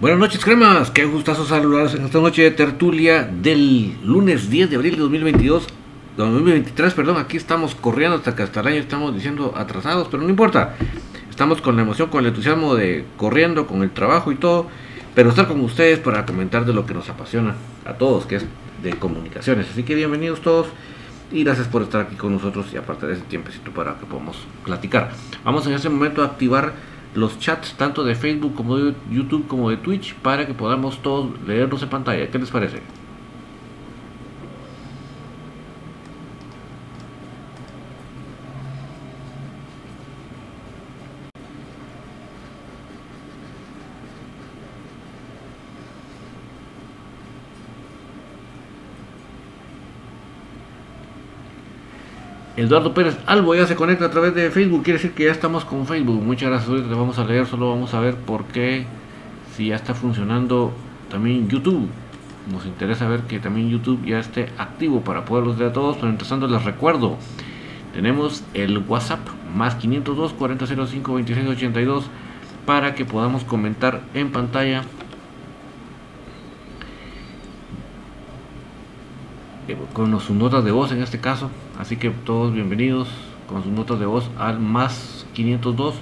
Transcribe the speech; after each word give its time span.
Buenas 0.00 0.20
noches, 0.20 0.44
cremas. 0.44 0.92
Qué 0.92 1.06
gustazo 1.06 1.44
saludarlos 1.44 1.92
en 1.96 2.04
esta 2.04 2.20
noche 2.20 2.42
de 2.42 2.52
tertulia 2.52 3.24
del 3.24 3.98
lunes 4.04 4.48
10 4.48 4.70
de 4.70 4.76
abril 4.76 4.92
de 4.94 5.00
2022. 5.00 5.66
2023, 6.16 6.94
perdón, 6.94 7.16
aquí 7.16 7.36
estamos 7.36 7.74
corriendo 7.74 8.16
hasta 8.16 8.36
que 8.36 8.44
hasta 8.44 8.60
el 8.60 8.68
año 8.68 8.76
estamos 8.76 9.12
diciendo 9.12 9.54
atrasados, 9.56 10.06
pero 10.08 10.22
no 10.22 10.28
importa. 10.28 10.76
Estamos 11.28 11.60
con 11.60 11.74
la 11.74 11.82
emoción, 11.82 12.10
con 12.10 12.20
el 12.20 12.28
entusiasmo 12.28 12.76
de 12.76 13.06
corriendo, 13.16 13.66
con 13.66 13.82
el 13.82 13.90
trabajo 13.90 14.30
y 14.30 14.36
todo, 14.36 14.68
pero 15.16 15.30
estar 15.30 15.48
con 15.48 15.60
ustedes 15.62 15.98
para 15.98 16.24
comentar 16.24 16.64
de 16.64 16.72
lo 16.72 16.86
que 16.86 16.94
nos 16.94 17.08
apasiona 17.08 17.56
a 17.84 17.94
todos, 17.94 18.24
que 18.24 18.36
es 18.36 18.46
de 18.84 18.90
comunicaciones. 18.92 19.66
Así 19.68 19.82
que 19.82 19.96
bienvenidos 19.96 20.42
todos 20.42 20.68
y 21.32 21.42
gracias 21.42 21.66
por 21.66 21.82
estar 21.82 22.02
aquí 22.02 22.14
con 22.14 22.32
nosotros 22.32 22.66
y 22.72 22.76
aparte 22.76 23.08
de 23.08 23.14
ese 23.14 23.22
tiempecito 23.22 23.72
para 23.72 23.98
que 23.98 24.06
podamos 24.06 24.36
platicar. 24.64 25.10
Vamos 25.44 25.66
en 25.66 25.72
este 25.72 25.88
momento 25.88 26.22
a 26.22 26.26
activar 26.26 26.72
los 27.18 27.38
chats 27.38 27.74
tanto 27.74 28.04
de 28.04 28.14
Facebook 28.14 28.54
como 28.54 28.76
de 28.76 28.94
YouTube 29.10 29.46
como 29.46 29.70
de 29.70 29.76
Twitch 29.76 30.14
para 30.14 30.46
que 30.46 30.54
podamos 30.54 31.02
todos 31.02 31.30
leernos 31.46 31.82
en 31.82 31.88
pantalla. 31.88 32.30
¿Qué 32.30 32.38
les 32.38 32.50
parece? 32.50 32.80
Eduardo 52.58 52.92
Pérez 52.92 53.16
Albo 53.26 53.54
ya 53.54 53.68
se 53.68 53.76
conecta 53.76 54.06
a 54.06 54.10
través 54.10 54.34
de 54.34 54.50
Facebook, 54.50 54.82
quiere 54.82 54.98
decir 54.98 55.12
que 55.12 55.26
ya 55.26 55.30
estamos 55.30 55.64
con 55.64 55.86
Facebook. 55.86 56.20
Muchas 56.20 56.48
gracias, 56.48 56.68
ahorita 56.68 56.88
vamos 56.96 57.16
a 57.16 57.24
leer, 57.24 57.46
solo 57.46 57.70
vamos 57.70 57.94
a 57.94 58.00
ver 58.00 58.16
por 58.16 58.46
qué, 58.46 58.84
si 59.54 59.68
ya 59.68 59.76
está 59.76 59.94
funcionando 59.94 60.72
también 61.08 61.48
YouTube. 61.48 61.88
Nos 62.50 62.66
interesa 62.66 63.06
ver 63.06 63.20
que 63.22 63.38
también 63.38 63.70
YouTube 63.70 64.04
ya 64.04 64.18
esté 64.18 64.48
activo 64.58 65.02
para 65.02 65.24
poderlos 65.24 65.56
ver 65.56 65.68
a 65.68 65.72
todos, 65.72 65.98
pero 65.98 66.08
empezando 66.08 66.48
les 66.48 66.64
recuerdo, 66.64 67.16
tenemos 67.94 68.42
el 68.54 68.78
WhatsApp 68.78 69.20
más 69.54 69.76
502 69.76 70.32
4005 70.32 71.12
2682 71.12 72.06
para 72.66 72.96
que 72.96 73.04
podamos 73.04 73.44
comentar 73.44 74.00
en 74.14 74.32
pantalla 74.32 74.82
con 79.92 80.18
sus 80.20 80.36
notas 80.36 80.64
de 80.64 80.70
voz 80.70 80.92
en 80.92 81.02
este 81.02 81.18
caso. 81.18 81.50
Así 81.78 81.96
que 81.96 82.10
todos 82.10 82.52
bienvenidos 82.52 83.08
con 83.48 83.62
sus 83.62 83.72
notas 83.72 83.98
de 84.00 84.06
voz 84.06 84.30
al 84.38 84.60
más 84.60 85.26
502 85.34 85.94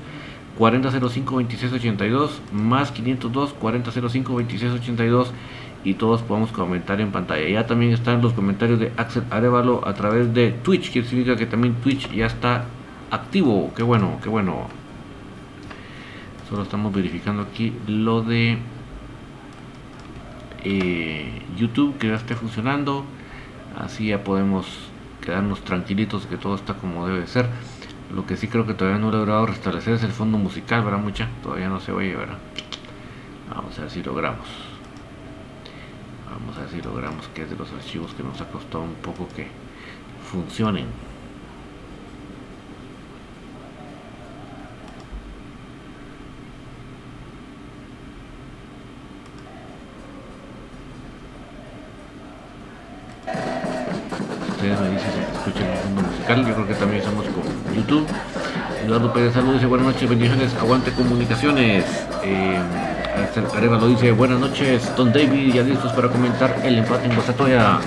4005 0.59 1.35
2682 1.35 2.41
más 2.53 2.93
502 2.93 3.53
4005 3.55 4.33
2682 4.33 5.33
y 5.85 5.95
todos 5.95 6.23
podemos 6.23 6.51
comentar 6.53 7.01
en 7.01 7.13
pantalla. 7.13 7.49
Ya 7.49 7.67
también 7.67 7.93
están 7.93 8.23
los 8.23 8.33
comentarios 8.33 8.79
de 8.79 8.93
Axel 8.97 9.25
Arevalo 9.31 9.87
a 9.87 9.95
través 9.95 10.33
de 10.35 10.51
Twitch, 10.51 10.93
que 10.93 11.03
significa 11.03 11.37
que 11.37 11.47
también 11.47 11.75
Twitch 11.75 12.11
ya 12.13 12.27
está 12.27 12.65
activo. 13.11 13.73
Qué 13.77 13.83
bueno, 13.83 14.19
qué 14.23 14.29
bueno. 14.29 14.67
Solo 16.49 16.63
estamos 16.63 16.93
verificando 16.93 17.43
aquí 17.43 17.73
lo 17.87 18.23
de 18.23 18.59
eh, 20.65 21.43
YouTube 21.57 21.99
que 21.99 22.09
ya 22.09 22.15
esté 22.15 22.35
funcionando 22.35 23.05
así 23.77 24.09
ya 24.09 24.25
podemos 24.25 24.67
quedarnos 25.21 25.61
tranquilitos 25.63 26.27
que 26.27 26.37
todo 26.37 26.55
está 26.55 26.75
como 26.75 27.07
debe 27.07 27.27
ser 27.27 27.47
lo 28.15 28.27
que 28.27 28.37
sí 28.37 28.49
creo 28.49 28.67
que 28.67 28.75
todavía 28.75 29.01
no 29.01 29.09
he 29.09 29.13
logrado 29.13 29.47
restablecer 29.47 29.95
es 29.95 30.03
el 30.03 30.13
fondo 30.13 30.39
musical 30.39 30.85
¿verdad 30.85 30.99
mucha? 30.99 31.29
todavía 31.43 31.69
no 31.69 31.81
se 31.81 31.93
oye 31.93 32.15
¿verdad? 32.15 32.39
vamos 33.55 33.79
a 33.79 33.83
ver 33.83 33.91
si 33.91 34.03
logramos 34.03 34.47
vamos 36.31 36.57
a 36.57 36.61
ver 36.61 36.71
si 36.71 36.83
logramos 36.83 37.27
que 37.29 37.43
es 37.43 37.51
de 37.51 37.57
los 37.57 37.73
archivos 37.73 38.15
que 38.15 38.23
nos 38.23 38.41
ha 38.41 38.47
costado 38.47 38.85
un 38.85 38.95
poco 38.95 39.29
que 39.35 39.49
funcionen 40.31 40.87
aguante 60.61 60.93
comunicaciones. 60.93 61.85
Eh, 62.25 62.59
Areva 63.55 63.79
lo 63.79 63.89
dice 63.89 64.13
buenas 64.13 64.39
noches, 64.39 64.95
Don 64.97 65.13
David, 65.13 65.55
ya 65.55 65.63
listos 65.63 65.93
para 65.93 66.09
comentar 66.09 66.61
el 66.65 66.79
empate 66.79 67.07
en 67.07 67.15
Guastatoya. 67.15 67.81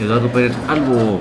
Eduardo 0.00 0.28
Pérez 0.28 0.52
Albo, 0.68 1.20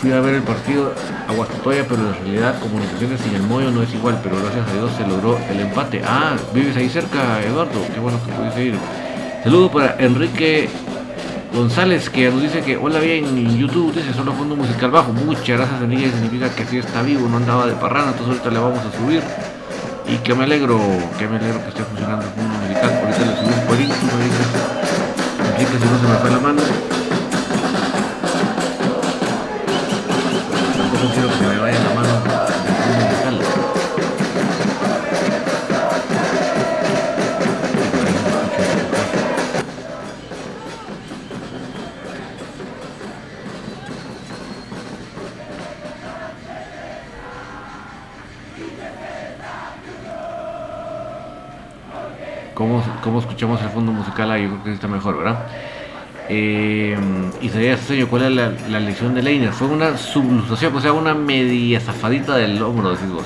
fui 0.00 0.12
a 0.12 0.20
ver 0.20 0.34
el 0.34 0.42
partido 0.42 0.92
a 1.28 1.32
Guastatoya, 1.32 1.84
pero 1.88 2.00
en 2.00 2.14
realidad 2.14 2.58
comunicaciones 2.60 3.20
sin 3.20 3.34
el 3.34 3.42
mollo 3.42 3.70
no 3.70 3.82
es 3.82 3.92
igual, 3.94 4.18
pero 4.22 4.36
gracias 4.40 4.68
a 4.68 4.72
Dios 4.72 4.90
se 4.96 5.06
logró 5.06 5.38
el 5.50 5.60
empate. 5.60 6.02
Ah, 6.04 6.36
vives 6.52 6.76
ahí 6.76 6.88
cerca, 6.88 7.42
Eduardo, 7.42 7.80
qué 7.92 8.00
bueno 8.00 8.18
que 8.24 8.32
pudiste 8.32 8.64
ir. 8.64 8.74
Saludo 9.42 9.70
para 9.70 9.96
Enrique 9.98 10.68
González 11.52 12.10
que 12.10 12.30
nos 12.30 12.42
dice 12.42 12.60
que 12.60 12.76
hola 12.76 13.00
bien 13.00 13.24
en 13.24 13.58
YouTube, 13.58 13.94
dice 13.94 14.12
solo 14.12 14.32
fondo 14.32 14.54
musical 14.54 14.90
bajo. 14.90 15.12
Muchas 15.12 15.48
gracias 15.56 15.82
Enrique, 15.82 16.10
significa 16.10 16.50
que 16.50 16.64
sí 16.66 16.78
está 16.78 17.02
vivo, 17.02 17.28
no 17.28 17.38
andaba 17.38 17.66
de 17.66 17.72
parrana, 17.74 18.10
entonces 18.12 18.28
ahorita 18.28 18.50
le 18.50 18.58
vamos 18.58 18.80
a 18.80 18.92
subir. 18.96 19.22
Y 20.06 20.16
que 20.18 20.34
me 20.34 20.44
alegro, 20.44 20.78
que 21.18 21.26
me 21.26 21.36
alegro 21.36 21.62
que 21.62 21.68
esté 21.68 21.82
funcionando 21.82 22.24
el 22.24 22.30
fondo 22.32 22.54
musical. 22.54 22.90
Ahorita 23.02 23.18
le 23.18 23.36
subí 23.36 23.60
un 23.60 23.66
poquito, 23.66 23.94
me 24.16 24.24
dice, 25.58 25.74
no 25.86 25.98
se 26.00 26.06
me 26.06 26.18
fue 26.18 26.30
la 26.30 26.38
mano. 26.38 26.62
Escuchamos 53.38 53.62
el 53.62 53.68
fondo 53.68 53.92
musical 53.92 54.32
ahí, 54.32 54.42
yo 54.42 54.48
creo 54.48 54.64
que 54.64 54.72
está 54.72 54.88
mejor, 54.88 55.18
¿verdad? 55.18 55.46
Eh, 56.28 56.98
Isaías 57.40 57.78
Señor, 57.78 58.08
¿cuál 58.08 58.24
es 58.24 58.32
la, 58.32 58.52
la 58.68 58.80
lección 58.80 59.14
de 59.14 59.22
Leiner? 59.22 59.52
Fue 59.52 59.68
una 59.68 59.96
sublustración, 59.96 60.74
o 60.74 60.80
sea, 60.80 60.92
una 60.92 61.14
media 61.14 61.78
zafadita 61.78 62.34
del 62.36 62.60
hombro, 62.60 62.90
decís 62.90 63.08
vos. 63.08 63.22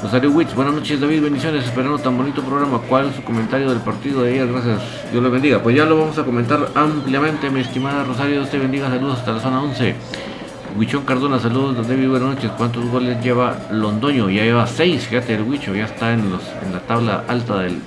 Rosario 0.00 0.30
Witch, 0.30 0.54
buenas 0.54 0.74
noches 0.74 1.00
David, 1.00 1.22
bendiciones, 1.22 1.64
esperando 1.64 1.98
tan 1.98 2.16
bonito 2.16 2.40
programa. 2.40 2.78
¿Cuál 2.88 3.08
es 3.08 3.16
su 3.16 3.24
comentario 3.24 3.68
del 3.68 3.80
partido 3.80 4.22
de 4.22 4.30
ayer? 4.30 4.46
Gracias, 4.46 4.80
Dios 5.10 5.20
le 5.20 5.28
bendiga. 5.28 5.60
Pues 5.60 5.74
ya 5.74 5.86
lo 5.86 5.98
vamos 5.98 6.16
a 6.18 6.22
comentar 6.22 6.68
ampliamente, 6.76 7.50
mi 7.50 7.62
estimada 7.62 8.04
Rosario, 8.04 8.34
Dios 8.34 8.48
te 8.48 8.58
bendiga, 8.58 8.90
saludos 8.90 9.18
hasta 9.18 9.32
la 9.32 9.40
zona 9.40 9.60
11. 9.60 9.96
Huichón 10.78 11.04
Cardona, 11.04 11.40
saludos 11.40 11.88
David, 11.88 12.08
buenas 12.08 12.36
noches. 12.36 12.52
¿Cuántos 12.56 12.84
goles 12.84 13.20
lleva 13.24 13.56
Londoño? 13.72 14.30
Ya 14.30 14.44
lleva 14.44 14.68
6, 14.68 15.08
fíjate 15.08 15.34
el 15.34 15.42
Huicho, 15.42 15.74
ya 15.74 15.86
está 15.86 16.12
en, 16.12 16.30
los, 16.30 16.42
en 16.64 16.72
la 16.72 16.78
tabla 16.78 17.24
alta 17.26 17.58
del 17.58 17.80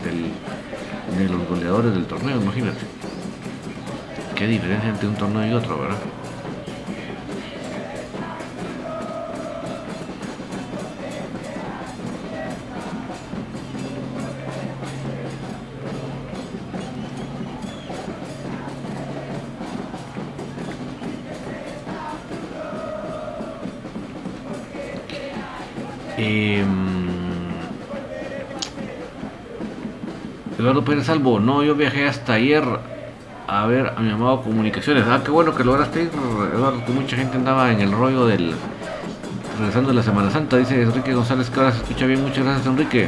de 1.18 1.30
los 1.30 1.48
goleadores 1.48 1.94
del 1.94 2.06
torneo, 2.06 2.42
imagínate. 2.42 2.80
Qué 4.36 4.48
diferencia 4.48 4.90
entre 4.90 5.08
un 5.08 5.16
torneo 5.16 5.48
y 5.48 5.54
otro, 5.54 5.80
¿verdad? 5.80 5.98
Eduardo 30.76 30.92
Pérez 30.92 31.06
Salvo, 31.06 31.40
no, 31.40 31.64
yo 31.64 31.74
viajé 31.74 32.06
hasta 32.06 32.34
ayer 32.34 32.62
a 33.48 33.66
ver 33.66 33.94
a 33.96 34.02
mi 34.02 34.12
amado 34.12 34.42
Comunicaciones. 34.42 35.06
Ah, 35.08 35.22
qué 35.24 35.32
bueno 35.32 35.56
que 35.56 35.64
lograste 35.64 36.04
ir, 36.04 36.12
Eduardo, 36.54 36.84
que 36.86 36.92
mucha 36.92 37.16
gente 37.16 37.38
andaba 37.38 37.72
en 37.72 37.80
el 37.80 37.94
rollo 37.94 38.26
del. 38.26 38.54
Regresando 39.58 39.92
de 39.92 39.96
la 39.96 40.04
Semana 40.04 40.30
Santa, 40.32 40.58
dice 40.58 40.82
Enrique 40.82 41.14
González 41.14 41.50
ahora 41.56 41.72
se 41.72 41.78
escucha 41.78 42.06
bien, 42.06 42.22
muchas 42.22 42.44
gracias 42.44 42.68
Enrique. 42.68 43.08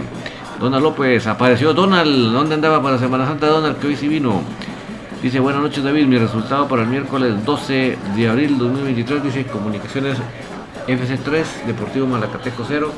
Donald 0.62 0.82
López, 0.82 1.28
apareció 1.28 1.74
Donald, 1.74 2.32
¿dónde 2.32 2.56
andaba 2.56 2.82
para 2.82 2.98
Semana 2.98 3.26
Santa 3.26 3.48
Donald? 3.48 3.80
Que 3.80 3.88
hoy 3.88 3.98
sí 3.98 4.08
vino. 4.08 4.42
Dice, 5.22 5.42
buenas 5.42 5.62
noches 5.62 5.84
David, 5.84 6.06
mi 6.06 6.18
resultado 6.18 6.70
para 6.70 6.84
el 6.84 6.88
miércoles 6.88 7.44
12 7.44 7.98
de 8.16 8.30
abril 8.30 8.58
2023, 8.58 9.24
dice 9.24 9.46
Comunicaciones 9.46 10.18
FC3, 10.88 11.66
Deportivo 11.66 12.08
Malacateco 12.08 12.64
0. 12.66 12.94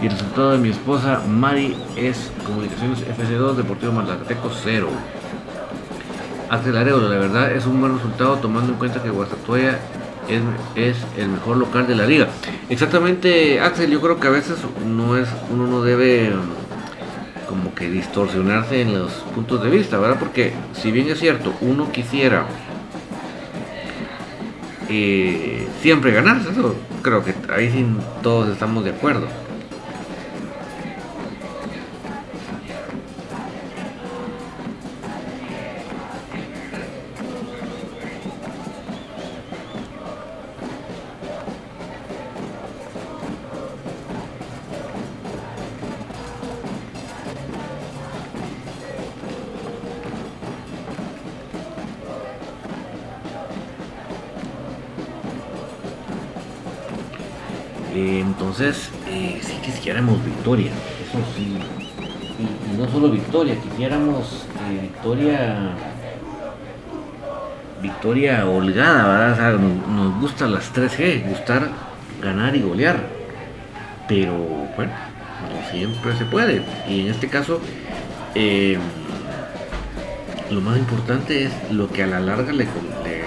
Y 0.00 0.06
el 0.06 0.12
resultado 0.12 0.52
de 0.52 0.58
mi 0.58 0.68
esposa 0.68 1.22
Mari 1.26 1.74
es 1.96 2.30
Comunicaciones 2.44 2.98
FC2, 3.06 3.54
Deportivo 3.54 3.92
Malacateco 3.92 4.50
0. 4.62 4.88
Axel 6.50 6.76
Arevalo, 6.76 7.08
la 7.08 7.18
verdad 7.18 7.52
es 7.52 7.66
un 7.66 7.80
buen 7.80 7.94
resultado 7.96 8.36
tomando 8.36 8.72
en 8.72 8.78
cuenta 8.78 9.02
que 9.02 9.08
Guastatoya 9.08 9.78
es, 10.28 10.42
es, 10.74 10.96
el 11.16 11.28
mejor 11.28 11.56
local 11.56 11.86
de 11.86 11.94
la 11.94 12.06
liga. 12.06 12.28
Exactamente, 12.68 13.58
Axel, 13.60 13.90
yo 13.90 14.00
creo 14.00 14.20
que 14.20 14.28
a 14.28 14.30
veces 14.30 14.58
no 14.86 15.16
es, 15.16 15.28
uno 15.50 15.66
no 15.66 15.82
debe 15.82 16.32
como 17.48 17.74
que 17.74 17.88
distorsionarse 17.88 18.82
en 18.82 18.98
los 18.98 19.12
puntos 19.34 19.62
de 19.62 19.70
vista, 19.70 19.98
¿verdad? 19.98 20.18
Porque 20.18 20.52
si 20.74 20.90
bien 20.90 21.08
es 21.08 21.18
cierto, 21.18 21.54
uno 21.62 21.90
quisiera 21.90 22.44
eh, 24.88 25.66
siempre 25.80 26.12
ganarse, 26.12 26.50
eso 26.50 26.74
creo 27.02 27.24
que 27.24 27.34
ahí 27.52 27.70
sí 27.70 27.86
todos 28.22 28.48
estamos 28.48 28.84
de 28.84 28.90
acuerdo. 28.90 29.26
Holgada, 68.08 69.28
¿verdad? 69.28 69.58
nos, 69.58 70.20
gustan 70.20 70.52
las 70.52 70.72
3G, 70.72 71.28
gustar 71.28 71.68
ganar 72.22 72.54
y 72.56 72.62
golear. 72.62 73.06
Pero 74.08 74.32
bueno, 74.76 74.92
no 75.42 75.70
siempre 75.70 76.16
se 76.16 76.24
puede. 76.24 76.62
Y 76.88 77.00
en 77.00 77.08
este 77.08 77.28
caso, 77.28 77.60
eh, 78.34 78.78
lo 80.50 80.60
más 80.60 80.78
importante 80.78 81.44
es 81.44 81.52
lo 81.70 81.90
que 81.90 82.02
a 82.02 82.06
la 82.06 82.20
larga 82.20 82.52
le, 82.52 82.64
le 83.04 83.25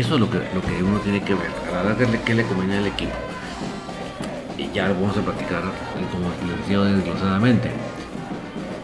Eso 0.00 0.14
es 0.14 0.20
lo 0.20 0.30
que, 0.30 0.38
lo 0.38 0.62
que 0.62 0.82
uno 0.82 0.98
tiene 1.00 1.22
que 1.22 1.34
ver, 1.34 1.50
a 1.78 1.82
la 1.82 1.92
de 1.92 2.18
que 2.22 2.34
le 2.34 2.42
conviene 2.44 2.78
al 2.78 2.86
equipo. 2.86 3.12
Y 4.56 4.70
ya 4.72 4.88
lo 4.88 4.94
vamos 4.94 5.14
a 5.18 5.20
platicar 5.20 5.60
como 6.10 6.30
les 6.48 6.56
decía 6.56 6.80
desglosadamente. 6.80 7.70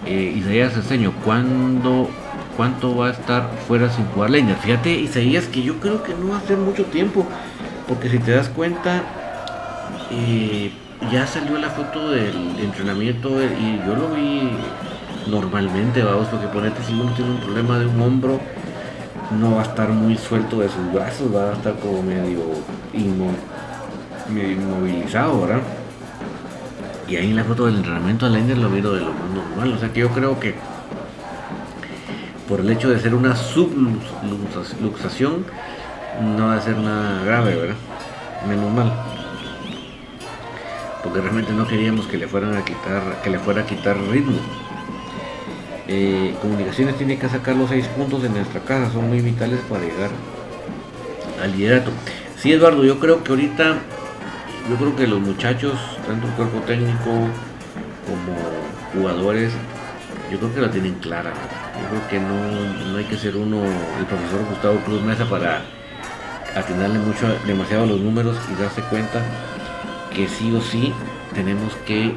Eh, 0.05 0.35
Isaías 0.37 0.75
Ceseño, 0.75 1.15
¿cuándo, 1.25 2.11
¿cuánto 2.55 2.95
va 2.95 3.07
a 3.07 3.11
estar 3.13 3.51
fuera 3.67 3.89
sin 3.89 4.05
jugar 4.09 4.29
leña? 4.29 4.57
Fíjate, 4.57 4.91
Isaías, 4.91 5.47
que 5.47 5.63
yo 5.63 5.81
creo 5.81 6.03
que 6.03 6.13
no 6.13 6.33
va 6.33 6.37
a 6.37 6.43
ser 6.43 6.59
mucho 6.59 6.85
tiempo, 6.85 7.27
porque 7.89 8.11
si 8.11 8.19
te 8.19 8.33
das 8.33 8.51
cuenta, 8.51 9.03
eh, 10.11 10.71
ya 11.11 11.27
salió 11.27 11.57
la 11.57 11.71
foto 11.71 12.11
del 12.11 12.61
entrenamiento 12.63 13.43
y 13.43 13.79
yo 13.87 13.97
lo 13.97 14.11
vi 14.11 14.51
normalmente, 15.29 16.03
vamos, 16.03 16.27
porque 16.29 16.47
ponete 16.49 16.83
si 16.87 16.93
uno 16.93 17.11
tiene 17.15 17.31
un 17.31 17.39
problema 17.39 17.79
de 17.79 17.87
un 17.87 18.03
hombro 18.03 18.39
no 19.31 19.57
va 19.57 19.63
a 19.63 19.65
estar 19.65 19.89
muy 19.89 20.17
suelto 20.17 20.61
de 20.61 20.69
sus 20.69 20.93
brazos, 20.93 21.35
va 21.35 21.51
a 21.51 21.55
estar 21.55 21.75
como 21.81 22.03
medio, 22.03 22.45
inmovilizado, 22.95 25.41
¿verdad? 25.43 25.63
Y 27.09 27.17
ahí 27.17 27.31
en 27.31 27.37
la 27.37 27.45
foto 27.45 27.67
del 27.67 27.77
entrenamiento 27.77 28.27
de 28.27 28.33
Lender 28.33 28.59
lo 28.59 28.69
veo 28.71 28.93
de 28.93 29.01
lo 29.01 29.13
más 29.13 29.31
normal, 29.35 29.73
o 29.73 29.79
sea 29.79 29.93
que 29.93 30.01
yo 30.01 30.09
creo 30.11 30.41
que 30.41 30.55
por 32.49 32.61
el 32.61 32.71
hecho 32.71 32.91
de 32.91 33.01
ser 33.01 33.15
una 33.15 33.37
subluxación 33.37 35.45
no 36.37 36.47
va 36.47 36.55
a 36.55 36.61
ser 36.61 36.79
nada 36.79 37.25
grave, 37.25 37.57
¿verdad? 37.57 37.77
Menos 38.49 38.73
mal. 38.73 38.93
Porque 41.03 41.21
realmente 41.21 41.53
no 41.53 41.67
queríamos 41.67 42.07
que 42.07 42.17
le 42.19 42.27
fueran 42.27 42.57
a 42.57 42.65
quitar, 42.65 43.21
que 43.23 43.31
le 43.31 43.39
fuera 43.39 43.63
a 43.63 43.67
quitar 43.67 43.97
ritmo. 43.99 44.39
Eh, 45.89 46.35
comunicaciones 46.43 46.97
tiene 46.97 47.17
que 47.17 47.29
sacar 47.29 47.55
los 47.55 47.71
seis 47.71 47.87
puntos 47.87 48.23
de 48.23 48.29
nuestra 48.29 48.61
casa, 48.61 48.91
son 48.93 49.09
muy 49.09 49.21
vitales 49.21 49.61
para 49.69 49.83
llegar 49.83 50.11
al 51.41 51.53
liderato. 51.53 51.91
Sí, 52.37 52.53
Eduardo, 52.53 52.85
yo 52.85 52.99
creo 52.99 53.23
que 53.23 53.31
ahorita, 53.31 53.77
yo 54.69 54.77
creo 54.77 54.97
que 54.97 55.07
los 55.07 55.21
muchachos, 55.21 55.75
tanto 56.07 56.27
el 56.27 56.33
cuerpo 56.33 56.59
técnico 56.61 57.11
como 58.07 58.37
jugadores, 58.95 59.53
yo 60.31 60.39
creo 60.39 60.55
que 60.55 60.61
la 60.61 60.71
tienen 60.71 60.95
clara. 60.95 61.33
Yo 61.81 61.89
creo 61.89 62.09
que 62.09 62.19
no, 62.19 62.93
no 62.93 62.99
hay 62.99 63.05
que 63.05 63.17
ser 63.17 63.37
uno, 63.37 63.63
el 63.63 64.07
profesor 64.07 64.45
Gustavo 64.51 64.79
Cruz 64.81 65.03
Mesa, 65.03 65.25
para 65.27 65.63
atinarle 66.57 66.99
mucho, 66.99 67.29
demasiado 67.47 67.85
a 67.85 67.87
los 67.87 68.01
números 68.01 68.37
y 68.51 68.61
darse 68.61 68.81
cuenta 68.83 69.23
que 70.13 70.27
sí 70.27 70.53
o 70.53 70.61
sí 70.61 70.93
tenemos 71.33 71.75
que, 71.87 72.17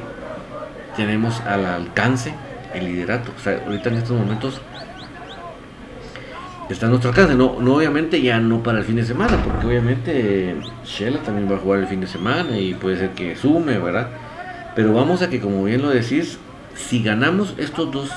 tenemos 0.96 1.40
al 1.42 1.66
alcance 1.66 2.34
el 2.74 2.84
liderato. 2.84 3.32
O 3.36 3.40
sea, 3.40 3.62
ahorita 3.66 3.88
en 3.90 3.94
estos 3.96 4.18
momentos 4.18 4.60
está 6.68 6.86
en 6.86 6.90
nuestro 6.90 7.10
alcance. 7.10 7.34
No, 7.34 7.60
no, 7.60 7.74
obviamente 7.74 8.20
ya 8.22 8.38
no 8.40 8.62
para 8.62 8.78
el 8.78 8.84
fin 8.84 8.96
de 8.96 9.04
semana, 9.04 9.36
porque 9.42 9.66
obviamente 9.66 10.56
Shella 10.84 11.22
también 11.22 11.50
va 11.50 11.56
a 11.56 11.58
jugar 11.58 11.80
el 11.80 11.86
fin 11.86 12.00
de 12.00 12.06
semana 12.06 12.58
y 12.58 12.74
puede 12.74 12.98
ser 12.98 13.10
que 13.10 13.36
sume, 13.36 13.78
¿verdad? 13.78 14.08
Pero 14.74 14.92
vamos 14.92 15.22
a 15.22 15.30
que, 15.30 15.40
como 15.40 15.64
bien 15.64 15.82
lo 15.82 15.90
decís, 15.90 16.38
si 16.74 17.02
ganamos 17.02 17.54
estos 17.58 17.90
dos 17.90 18.10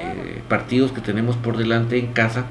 eh, 0.00 0.42
partidos 0.48 0.92
que 0.92 1.00
tenemos 1.00 1.36
por 1.36 1.56
delante 1.56 1.98
en 1.98 2.12
casa, 2.12 2.46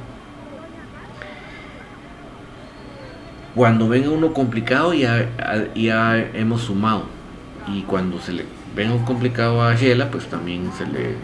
cuando 3.56 3.88
venga 3.88 4.10
uno 4.10 4.34
complicado 4.34 4.94
ya, 4.94 5.30
ya 5.76 6.18
hemos 6.34 6.62
sumado. 6.62 7.04
Y 7.68 7.84
cuando 7.84 8.20
se 8.20 8.34
le 8.34 8.46
venga 8.76 9.06
complicado 9.06 9.64
a 9.64 9.76
Shela, 9.76 10.10
pues 10.10 10.26
también 10.28 10.72
se 10.78 10.86
le 10.86 11.16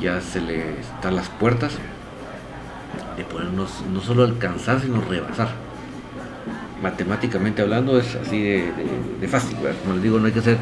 ya 0.00 0.20
se 0.20 0.40
le 0.40 0.78
están 0.80 1.16
las 1.16 1.28
puertas 1.28 1.72
de 3.16 3.24
podernos 3.24 3.82
no 3.92 4.00
solo 4.00 4.24
alcanzar, 4.24 4.80
sino 4.80 5.00
rebasar. 5.00 5.48
Matemáticamente 6.82 7.62
hablando 7.62 7.98
es 7.98 8.14
así 8.14 8.40
de, 8.40 9.28
fácil, 9.28 9.56
como 9.82 9.94
les 9.94 10.02
digo, 10.02 10.18
no 10.20 10.26
hay 10.26 10.32
que 10.32 10.40
ser 10.40 10.56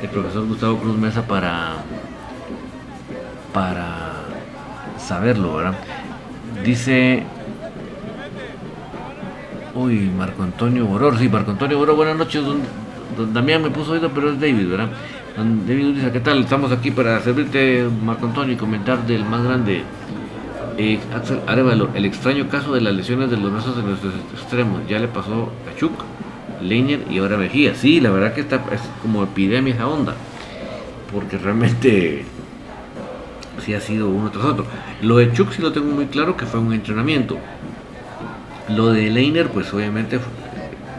el 0.00 0.08
profesor 0.08 0.46
Gustavo 0.46 0.78
Cruz 0.78 0.96
Mesa 0.96 1.26
para 1.26 1.76
para 3.52 4.12
saberlo, 4.98 5.56
¿verdad? 5.56 5.74
Dice 6.64 7.24
Uy, 9.74 10.10
Marco 10.16 10.42
Antonio 10.42 10.86
Boror, 10.86 11.18
sí, 11.18 11.28
Marco 11.28 11.50
Antonio 11.50 11.78
Boror, 11.78 11.96
buenas 11.96 12.16
noches, 12.16 12.44
don 12.44 12.60
Damián 13.34 13.62
me 13.62 13.70
puso 13.70 13.92
oído, 13.92 14.10
pero 14.14 14.30
es 14.30 14.40
David, 14.40 14.68
¿verdad? 14.68 14.90
David 15.36 15.96
dice, 15.96 16.12
¿qué 16.12 16.20
tal? 16.20 16.40
Estamos 16.40 16.72
aquí 16.72 16.90
para 16.90 17.20
servirte, 17.20 17.86
Marco 18.02 18.24
Antonio, 18.24 18.54
y 18.54 18.56
comentar 18.56 19.06
del 19.06 19.22
más 19.26 19.44
grande. 19.44 19.82
Eh, 20.78 20.98
Axel 21.14 21.40
Arevalo, 21.46 21.90
el 21.94 22.06
extraño 22.06 22.48
caso 22.48 22.72
de 22.72 22.80
las 22.80 22.94
lesiones 22.94 23.30
de 23.30 23.36
los 23.36 23.52
brazos 23.52 23.78
en 23.78 23.86
nuestros 23.86 24.14
extremos. 24.32 24.80
Ya 24.88 24.98
le 24.98 25.08
pasó 25.08 25.52
a 25.70 25.78
Chuk, 25.78 25.92
Leiner 26.62 27.00
y 27.10 27.18
ahora 27.18 27.36
Mejía. 27.36 27.74
Sí, 27.74 28.00
la 28.00 28.10
verdad 28.10 28.32
que 28.32 28.40
está 28.40 28.64
es 28.72 28.80
como 29.02 29.24
epidemia 29.24 29.74
esa 29.74 29.86
onda. 29.86 30.14
Porque 31.12 31.36
realmente 31.36 32.24
sí 33.62 33.74
ha 33.74 33.80
sido 33.80 34.08
uno 34.08 34.30
tras 34.30 34.46
otro. 34.46 34.64
Lo 35.02 35.18
de 35.18 35.32
Chuk 35.34 35.52
sí 35.52 35.60
lo 35.60 35.70
tengo 35.70 35.92
muy 35.92 36.06
claro 36.06 36.34
que 36.38 36.46
fue 36.46 36.60
un 36.60 36.72
entrenamiento. 36.72 37.36
Lo 38.70 38.88
de 38.88 39.10
Leiner, 39.10 39.48
pues 39.48 39.72
obviamente 39.74 40.18
fue, 40.18 40.32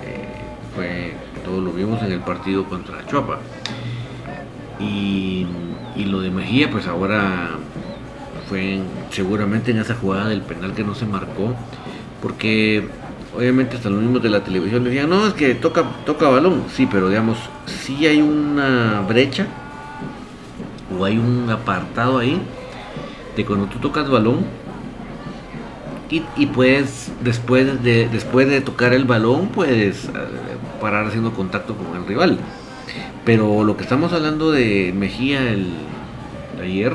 eh, 0.06 0.28
fue 0.76 1.14
todo 1.44 1.60
lo 1.60 1.72
vimos 1.72 2.04
en 2.04 2.12
el 2.12 2.20
partido 2.20 2.66
contra 2.66 3.04
Chuapa. 3.08 3.40
Y, 4.80 5.46
lo 6.06 6.22
de 6.22 6.30
Mejía, 6.30 6.70
pues 6.70 6.88
ahora 6.88 7.50
fue 8.48 8.80
seguramente 9.10 9.72
en 9.72 9.80
esa 9.80 9.96
jugada 9.96 10.30
del 10.30 10.42
penal 10.42 10.74
que 10.74 10.84
no 10.84 10.96
se 10.96 11.06
marcó, 11.06 11.54
porque 12.22 12.88
obviamente 13.36 13.76
hasta 13.76 13.90
los 13.90 14.02
mismos 14.02 14.24
de 14.24 14.30
la 14.30 14.44
televisión 14.44 14.84
decían, 14.84 15.10
no, 15.10 15.28
es 15.28 15.34
que 15.34 15.56
toca, 15.56 15.84
toca 16.06 16.30
balón, 16.30 16.64
sí, 16.74 16.88
pero 16.90 17.10
digamos, 17.10 17.38
si 17.66 18.06
hay 18.06 18.22
una 18.22 19.02
brecha 19.08 19.48
o 20.98 21.04
hay 21.04 21.18
un 21.18 21.50
apartado 21.50 22.20
ahí 22.20 22.40
de 23.36 23.46
cuando 23.46 23.66
tú 23.66 23.80
tocas 23.80 24.10
balón 24.10 24.46
y, 26.10 26.24
y 26.38 26.46
puedes, 26.46 27.12
después 27.22 27.84
de, 27.84 28.08
después 28.08 28.48
de 28.48 28.62
tocar 28.62 28.94
el 28.94 29.04
balón, 29.04 29.48
puedes 29.50 30.06
eh, 30.06 30.12
parar 30.80 31.08
haciendo 31.08 31.34
contacto 31.34 31.76
con 31.76 31.98
el 31.98 32.08
rival 32.08 32.40
Pero 33.28 33.66
lo 33.66 33.76
que 33.76 33.84
estamos 33.84 34.14
hablando 34.14 34.52
de 34.54 34.94
Mejía 34.96 35.52
el, 35.52 35.68
ayer 36.64 36.94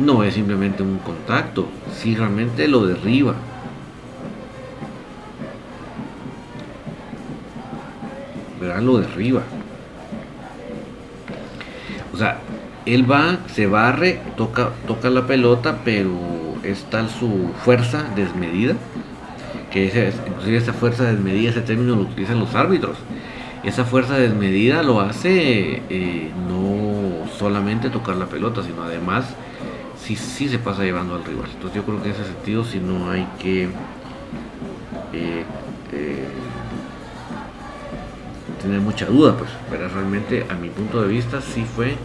no 0.00 0.24
es 0.24 0.34
simplemente 0.34 0.82
un 0.82 0.98
contacto, 0.98 1.68
si 1.96 2.16
realmente 2.16 2.66
lo 2.66 2.86
derriba. 2.86 3.36
¿Verdad? 8.60 8.82
Lo 8.82 8.98
derriba. 8.98 9.42
O 12.12 12.16
sea, 12.16 12.40
él 12.84 13.08
va, 13.08 13.38
se 13.54 13.68
barre, 13.68 14.18
toca, 14.36 14.70
toca 14.88 15.08
la 15.08 15.28
pelota, 15.28 15.82
pero 15.84 16.18
es 16.64 16.82
tal 16.90 17.08
su 17.08 17.52
fuerza 17.64 18.06
desmedida, 18.16 18.74
que 19.70 19.86
esa, 19.86 20.18
inclusive 20.26 20.56
esa 20.56 20.72
fuerza 20.72 21.04
desmedida, 21.04 21.50
ese 21.50 21.60
término 21.60 21.94
lo 21.94 22.02
utilizan 22.02 22.40
los 22.40 22.56
árbitros 22.56 22.96
esa 23.62 23.84
fuerza 23.84 24.16
desmedida 24.16 24.82
lo 24.82 25.00
hace 25.00 25.82
eh, 25.90 26.30
no 26.48 27.28
solamente 27.38 27.90
tocar 27.90 28.16
la 28.16 28.26
pelota, 28.26 28.62
sino 28.62 28.82
además 28.82 29.34
sí, 30.02 30.16
sí 30.16 30.48
se 30.48 30.58
pasa 30.58 30.82
llevando 30.82 31.14
al 31.14 31.24
rival. 31.24 31.48
Entonces 31.52 31.76
yo 31.76 31.84
creo 31.84 32.02
que 32.02 32.08
en 32.08 32.14
ese 32.14 32.24
sentido 32.24 32.64
si 32.64 32.78
no 32.78 33.10
hay 33.10 33.26
que 33.38 33.64
eh, 35.12 35.44
eh, 35.92 36.28
tener 38.62 38.80
mucha 38.80 39.06
duda, 39.06 39.36
pues, 39.36 39.50
pero 39.70 39.88
realmente 39.88 40.46
a 40.48 40.54
mi 40.54 40.68
punto 40.68 41.02
de 41.02 41.08
vista 41.08 41.40
sí 41.40 41.64
fue, 41.64 41.96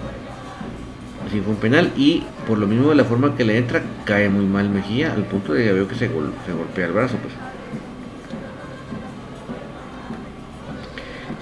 sí 1.32 1.40
fue 1.40 1.54
un 1.54 1.60
penal 1.60 1.92
y 1.96 2.24
por 2.48 2.58
lo 2.58 2.68
mismo 2.68 2.90
de 2.90 2.96
la 2.96 3.06
forma 3.06 3.36
que 3.36 3.46
le 3.46 3.58
entra 3.58 3.82
cae 4.06 4.30
muy 4.30 4.46
mal 4.46 4.70
Mejía 4.70 5.14
al 5.14 5.24
punto 5.24 5.54
de 5.54 5.64
que 5.64 5.74
veo 5.74 5.88
que 5.88 5.96
se, 5.96 6.08
se 6.08 6.54
golpea 6.54 6.86
el 6.86 6.92
brazo, 6.92 7.16
pues. 7.22 7.34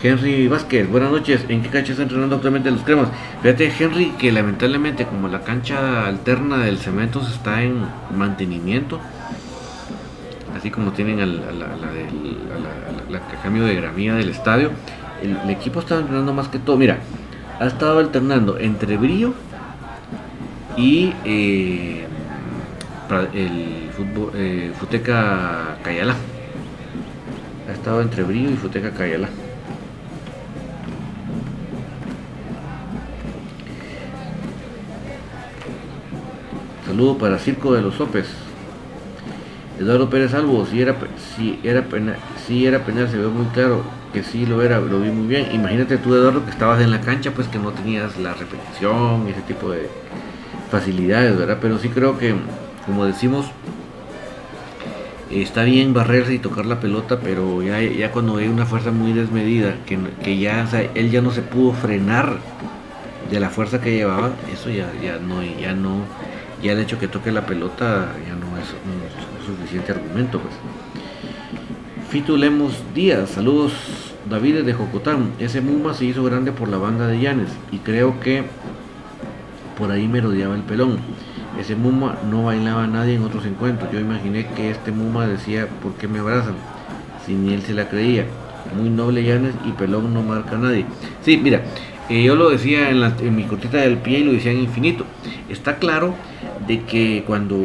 Henry 0.04 0.50
Vázquez, 0.50 0.90
buenas 0.90 1.12
noches. 1.12 1.46
¿En 1.48 1.64
qué 1.64 1.70
cancha 1.70 1.94
está 1.94 2.04
entrenando 2.04 2.36
actualmente 2.36 2.70
los 2.70 2.82
cremas? 2.82 3.08
Fíjate, 3.42 3.72
Henry, 3.80 4.12
que 4.20 4.34
lamentablemente 4.34 5.06
como 5.06 5.30
la 5.30 5.44
cancha 5.44 6.06
alterna 6.06 6.58
del 6.58 6.78
cemento 6.78 7.22
está 7.22 7.64
en 7.64 7.86
mantenimiento, 8.14 9.00
así 10.58 10.70
como 10.72 10.92
tienen 10.92 11.22
el 11.22 11.42
cambio 13.42 13.64
de 13.64 13.76
gramía 13.76 14.16
del 14.16 14.28
estadio, 14.28 14.72
el, 15.22 15.50
equipo 15.50 15.80
está 15.80 15.98
entrenando 16.00 16.34
más 16.34 16.50
que 16.50 16.60
todo. 16.60 16.76
Mira, 16.76 16.98
ha 17.62 17.66
estado 17.66 18.00
alternando 18.00 18.60
entre 18.60 18.98
brillo 18.98 19.34
y 20.76 21.14
eh, 21.24 22.06
el 23.34 23.90
eh, 24.36 24.72
Futeca 24.78 25.78
Cayala. 25.82 26.16
Ha 27.70 27.72
estado 27.72 28.02
entre 28.02 28.24
brillo 28.24 28.50
y 28.50 28.56
Futeca 28.58 28.92
Cayala. 28.92 29.30
Saludo 36.94 37.18
para 37.18 37.40
Circo 37.40 37.74
de 37.74 37.82
los 37.82 37.96
Sopes. 37.96 38.28
Eduardo 39.80 40.12
Pérez 40.12 40.36
Albo, 40.36 40.64
si 40.68 40.80
era, 40.80 40.96
si 41.36 41.60
era, 41.64 41.82
penal, 41.82 42.18
si 42.46 42.68
era 42.68 42.86
penal, 42.86 43.10
se 43.10 43.18
ve 43.18 43.30
muy 43.30 43.48
claro 43.48 43.82
que 44.14 44.22
sí 44.22 44.46
lo 44.46 44.62
era, 44.62 44.80
lo 44.80 45.02
vi 45.02 45.10
muy 45.10 45.26
bien. 45.26 45.48
Imagínate 45.54 45.98
tú, 45.98 46.14
Eduardo, 46.14 46.46
que 46.46 46.52
estabas 46.52 46.80
en 46.84 46.92
la 46.92 47.02
cancha, 47.02 47.32
pues 47.32 47.48
que 47.48 47.58
no 47.58 47.72
tenías 47.72 48.20
la 48.20 48.36
repetición 48.36 49.26
y 49.28 49.32
ese 49.32 49.42
tipo 49.42 49.72
de 49.72 49.90
facilidades, 50.70 51.36
¿verdad? 51.36 51.58
Pero 51.60 51.80
sí 51.80 51.90
creo 51.90 52.20
que, 52.20 52.36
como 52.86 53.06
decimos, 53.06 53.48
está 55.32 55.64
bien 55.64 55.96
barrerse 55.96 56.36
y 56.36 56.38
tocar 56.38 56.68
la 56.68 56.80
pelota, 56.80 57.22
pero 57.22 57.64
ya, 57.64 57.82
ya 57.82 58.12
cuando 58.12 58.38
hay 58.38 58.50
una 58.50 58.68
fuerza 58.68 58.92
muy 58.92 59.14
desmedida, 59.14 59.78
que, 59.88 59.98
que 60.24 60.38
ya, 60.38 60.70
él 60.94 61.10
ya 61.10 61.24
no 61.24 61.32
se 61.32 61.42
pudo 61.42 61.74
frenar 61.74 62.38
de 63.32 63.40
la 63.40 63.50
fuerza 63.50 63.82
que 63.82 63.96
llevaba, 63.96 64.30
eso 64.54 64.70
ya, 64.70 64.92
ya 65.04 65.18
no, 65.18 65.42
ya 65.42 65.74
no 65.74 66.04
ya 66.64 66.72
el 66.72 66.80
hecho 66.80 66.98
que 66.98 67.10
toque 67.10 67.32
la 67.32 67.46
pelota 67.46 68.14
ya 68.26 68.36
no 68.36 68.58
es 68.58 68.70
un 68.72 69.46
suficiente 69.46 69.92
argumento. 69.92 70.40
Pues. 70.40 70.54
Fito 72.10 72.38
Lemos 72.38 72.74
Díaz, 72.96 73.32
saludos 73.32 73.74
David 74.30 74.64
de 74.64 74.74
Jocotán. 74.74 75.32
Ese 75.40 75.60
Muma 75.60 75.94
se 75.94 76.06
hizo 76.06 76.24
grande 76.24 76.54
por 76.54 76.70
la 76.70 76.78
banda 76.78 77.08
de 77.08 77.20
Llanes 77.20 77.50
y 77.72 77.80
creo 77.80 78.20
que 78.22 78.44
por 79.78 79.92
ahí 79.92 80.08
me 80.08 80.22
rodeaba 80.22 80.56
el 80.56 80.62
pelón. 80.62 81.00
Ese 81.60 81.76
Muma 81.76 82.18
no 82.32 82.46
bailaba 82.46 82.86
a 82.86 82.88
nadie 82.88 83.16
en 83.16 83.24
otros 83.24 83.46
encuentros. 83.46 83.92
Yo 83.92 84.00
imaginé 84.00 84.48
que 84.56 84.72
este 84.72 84.92
Muma 84.92 85.28
decía, 85.28 85.68
¿por 85.82 85.94
qué 85.96 86.08
me 86.08 86.20
abrazan? 86.20 86.56
Si 87.26 87.34
ni 87.34 87.54
él 87.54 87.62
se 87.62 87.74
la 87.74 87.90
creía. 87.90 88.26
Muy 88.78 88.90
noble 88.90 89.24
Llanes 89.24 89.54
y 89.66 89.74
pelón 89.74 90.14
no 90.14 90.24
marca 90.24 90.56
a 90.56 90.60
nadie. 90.60 90.86
Sí, 91.24 91.36
mira, 91.36 91.62
eh, 92.08 92.24
yo 92.24 92.36
lo 92.36 92.50
decía 92.50 92.90
en, 92.90 93.04
en 93.04 93.36
mi 93.36 93.44
cortita 93.44 93.78
del 93.78 93.98
pie 93.98 94.20
y 94.20 94.24
lo 94.24 94.32
decía 94.32 94.54
en 94.54 94.62
infinito. 94.62 95.06
Está 95.50 95.76
claro 95.76 96.16
de 96.68 96.84
que 96.84 97.24
cuando 97.26 97.58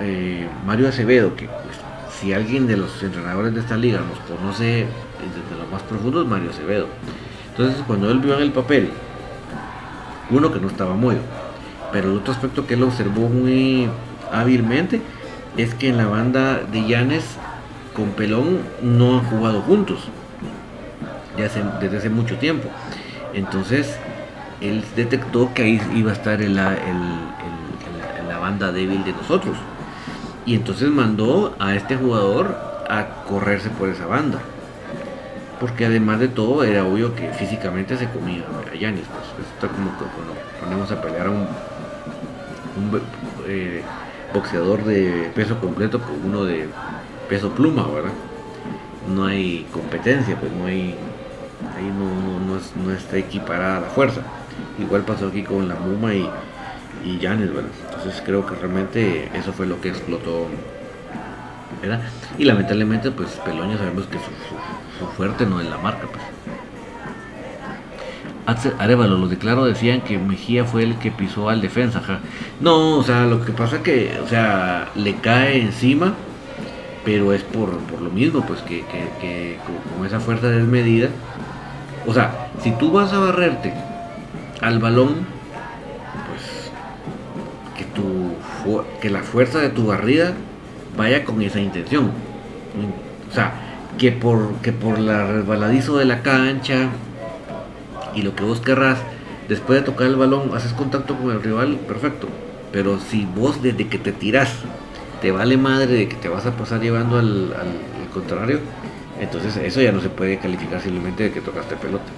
eh, 0.00 0.48
Mario 0.64 0.88
Acevedo, 0.88 1.34
que 1.36 1.46
pues, 1.46 1.76
si 2.18 2.32
alguien 2.32 2.66
de 2.66 2.76
los 2.76 3.02
entrenadores 3.02 3.54
de 3.54 3.60
esta 3.60 3.76
liga 3.76 4.00
nos 4.00 4.18
conoce 4.20 4.86
desde 5.18 5.62
lo 5.62 5.70
más 5.70 5.82
profundo 5.82 6.22
es 6.22 6.28
Mario 6.28 6.50
Acevedo. 6.50 6.86
Entonces 7.50 7.82
cuando 7.86 8.10
él 8.10 8.18
vio 8.20 8.34
en 8.36 8.42
el 8.42 8.52
papel, 8.52 8.90
uno 10.30 10.52
que 10.52 10.60
no 10.60 10.68
estaba 10.68 10.94
muy, 10.94 11.16
pero 11.92 12.10
el 12.10 12.18
otro 12.18 12.32
aspecto 12.32 12.66
que 12.66 12.74
él 12.74 12.82
observó 12.82 13.28
muy 13.28 13.88
hábilmente 14.32 15.00
es 15.56 15.74
que 15.74 15.88
en 15.88 15.96
la 15.96 16.06
banda 16.06 16.60
de 16.70 16.86
Llanes 16.86 17.24
con 17.94 18.10
Pelón 18.10 18.60
no 18.82 19.18
han 19.18 19.24
jugado 19.24 19.60
juntos 19.62 20.08
desde 21.36 21.96
hace 21.96 22.10
mucho 22.10 22.36
tiempo. 22.36 22.68
Entonces 23.34 23.96
él 24.60 24.84
detectó 24.94 25.52
que 25.54 25.62
ahí 25.62 25.80
iba 25.94 26.10
a 26.10 26.14
estar 26.14 26.40
el 26.42 26.58
banda 28.50 28.72
débil 28.72 29.04
de 29.04 29.12
nosotros. 29.12 29.56
Y 30.44 30.54
entonces 30.54 30.90
mandó 30.90 31.54
a 31.58 31.74
este 31.74 31.96
jugador 31.96 32.56
a 32.88 33.24
correrse 33.28 33.70
por 33.70 33.88
esa 33.88 34.06
banda. 34.06 34.40
Porque 35.60 35.86
además 35.86 36.18
de 36.18 36.28
todo 36.28 36.64
era 36.64 36.84
obvio 36.84 37.14
que 37.14 37.28
físicamente 37.32 37.96
se 37.96 38.08
comía 38.08 38.42
a 38.70 38.74
Yanis. 38.74 39.04
Pues, 39.36 39.46
esto 39.46 39.68
como 39.68 39.90
cuando 39.90 40.34
ponemos 40.60 40.90
a 40.90 41.00
pelear 41.00 41.26
a 41.26 41.30
un, 41.30 41.46
eh, 43.46 43.82
boxeador 44.32 44.84
de 44.84 45.30
peso 45.34 45.58
completo 45.60 46.00
con 46.00 46.24
uno 46.24 46.44
de 46.44 46.68
peso 47.28 47.50
pluma, 47.50 47.86
¿verdad? 47.86 48.12
No 49.14 49.26
hay 49.26 49.66
competencia, 49.72 50.38
pues 50.38 50.50
no 50.52 50.66
hay. 50.66 50.96
Ahí 51.76 51.92
no, 51.92 52.84
no 52.84 52.92
está 52.92 53.18
equiparada 53.18 53.80
la 53.80 53.88
fuerza. 53.88 54.22
Igual 54.78 55.02
pasó 55.02 55.28
aquí 55.28 55.42
con 55.42 55.68
la 55.68 55.74
Muma 55.74 56.14
y 56.14 56.28
y 57.04 57.18
Janes, 57.20 57.52
¿verdad? 57.52 57.70
Entonces 58.00 58.22
creo 58.24 58.46
que 58.46 58.54
realmente 58.54 59.28
eso 59.34 59.52
fue 59.52 59.66
lo 59.66 59.78
que 59.82 59.90
explotó, 59.90 60.46
¿verdad? 61.82 62.00
Y 62.38 62.44
lamentablemente, 62.44 63.10
pues 63.10 63.28
Peloña 63.44 63.76
sabemos 63.76 64.06
que 64.06 64.16
su, 64.16 65.06
fuerte 65.18 65.44
no 65.44 65.60
es 65.60 65.68
la 65.68 65.76
marca, 65.76 66.06
pues. 66.06 66.24
Arevalo, 68.78 69.18
los 69.18 69.28
declaro 69.28 69.66
decían 69.66 70.00
que 70.00 70.16
Mejía 70.16 70.64
fue 70.64 70.82
el 70.82 70.96
que 70.96 71.10
pisó 71.10 71.50
al 71.50 71.60
defensa, 71.60 72.00
No, 72.58 72.96
o 72.96 73.02
sea, 73.02 73.26
lo 73.26 73.44
que 73.44 73.52
pasa 73.52 73.82
que, 73.82 74.18
o 74.24 74.26
sea, 74.26 74.88
le 74.94 75.16
cae 75.16 75.60
encima, 75.60 76.14
pero 77.04 77.34
es 77.34 77.42
por, 77.42 77.68
lo 78.00 78.10
mismo, 78.10 78.46
pues 78.46 78.62
que, 78.62 78.78
que, 78.86 79.10
que 79.20 79.58
con 79.94 80.06
esa 80.06 80.20
fuerza 80.20 80.48
desmedida. 80.48 81.10
O 82.06 82.14
sea, 82.14 82.48
si 82.62 82.70
tú 82.72 82.92
vas 82.92 83.12
a 83.12 83.18
barrerte 83.18 83.74
al 84.62 84.78
balón, 84.78 85.39
que 89.00 89.10
la 89.10 89.20
fuerza 89.20 89.58
de 89.58 89.70
tu 89.70 89.86
barrida 89.86 90.34
vaya 90.96 91.24
con 91.24 91.40
esa 91.42 91.60
intención. 91.60 92.10
O 93.30 93.34
sea, 93.34 93.52
que 93.98 94.12
por, 94.12 94.54
que 94.62 94.72
por 94.72 94.98
la 94.98 95.26
resbaladizo 95.26 95.96
de 95.98 96.04
la 96.04 96.22
cancha 96.22 96.88
y 98.14 98.22
lo 98.22 98.34
que 98.34 98.44
vos 98.44 98.60
querrás, 98.60 98.98
después 99.48 99.80
de 99.80 99.84
tocar 99.84 100.06
el 100.06 100.16
balón, 100.16 100.50
haces 100.54 100.72
contacto 100.72 101.16
con 101.16 101.30
el 101.30 101.42
rival, 101.42 101.76
perfecto. 101.86 102.28
Pero 102.72 102.98
si 102.98 103.26
vos 103.26 103.62
desde 103.62 103.88
que 103.88 103.98
te 103.98 104.12
tirás 104.12 104.50
te 105.20 105.32
vale 105.32 105.56
madre 105.56 105.92
de 105.92 106.08
que 106.08 106.16
te 106.16 106.28
vas 106.28 106.46
a 106.46 106.56
pasar 106.56 106.80
llevando 106.80 107.18
al, 107.18 107.52
contrario, 108.12 108.58
entonces 109.20 109.56
eso 109.58 109.80
ya 109.80 109.92
no 109.92 110.00
se 110.00 110.08
puede 110.08 110.38
calificar 110.38 110.80
simplemente 110.80 111.24
de 111.24 111.32
que 111.32 111.40
tocaste 111.40 111.76
pelota. 111.76 112.10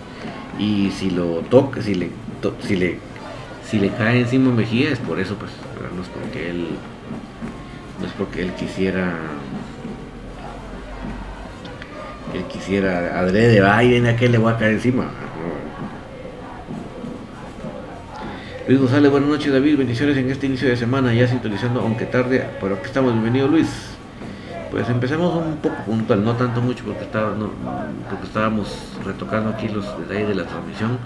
Y 0.58 0.90
si 0.92 1.10
lo 1.10 1.40
toca, 1.50 1.82
si 1.82 1.94
le, 1.94 2.10
si 2.66 2.76
le, 2.76 2.98
si 3.64 3.78
le 3.78 3.90
cae 3.90 4.20
encima 4.20 4.50
Mejía 4.50 4.90
es 4.90 4.98
por 4.98 5.18
eso, 5.20 5.36
pues 5.36 5.50
no 5.94 6.02
es 6.02 6.08
porque 6.08 6.50
él 6.50 6.68
no 8.00 8.06
es 8.06 8.12
porque 8.12 8.42
él 8.42 8.52
quisiera 8.52 9.14
él 12.34 12.44
quisiera 12.44 13.18
adrede 13.18 13.60
Biden 13.60 14.06
a 14.06 14.16
que 14.16 14.28
le 14.28 14.38
voy 14.38 14.52
a 14.52 14.56
caer 14.56 14.72
encima 14.72 15.06
Luis 18.68 18.78
González, 18.78 19.10
buenas 19.10 19.28
noches 19.28 19.52
David, 19.52 19.76
bendiciones 19.76 20.16
en 20.16 20.30
este 20.30 20.46
inicio 20.46 20.68
de 20.68 20.76
semana, 20.76 21.12
ya 21.12 21.26
sintonizando, 21.26 21.80
aunque 21.80 22.06
tarde, 22.06 22.46
pero 22.60 22.76
aquí 22.76 22.86
estamos, 22.86 23.12
bienvenido 23.12 23.48
Luis. 23.48 23.66
Pues 24.70 24.88
empezamos 24.88 25.34
un 25.44 25.56
poco 25.56 25.74
puntual, 25.84 26.24
no 26.24 26.36
tanto 26.36 26.60
mucho 26.60 26.84
porque, 26.84 27.02
estaba, 27.02 27.34
porque 28.08 28.24
estábamos 28.24 28.68
retocando 29.04 29.50
aquí 29.50 29.66
los 29.66 29.84
detalles 29.98 30.28
de 30.28 30.34
la 30.36 30.44
transmisión 30.44 30.98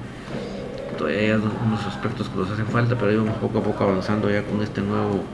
todavía 0.97 1.21
hay 1.21 1.31
unos 1.33 1.87
aspectos 1.87 2.29
que 2.29 2.39
nos 2.39 2.51
hacen 2.51 2.67
falta, 2.67 2.97
pero 2.97 3.23
vamos 3.23 3.37
poco 3.39 3.59
a 3.59 3.63
poco 3.63 3.85
avanzando 3.85 4.31
ya 4.31 4.43
con 4.43 4.63
este 4.63 4.81
nuevo 4.81 5.25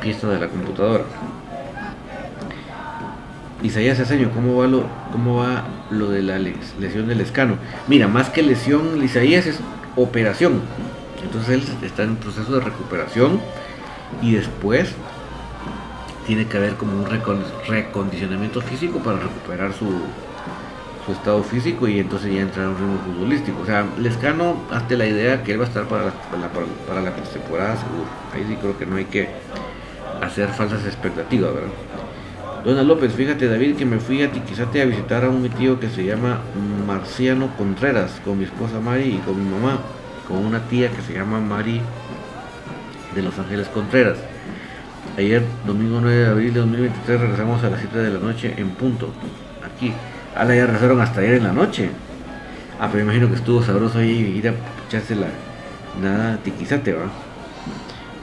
pieza 0.00 0.28
de 0.28 0.40
la 0.40 0.48
computadora. 0.48 1.04
Isaías 3.62 4.00
Aceño, 4.00 4.30
¿cómo 4.30 4.56
va 4.56 4.66
lo, 4.66 4.84
cómo 5.12 5.36
va 5.36 5.64
lo 5.90 6.08
de 6.08 6.22
la 6.22 6.38
lesión 6.38 7.08
del 7.08 7.20
escano? 7.20 7.56
Mira, 7.88 8.08
más 8.08 8.30
que 8.30 8.42
lesión, 8.42 9.02
Isaías 9.02 9.46
es 9.46 9.60
operación. 9.96 10.62
Entonces 11.22 11.50
él 11.50 11.84
está 11.84 12.04
en 12.04 12.16
proceso 12.16 12.54
de 12.54 12.60
recuperación 12.60 13.40
y 14.22 14.32
después 14.32 14.94
tiene 16.26 16.46
que 16.46 16.56
haber 16.56 16.74
como 16.76 16.92
un 16.92 17.06
recondicionamiento 17.68 18.62
físico 18.62 19.00
para 19.00 19.18
recuperar 19.18 19.74
su, 19.74 19.86
estado 21.12 21.42
físico 21.42 21.88
y 21.88 21.98
entonces 21.98 22.32
ya 22.32 22.40
entrar 22.40 22.66
en 22.66 22.72
un 22.72 22.76
ritmo 22.78 22.98
futbolístico. 23.04 23.62
O 23.62 23.66
sea, 23.66 23.86
Lescano 23.98 24.56
hazte 24.70 24.96
la 24.96 25.06
idea 25.06 25.42
que 25.42 25.52
él 25.52 25.60
va 25.60 25.64
a 25.64 25.68
estar 25.68 25.84
para 25.84 26.04
la, 26.06 26.12
para 26.86 27.00
la, 27.00 27.10
temporada 27.14 27.76
seguro. 27.76 28.04
Ahí 28.34 28.44
sí 28.48 28.56
creo 28.60 28.78
que 28.78 28.86
no 28.86 28.96
hay 28.96 29.06
que 29.06 29.28
hacer 30.20 30.48
falsas 30.48 30.84
expectativas, 30.84 31.54
¿verdad? 31.54 31.70
Dona 32.64 32.82
López, 32.82 33.14
fíjate 33.14 33.48
David 33.48 33.76
que 33.76 33.86
me 33.86 33.98
fui 33.98 34.22
a 34.22 34.30
Tiquizate 34.30 34.82
a 34.82 34.84
visitar 34.84 35.24
a 35.24 35.30
un 35.30 35.48
tío 35.48 35.80
que 35.80 35.88
se 35.88 36.04
llama 36.04 36.40
Marciano 36.86 37.56
Contreras 37.56 38.20
con 38.22 38.38
mi 38.38 38.44
esposa 38.44 38.80
Mari 38.80 39.14
y 39.14 39.18
con 39.18 39.42
mi 39.42 39.50
mamá, 39.50 39.78
con 40.28 40.44
una 40.44 40.60
tía 40.68 40.90
que 40.90 41.00
se 41.00 41.14
llama 41.14 41.40
Mari 41.40 41.80
de 43.14 43.22
Los 43.22 43.38
Ángeles 43.38 43.68
Contreras. 43.68 44.18
Ayer, 45.16 45.42
domingo 45.66 46.00
9 46.00 46.16
de 46.16 46.26
abril 46.28 46.54
de 46.54 46.60
2023, 46.60 47.20
regresamos 47.20 47.64
a 47.64 47.70
las 47.70 47.80
7 47.80 47.98
de 47.98 48.10
la 48.10 48.20
noche 48.20 48.54
en 48.56 48.70
punto, 48.70 49.08
aquí. 49.64 49.92
A 50.36 50.44
la 50.44 50.54
ya 50.54 50.66
regresaron 50.66 51.00
hasta 51.00 51.20
ayer 51.20 51.34
en 51.34 51.44
la 51.44 51.52
noche. 51.52 51.90
Ah, 52.78 52.88
pero 52.90 53.04
imagino 53.04 53.28
que 53.28 53.34
estuvo 53.34 53.62
sabroso 53.62 53.98
ahí 53.98 54.10
ir 54.10 54.48
a 54.48 54.54
echarse 54.88 55.14
la 55.14 55.26
nada 56.00 56.38
tiquizate, 56.38 56.92
va. 56.92 57.06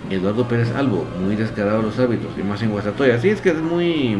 Eduardo 0.09 0.47
Pérez 0.47 0.73
Albo, 0.73 1.05
muy 1.19 1.35
descarado 1.35 1.81
los 1.81 1.99
hábitos, 1.99 2.31
y 2.37 2.43
más 2.43 2.61
en 2.61 2.71
Guasatoya. 2.71 3.15
Así 3.15 3.29
es 3.29 3.41
que 3.41 3.49
es 3.49 3.57
muy, 3.57 4.17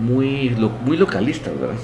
muy, 0.00 0.50
muy 0.84 0.96
localista, 0.96 1.50
¿verdad? 1.50 1.76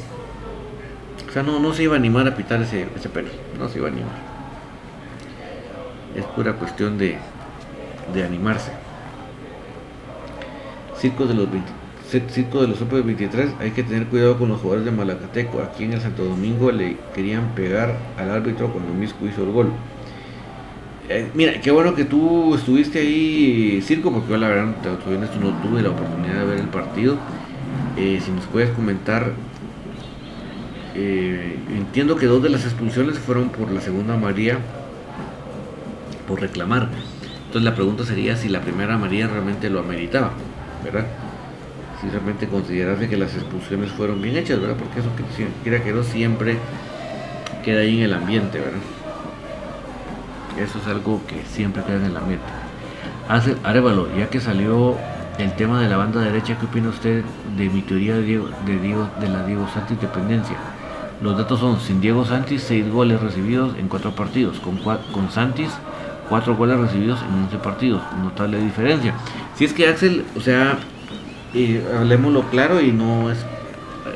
O 1.28 1.32
sea, 1.32 1.42
no, 1.42 1.58
no 1.58 1.72
se 1.74 1.84
iba 1.84 1.94
a 1.94 1.98
animar 1.98 2.26
a 2.26 2.36
pitar 2.36 2.62
ese, 2.62 2.86
ese 2.96 3.08
pelo, 3.08 3.28
no 3.58 3.68
se 3.68 3.78
iba 3.78 3.88
a 3.88 3.90
animar. 3.90 4.14
Es 6.16 6.24
pura 6.24 6.54
cuestión 6.54 6.96
de, 6.96 7.18
de 8.14 8.24
animarse. 8.24 8.72
Circo 10.96 11.26
de 11.26 11.34
los 11.34 11.48
Circo 12.10 12.60
de 12.60 12.68
los 12.68 12.78
Super 12.78 13.04
23, 13.04 13.50
hay 13.60 13.70
que 13.70 13.84
tener 13.84 14.06
cuidado 14.06 14.36
con 14.36 14.48
los 14.48 14.60
jugadores 14.60 14.84
de 14.84 14.90
Malacateco. 14.90 15.62
Aquí 15.62 15.84
en 15.84 15.92
el 15.92 16.00
Santo 16.00 16.24
Domingo 16.24 16.72
le 16.72 16.96
querían 17.14 17.54
pegar 17.54 17.96
al 18.18 18.30
árbitro 18.30 18.72
cuando 18.72 18.92
Misco 18.92 19.26
hizo 19.26 19.44
el 19.44 19.52
gol. 19.52 19.72
Eh, 21.08 21.30
mira, 21.34 21.60
qué 21.60 21.70
bueno 21.70 21.94
que 21.94 22.04
tú 22.04 22.54
estuviste 22.54 22.98
ahí, 22.98 23.80
Circo, 23.82 24.12
porque 24.12 24.30
yo 24.30 24.36
la 24.38 24.48
verdad 24.48 24.74
todavía 24.82 25.28
no 25.40 25.54
tuve 25.60 25.82
la 25.82 25.90
oportunidad 25.90 26.40
de 26.40 26.44
ver 26.44 26.58
el 26.58 26.68
partido. 26.68 27.16
Eh, 27.96 28.20
si 28.24 28.32
nos 28.32 28.46
puedes 28.46 28.70
comentar, 28.70 29.32
eh, 30.96 31.56
entiendo 31.76 32.16
que 32.16 32.26
dos 32.26 32.42
de 32.42 32.48
las 32.48 32.64
expulsiones 32.64 33.18
fueron 33.18 33.50
por 33.50 33.70
la 33.70 33.80
segunda 33.80 34.16
María, 34.16 34.58
por 36.26 36.40
reclamar. 36.40 36.88
Entonces 37.46 37.62
la 37.62 37.74
pregunta 37.74 38.04
sería 38.04 38.36
si 38.36 38.48
la 38.48 38.60
primera 38.60 38.98
María 38.98 39.28
realmente 39.28 39.70
lo 39.70 39.80
ameritaba, 39.80 40.32
¿verdad? 40.84 41.06
Si 42.00 42.08
realmente 42.08 42.48
considerase 42.48 43.08
que 43.08 43.16
las 43.16 43.34
expulsiones 43.34 43.90
fueron 43.90 44.22
bien 44.22 44.36
hechas, 44.36 44.60
¿verdad? 44.60 44.76
Porque 44.76 45.00
eso 45.00 45.10
que 45.16 45.24
quiera 45.62 45.84
que 45.84 45.92
no 45.92 46.02
siempre 46.02 46.56
queda 47.62 47.80
ahí 47.80 47.98
en 47.98 48.04
el 48.04 48.14
ambiente, 48.14 48.58
¿verdad? 48.58 48.80
Eso 50.58 50.78
es 50.78 50.86
algo 50.86 51.20
que 51.26 51.42
siempre 51.44 51.82
queda 51.82 51.96
en 51.96 52.06
el 52.06 52.16
ambiente. 52.16 52.46
Arevalo, 53.62 54.08
ya 54.16 54.28
que 54.28 54.40
salió 54.40 54.96
el 55.38 55.52
tema 55.54 55.80
de 55.80 55.88
la 55.88 55.96
banda 55.96 56.20
derecha, 56.20 56.58
¿qué 56.58 56.66
opina 56.66 56.88
usted 56.88 57.22
de 57.56 57.68
mi 57.68 57.82
teoría 57.82 58.14
de, 58.16 58.22
Diego, 58.22 58.48
de, 58.66 59.28
la 59.28 59.44
Diego 59.44 59.68
Santis 59.72 60.00
dependencia? 60.00 60.56
Los 61.22 61.36
datos 61.36 61.60
son, 61.60 61.80
sin 61.80 62.00
Diego 62.00 62.24
Santis, 62.24 62.62
6 62.62 62.90
goles 62.90 63.20
recibidos 63.20 63.76
en 63.78 63.88
4 63.88 64.12
partidos, 64.12 64.58
con, 64.58 64.78
con 64.78 65.30
Santis, 65.30 65.70
4 66.28 66.56
goles 66.56 66.78
recibidos 66.78 67.20
en 67.22 67.44
11 67.44 67.58
partidos, 67.58 68.02
notable 68.22 68.58
diferencia. 68.58 69.14
Si 69.54 69.64
es 69.64 69.72
que 69.72 69.86
Axel, 69.88 70.24
o 70.36 70.40
sea, 70.40 70.78
eh, 71.54 71.84
hablemoslo 71.98 72.42
claro 72.50 72.80
y 72.80 72.92
no 72.92 73.30
es 73.30 73.38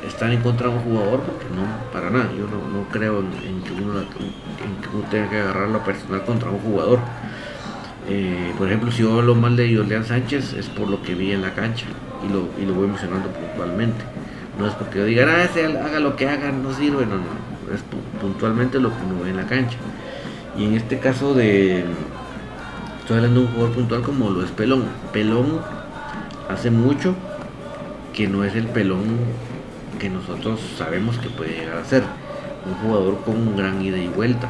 estar 0.06 0.30
en 0.32 0.40
contra 0.40 0.68
de 0.68 0.76
un 0.76 0.82
jugador, 0.82 1.20
porque 1.20 1.44
no, 1.54 1.92
para 1.92 2.10
nada, 2.10 2.30
yo 2.36 2.46
no, 2.46 2.88
creo 2.90 3.20
en, 3.20 3.62
que 3.62 3.72
uno, 3.72 4.02
tenga 5.10 5.30
que 5.30 5.40
agarrarlo 5.40 5.82
personal 5.84 6.24
contra 6.24 6.50
un 6.50 6.58
jugador. 6.58 7.00
Eh, 8.08 8.52
por 8.58 8.68
ejemplo, 8.68 8.92
si 8.92 9.02
yo 9.02 9.18
hablo 9.18 9.34
mal 9.34 9.56
de 9.56 9.74
Julián 9.74 10.04
Sánchez 10.04 10.52
es 10.54 10.68
por 10.68 10.88
lo 10.88 11.02
que 11.02 11.14
vi 11.14 11.32
en 11.32 11.42
la 11.42 11.54
cancha 11.54 11.86
y 12.26 12.32
lo, 12.32 12.48
y 12.60 12.66
lo 12.66 12.74
voy 12.74 12.88
mencionando 12.88 13.28
puntualmente. 13.28 14.04
No 14.58 14.66
es 14.66 14.74
porque 14.74 14.98
yo 14.98 15.04
diga, 15.04 15.26
ah, 15.28 15.84
haga 15.84 16.00
lo 16.00 16.14
que 16.14 16.28
haga, 16.28 16.52
no 16.52 16.72
sirve, 16.72 17.06
no, 17.06 17.16
no, 17.16 17.74
es 17.74 17.82
puntualmente 18.20 18.78
lo 18.78 18.90
que 18.90 19.04
uno 19.04 19.24
ve 19.24 19.30
en 19.30 19.36
la 19.36 19.46
cancha. 19.46 19.78
Y 20.56 20.66
en 20.66 20.74
este 20.74 20.98
caso 21.00 21.34
de, 21.34 21.84
estoy 23.00 23.16
hablando 23.16 23.40
de 23.40 23.46
un 23.46 23.52
jugador 23.52 23.74
puntual 23.74 24.02
como 24.02 24.30
lo 24.30 24.44
es 24.44 24.50
Pelón. 24.50 24.84
Pelón 25.12 25.60
hace 26.48 26.70
mucho 26.70 27.14
que 28.12 28.28
no 28.28 28.44
es 28.44 28.54
el 28.54 28.66
pelón 28.66 29.02
que 29.98 30.08
nosotros 30.08 30.60
sabemos 30.76 31.18
que 31.18 31.28
puede 31.28 31.58
llegar 31.58 31.78
a 31.78 31.84
ser. 31.84 32.02
Un 32.66 32.74
jugador 32.74 33.20
con 33.24 33.36
un 33.36 33.56
gran 33.56 33.82
ida 33.82 33.98
y 33.98 34.08
vuelta. 34.08 34.48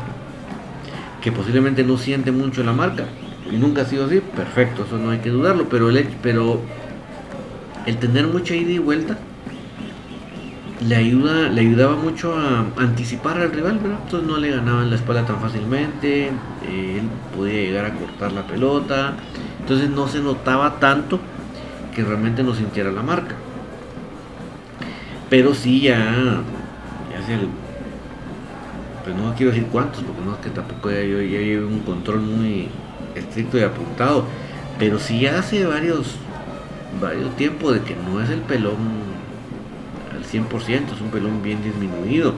Que 1.20 1.32
posiblemente 1.32 1.82
no 1.84 1.96
siente 1.96 2.30
mucho 2.32 2.62
la 2.62 2.72
marca. 2.72 3.04
Y 3.50 3.56
nunca 3.56 3.82
ha 3.82 3.84
sido 3.86 4.06
así. 4.06 4.20
Perfecto, 4.20 4.84
eso 4.84 4.98
no 4.98 5.10
hay 5.10 5.18
que 5.18 5.30
dudarlo. 5.30 5.68
Pero 5.68 5.88
el, 5.88 6.08
pero 6.22 6.60
el 7.86 7.96
tener 7.98 8.26
mucha 8.26 8.54
ida 8.54 8.70
y 8.70 8.78
vuelta 8.78 9.18
le 10.86 10.96
ayuda 10.96 11.48
le 11.48 11.60
ayudaba 11.62 11.96
mucho 11.96 12.36
a 12.36 12.66
anticipar 12.76 13.38
al 13.38 13.52
rival, 13.52 13.80
Entonces 13.82 14.28
no 14.28 14.36
le 14.36 14.50
ganaban 14.50 14.90
la 14.90 14.96
espalda 14.96 15.24
tan 15.24 15.40
fácilmente, 15.40 16.28
él 16.28 17.08
podía 17.34 17.54
llegar 17.54 17.86
a 17.86 17.94
cortar 17.94 18.32
la 18.32 18.46
pelota, 18.46 19.14
entonces 19.60 19.88
no 19.88 20.08
se 20.08 20.20
notaba 20.20 20.78
tanto 20.80 21.20
que 21.94 22.02
realmente 22.02 22.42
no 22.42 22.54
sintiera 22.54 22.90
la 22.90 23.02
marca. 23.02 23.34
Pero 25.30 25.54
sí 25.54 25.80
ya, 25.80 26.42
ya 27.10 27.26
se, 27.26 27.38
pues 29.04 29.16
no 29.16 29.34
quiero 29.34 29.52
decir 29.52 29.68
cuántos, 29.70 30.02
porque 30.02 30.22
no 30.24 30.34
es 30.34 30.38
que 30.38 30.50
tampoco 30.50 30.90
ya, 30.90 31.02
yo 31.02 31.20
ya 31.22 31.38
llevo 31.38 31.68
un 31.68 31.80
control 31.80 32.20
muy 32.20 32.68
estricto 33.14 33.58
y 33.58 33.62
apuntado, 33.62 34.26
pero 34.78 34.98
sí 34.98 35.26
hace 35.26 35.64
varios, 35.66 36.16
varios 37.00 37.34
tiempos 37.36 37.74
de 37.74 37.80
que 37.80 37.96
no 37.96 38.20
es 38.20 38.30
el 38.30 38.40
pelón 38.40 39.04
al 40.14 40.24
100%, 40.24 40.94
es 40.94 41.00
un 41.00 41.10
pelón 41.10 41.42
bien 41.42 41.62
disminuido 41.62 42.34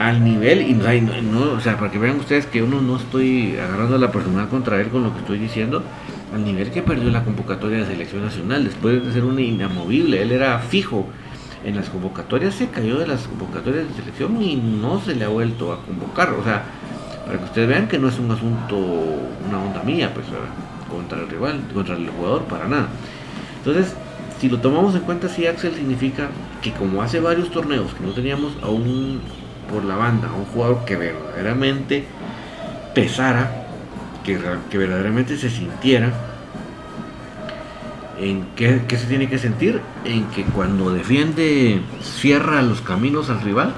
al 0.00 0.24
nivel 0.24 0.62
y 0.62 0.72
no, 0.72 1.52
o 1.52 1.60
sea, 1.60 1.76
para 1.76 1.90
que 1.90 1.98
vean 1.98 2.18
ustedes 2.18 2.46
que 2.46 2.62
uno 2.62 2.80
no 2.80 2.96
estoy 2.96 3.58
agarrando 3.58 3.98
la 3.98 4.10
personal 4.10 4.48
contra 4.48 4.80
él 4.80 4.88
con 4.88 5.02
lo 5.02 5.12
que 5.12 5.18
estoy 5.20 5.38
diciendo, 5.38 5.82
al 6.34 6.44
nivel 6.44 6.70
que 6.70 6.82
perdió 6.82 7.10
la 7.10 7.24
convocatoria 7.24 7.78
de 7.78 7.86
selección 7.86 8.24
nacional, 8.24 8.64
después 8.64 9.04
de 9.04 9.12
ser 9.12 9.24
un 9.24 9.38
inamovible, 9.38 10.22
él 10.22 10.32
era 10.32 10.58
fijo 10.58 11.06
en 11.64 11.76
las 11.76 11.88
convocatorias, 11.88 12.54
se 12.54 12.68
cayó 12.68 12.98
de 12.98 13.06
las 13.06 13.26
convocatorias 13.26 13.88
de 13.88 13.94
selección 13.94 14.40
y 14.42 14.56
no 14.56 15.00
se 15.00 15.14
le 15.14 15.24
ha 15.24 15.28
vuelto 15.28 15.72
a 15.72 15.84
convocar, 15.84 16.30
o 16.30 16.44
sea, 16.44 16.64
para 17.26 17.38
que 17.38 17.44
ustedes 17.44 17.68
vean 17.68 17.88
que 17.88 17.98
no 17.98 18.08
es 18.08 18.18
un 18.18 18.30
asunto, 18.30 18.76
una 18.76 19.62
onda 19.62 19.82
mía, 19.82 20.12
pues, 20.14 20.26
contra 20.90 21.20
el 21.20 21.28
rival, 21.28 21.60
contra 21.74 21.96
el 21.96 22.08
jugador, 22.08 22.42
para 22.44 22.66
nada. 22.66 22.88
Entonces, 23.58 23.94
si 24.40 24.48
lo 24.48 24.58
tomamos 24.58 24.94
en 24.94 25.02
cuenta, 25.02 25.28
si 25.28 25.46
Axel 25.46 25.74
significa 25.74 26.28
que 26.62 26.72
como 26.72 27.02
hace 27.02 27.20
varios 27.20 27.50
torneos 27.50 27.92
que 27.92 28.04
no 28.04 28.12
teníamos 28.12 28.52
aún 28.62 29.20
por 29.70 29.84
la 29.84 29.96
banda, 29.96 30.28
a 30.28 30.32
un 30.32 30.46
jugador 30.46 30.84
que 30.84 30.96
verdaderamente 30.96 32.04
pesara, 32.94 33.59
que, 34.70 34.78
verdaderamente 34.78 35.36
se 35.36 35.50
sintiera 35.50 36.12
en 38.18 38.46
qué, 38.54 38.82
se 38.90 39.06
tiene 39.06 39.28
que 39.28 39.38
sentir, 39.38 39.80
en 40.04 40.26
que 40.26 40.44
cuando 40.44 40.92
defiende 40.92 41.80
cierra 42.02 42.62
los 42.62 42.80
caminos 42.82 43.30
al 43.30 43.40
rival 43.40 43.72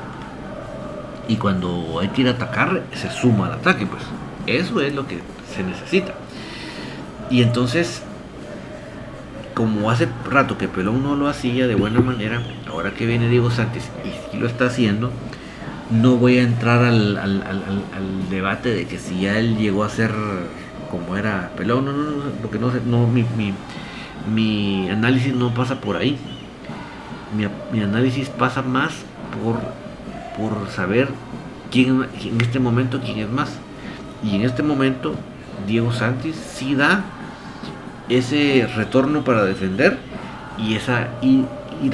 y 1.29 1.37
cuando 1.37 2.01
hay 2.01 2.09
que 2.09 2.23
ir 2.23 2.29
a 2.29 2.33
atacar 2.33 2.83
se 2.93 3.11
suma 3.11 3.47
al 3.47 3.53
ataque, 3.55 3.87
pues 3.87 4.03
eso 4.47 4.81
es 4.81 4.95
lo 4.95 5.07
que 5.07 5.21
se 5.55 5.63
necesita. 5.63 6.15
Y 7.31 7.43
entonces, 7.43 8.03
como 9.55 9.91
hace 9.91 10.09
rato 10.29 10.59
que 10.59 10.69
Pelón 10.69 11.03
no 11.03 11.15
lo 11.15 11.29
hacía 11.29 11.67
de 11.67 11.75
buena 11.77 12.01
manera, 12.01 12.43
ahora 12.69 12.93
que 12.93 13.07
viene 13.07 13.29
Diego 13.29 13.51
Santos 13.51 13.85
y 14.33 14.37
lo 14.37 14.47
está 14.47 14.67
haciendo, 14.67 15.13
no 15.93 16.17
voy 16.17 16.39
a 16.39 16.43
entrar 16.43 16.83
al, 16.85 17.21
debate 18.31 18.75
de 18.75 18.87
que 18.87 18.99
si 18.99 19.21
ya 19.21 19.39
él 19.39 19.59
llegó 19.59 19.85
a 19.85 19.91
ser 19.91 20.11
como 20.91 21.17
era 21.17 21.51
pelón, 21.57 21.85
no, 21.85 21.93
no, 21.93 22.03
no, 22.03 22.31
porque 22.41 22.59
no, 22.59 22.71
no 22.87 23.07
mi, 23.07 23.25
mi, 24.33 24.89
análisis 24.91 25.35
no 25.35 25.53
pasa 25.53 25.81
por 25.81 25.97
ahí. 25.97 26.19
Mi, 27.73 27.81
análisis 27.81 28.29
pasa 28.29 28.63
más 28.63 28.93
por, 29.43 29.59
por 30.37 30.69
saber 30.71 31.09
quién 31.71 32.07
en 32.23 32.41
este 32.41 32.59
momento 32.59 33.01
quién 33.01 33.19
es 33.19 33.29
más. 33.29 33.51
Y 34.23 34.37
en 34.37 34.43
este 34.43 34.63
momento, 34.63 35.15
Diego 35.67 35.93
Santis 35.93 36.37
sí 36.37 36.75
da 36.75 37.05
ese 38.09 38.69
retorno 38.77 39.25
para 39.25 39.45
defender 39.45 39.99
y 40.59 40.75
esa 40.75 41.09
ir, 41.23 41.47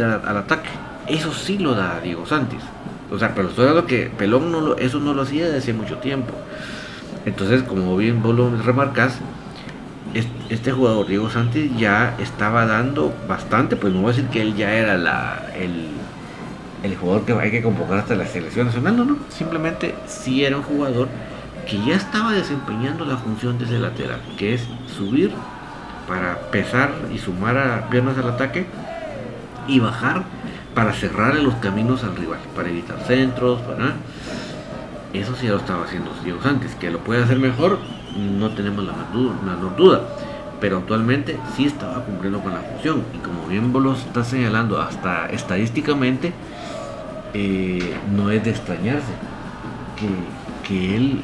al, 0.03 0.37
ataque. 0.37 0.69
Eso 1.07 1.33
sí 1.33 1.59
lo 1.59 1.75
da 1.75 2.01
Diego 2.01 2.27
Santis. 2.27 2.61
O 3.11 3.19
sea, 3.19 3.35
pero 3.35 3.49
estoy 3.49 3.67
hablando 3.69 3.87
que 3.87 4.11
Pelón 4.17 4.53
no 4.53 4.61
lo, 4.61 4.79
eso 4.79 5.01
no 5.01 5.15
lo 5.15 5.23
hacía 5.23 5.47
desde 5.47 5.59
hace 5.59 5.73
mucho 5.73 5.97
tiempo. 5.99 6.33
Entonces, 7.25 7.63
como 7.63 7.97
bien 7.97 8.23
vos 8.23 8.35
lo 8.35 8.51
remarcas, 8.63 9.19
este 10.49 10.73
jugador 10.73 11.07
Diego 11.07 11.29
Santis 11.29 11.71
ya 11.77 12.17
estaba 12.19 12.67
dando 12.67 13.15
bastante, 13.29 13.77
pues 13.77 13.93
no 13.93 14.01
voy 14.01 14.13
a 14.13 14.17
decir 14.17 14.31
que 14.31 14.41
él 14.41 14.55
ya 14.57 14.73
era 14.73 14.97
la, 14.97 15.47
el, 15.55 15.89
el 16.83 16.97
jugador 16.97 17.25
que 17.25 17.33
hay 17.35 17.51
que 17.51 17.63
convocar 17.63 17.99
hasta 17.99 18.15
la 18.15 18.27
selección 18.27 18.67
nacional, 18.67 18.97
no, 18.97 19.05
no, 19.05 19.17
simplemente 19.29 19.95
sí 20.07 20.45
era 20.45 20.57
un 20.57 20.63
jugador 20.63 21.09
que 21.69 21.79
ya 21.85 21.97
estaba 21.97 22.33
desempeñando 22.33 23.05
la 23.05 23.19
función 23.19 23.59
de 23.59 23.67
ese 23.67 23.79
lateral, 23.79 24.21
que 24.39 24.55
es 24.55 24.67
subir 24.97 25.31
para 26.09 26.39
pesar 26.51 26.91
y 27.15 27.19
sumar 27.19 27.59
a 27.59 27.91
piernas 27.91 28.17
al 28.17 28.31
ataque 28.31 28.67
y 29.67 29.79
bajar 29.79 30.25
para 30.79 30.93
cerrar 30.93 31.35
los 31.35 31.57
caminos 31.57 32.05
al 32.05 32.15
rival, 32.15 32.39
para 32.55 32.69
evitar 32.69 33.01
centros, 33.01 33.61
para... 33.63 33.97
Eso 35.13 35.35
sí 35.35 35.49
lo 35.49 35.57
estaba 35.57 35.83
haciendo 35.83 36.13
Diego 36.23 36.41
Santis, 36.41 36.77
que 36.77 36.89
lo 36.89 37.01
puede 37.01 37.25
hacer 37.25 37.41
mejor, 37.41 37.81
no 38.17 38.51
tenemos 38.51 38.85
la 38.85 38.93
menor 38.93 39.75
duda, 39.75 40.03
pero 40.61 40.77
actualmente 40.77 41.37
sí 41.57 41.65
estaba 41.65 42.05
cumpliendo 42.05 42.39
con 42.39 42.55
la 42.55 42.61
función 42.61 43.03
y 43.13 43.19
como 43.19 43.49
bien 43.49 43.73
vos 43.73 43.83
lo 43.83 43.93
está 43.95 44.23
señalando 44.23 44.81
hasta 44.81 45.27
estadísticamente, 45.31 46.33
eh, 47.35 47.97
no 48.15 48.31
es 48.31 48.45
de 48.45 48.51
extrañarse 48.51 49.13
que, 50.69 50.95
él 50.95 51.23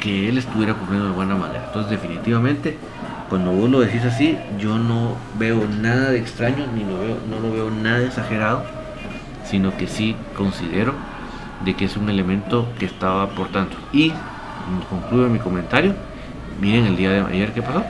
que 0.00 0.30
él 0.30 0.38
estuviera 0.38 0.72
cumpliendo 0.72 1.08
de 1.08 1.14
buena 1.14 1.36
manera. 1.36 1.64
Entonces 1.66 1.90
definitivamente 1.90 2.78
cuando 3.32 3.50
vos 3.50 3.70
lo 3.70 3.80
decís 3.80 4.04
así, 4.04 4.36
yo 4.58 4.76
no 4.76 5.16
veo 5.38 5.66
nada 5.66 6.10
de 6.10 6.18
extraño, 6.18 6.66
ni 6.74 6.84
lo 6.84 6.98
veo, 6.98 7.16
no 7.30 7.40
lo 7.40 7.50
veo 7.50 7.70
nada 7.70 8.04
exagerado, 8.04 8.62
sino 9.42 9.74
que 9.74 9.86
sí 9.86 10.14
considero 10.36 10.92
de 11.64 11.72
que 11.74 11.86
es 11.86 11.96
un 11.96 12.10
elemento 12.10 12.68
que 12.78 12.84
estaba 12.84 13.22
aportando. 13.22 13.74
Y 13.90 14.12
concluyo 14.90 15.30
mi 15.30 15.38
comentario, 15.38 15.94
miren 16.60 16.84
el 16.84 16.94
día 16.94 17.10
de 17.10 17.20
ayer 17.20 17.54
qué 17.54 17.62
pasó. 17.62 17.82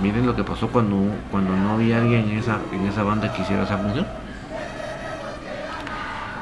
Miren 0.00 0.24
lo 0.24 0.34
que 0.34 0.44
pasó 0.44 0.68
cuando, 0.68 0.96
cuando 1.30 1.54
no 1.54 1.72
había 1.72 1.98
alguien 1.98 2.30
en 2.30 2.38
esa, 2.38 2.56
en 2.72 2.86
esa 2.86 3.02
banda 3.02 3.34
que 3.34 3.42
hiciera 3.42 3.64
esa 3.64 3.76
función. 3.76 4.06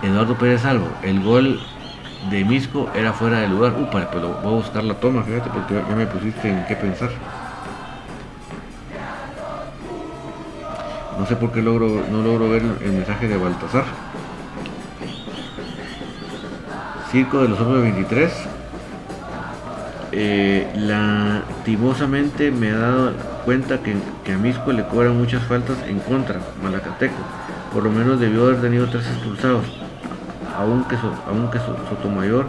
Eduardo 0.00 0.36
Pérez 0.36 0.60
Salvo, 0.60 0.86
el 1.02 1.24
gol 1.24 1.58
de 2.30 2.44
Misco 2.44 2.88
era 2.94 3.12
fuera 3.14 3.40
de 3.40 3.48
lugar. 3.48 3.74
Upa, 3.76 4.08
pero 4.12 4.38
voy 4.44 4.52
a 4.52 4.56
buscar 4.58 4.84
la 4.84 4.94
toma, 4.94 5.24
fíjate, 5.24 5.50
porque 5.50 5.74
ya 5.74 5.96
me 5.96 6.06
pusiste 6.06 6.48
en 6.48 6.64
qué 6.66 6.76
pensar. 6.76 7.10
No 11.22 11.28
sé 11.28 11.36
por 11.36 11.52
qué 11.52 11.62
logro, 11.62 12.02
no 12.10 12.20
logro 12.20 12.50
ver 12.50 12.62
el 12.80 12.92
mensaje 12.94 13.28
de 13.28 13.36
Baltasar. 13.36 13.84
Circo 17.12 17.42
de 17.42 17.48
los 17.48 17.60
Hombres 17.60 17.82
23. 17.94 18.32
Eh, 20.10 20.66
me 22.58 22.68
he 22.68 22.72
dado 22.72 23.12
cuenta 23.44 23.78
que, 23.84 23.94
que, 24.24 24.32
a 24.32 24.36
Misco 24.36 24.72
le 24.72 24.84
cobran 24.84 25.16
muchas 25.16 25.44
faltas 25.44 25.76
en 25.86 26.00
contra, 26.00 26.40
Malacateco. 26.60 27.14
Por 27.72 27.84
lo 27.84 27.92
menos 27.92 28.18
debió 28.18 28.46
haber 28.46 28.60
tenido 28.60 28.88
tres 28.88 29.06
expulsados 29.06 29.64
aunque, 30.58 30.96
aunque 31.28 31.60
Sotomayor 31.60 32.46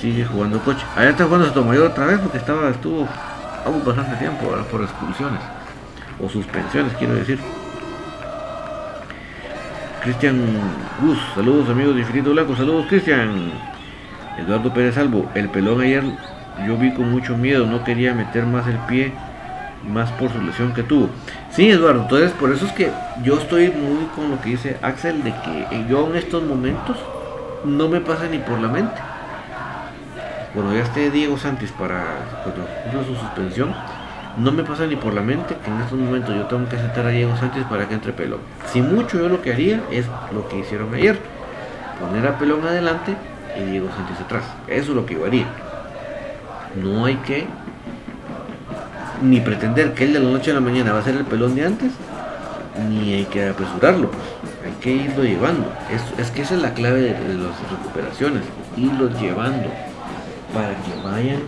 sigue 0.00 0.24
jugando 0.24 0.58
coche. 0.58 0.84
Allá 0.96 1.10
está 1.10 1.26
jugando 1.26 1.46
Sotomayor 1.46 1.92
otra 1.92 2.06
vez 2.06 2.18
porque 2.18 2.38
estaba 2.38 2.68
estuvo 2.68 3.06
aún 3.64 3.84
bastante 3.84 4.16
tiempo 4.16 4.48
por 4.72 4.82
expulsiones 4.82 5.40
o 6.20 6.28
suspensiones, 6.28 6.94
quiero 6.94 7.14
decir. 7.14 7.38
Cristian 10.02 10.36
Gus, 11.00 11.16
saludos 11.32 11.68
amigos 11.68 11.94
de 11.94 12.00
Infinito 12.00 12.30
Blanco, 12.30 12.56
saludos 12.56 12.86
Cristian. 12.88 13.52
Eduardo 14.36 14.74
Pérez 14.74 14.96
Salvo, 14.96 15.30
el 15.36 15.48
pelón 15.48 15.80
ayer 15.80 16.02
yo 16.66 16.76
vi 16.76 16.92
con 16.92 17.12
mucho 17.12 17.36
miedo, 17.36 17.66
no 17.66 17.84
quería 17.84 18.12
meter 18.12 18.44
más 18.44 18.66
el 18.66 18.78
pie, 18.88 19.12
más 19.88 20.10
por 20.12 20.32
su 20.32 20.42
lesión 20.42 20.74
que 20.74 20.82
tuvo. 20.82 21.08
Sí, 21.52 21.70
Eduardo, 21.70 22.02
entonces 22.02 22.32
por 22.32 22.52
eso 22.52 22.66
es 22.66 22.72
que 22.72 22.90
yo 23.22 23.38
estoy 23.38 23.68
muy 23.70 24.06
con 24.16 24.28
lo 24.28 24.40
que 24.40 24.50
dice 24.50 24.76
Axel, 24.82 25.22
de 25.22 25.30
que 25.30 25.86
yo 25.88 26.08
en 26.10 26.16
estos 26.16 26.42
momentos 26.42 26.96
no 27.64 27.88
me 27.88 28.00
pasa 28.00 28.26
ni 28.28 28.38
por 28.38 28.58
la 28.58 28.66
mente. 28.66 29.00
Cuando 30.52 30.74
ya 30.74 30.82
esté 30.82 31.12
Diego 31.12 31.38
Santis 31.38 31.70
para 31.70 32.02
su 33.06 33.14
suspensión, 33.14 33.72
no 34.38 34.52
me 34.52 34.62
pasa 34.64 34.86
ni 34.86 34.96
por 34.96 35.14
la 35.14 35.22
mente 35.22 35.56
que 35.62 35.70
en 35.70 35.80
estos 35.80 35.98
momentos 35.98 36.34
yo 36.34 36.46
tengo 36.46 36.68
que 36.68 36.76
aceptar 36.76 37.06
a 37.06 37.10
Diego 37.10 37.36
Santis 37.36 37.64
para 37.64 37.88
que 37.88 37.94
entre 37.94 38.12
Pelón. 38.12 38.40
Si 38.72 38.80
mucho 38.80 39.18
yo 39.18 39.28
lo 39.28 39.42
que 39.42 39.52
haría 39.52 39.82
es 39.90 40.06
lo 40.32 40.48
que 40.48 40.58
hicieron 40.58 40.94
ayer, 40.94 41.18
poner 42.00 42.26
a 42.26 42.38
Pelón 42.38 42.66
adelante 42.66 43.14
y 43.58 43.70
Diego 43.70 43.88
Santis 43.94 44.20
atrás. 44.20 44.44
Eso 44.66 44.90
es 44.90 44.96
lo 44.96 45.06
que 45.06 45.14
yo 45.14 45.26
haría. 45.26 45.46
No 46.82 47.04
hay 47.04 47.16
que 47.16 47.46
ni 49.22 49.40
pretender 49.40 49.94
que 49.94 50.04
él 50.04 50.12
de 50.12 50.20
la 50.20 50.30
noche 50.30 50.50
a 50.50 50.54
la 50.54 50.60
mañana 50.60 50.92
va 50.92 50.98
a 50.98 51.02
ser 51.02 51.14
el 51.14 51.24
pelón 51.24 51.54
de 51.54 51.64
antes, 51.64 51.92
ni 52.88 53.14
hay 53.14 53.24
que 53.26 53.48
apresurarlo 53.48 54.10
hay 54.64 54.72
que 54.80 54.90
irlo 54.92 55.24
llevando. 55.24 55.72
Es, 56.18 56.30
que 56.30 56.42
esa 56.42 56.54
es 56.54 56.62
la 56.62 56.74
clave 56.74 57.02
de, 57.02 57.12
las 57.12 57.70
recuperaciones, 57.70 58.42
irlos 58.76 59.20
llevando 59.20 59.68
para 60.54 60.74
que 60.76 61.02
vayan 61.04 61.40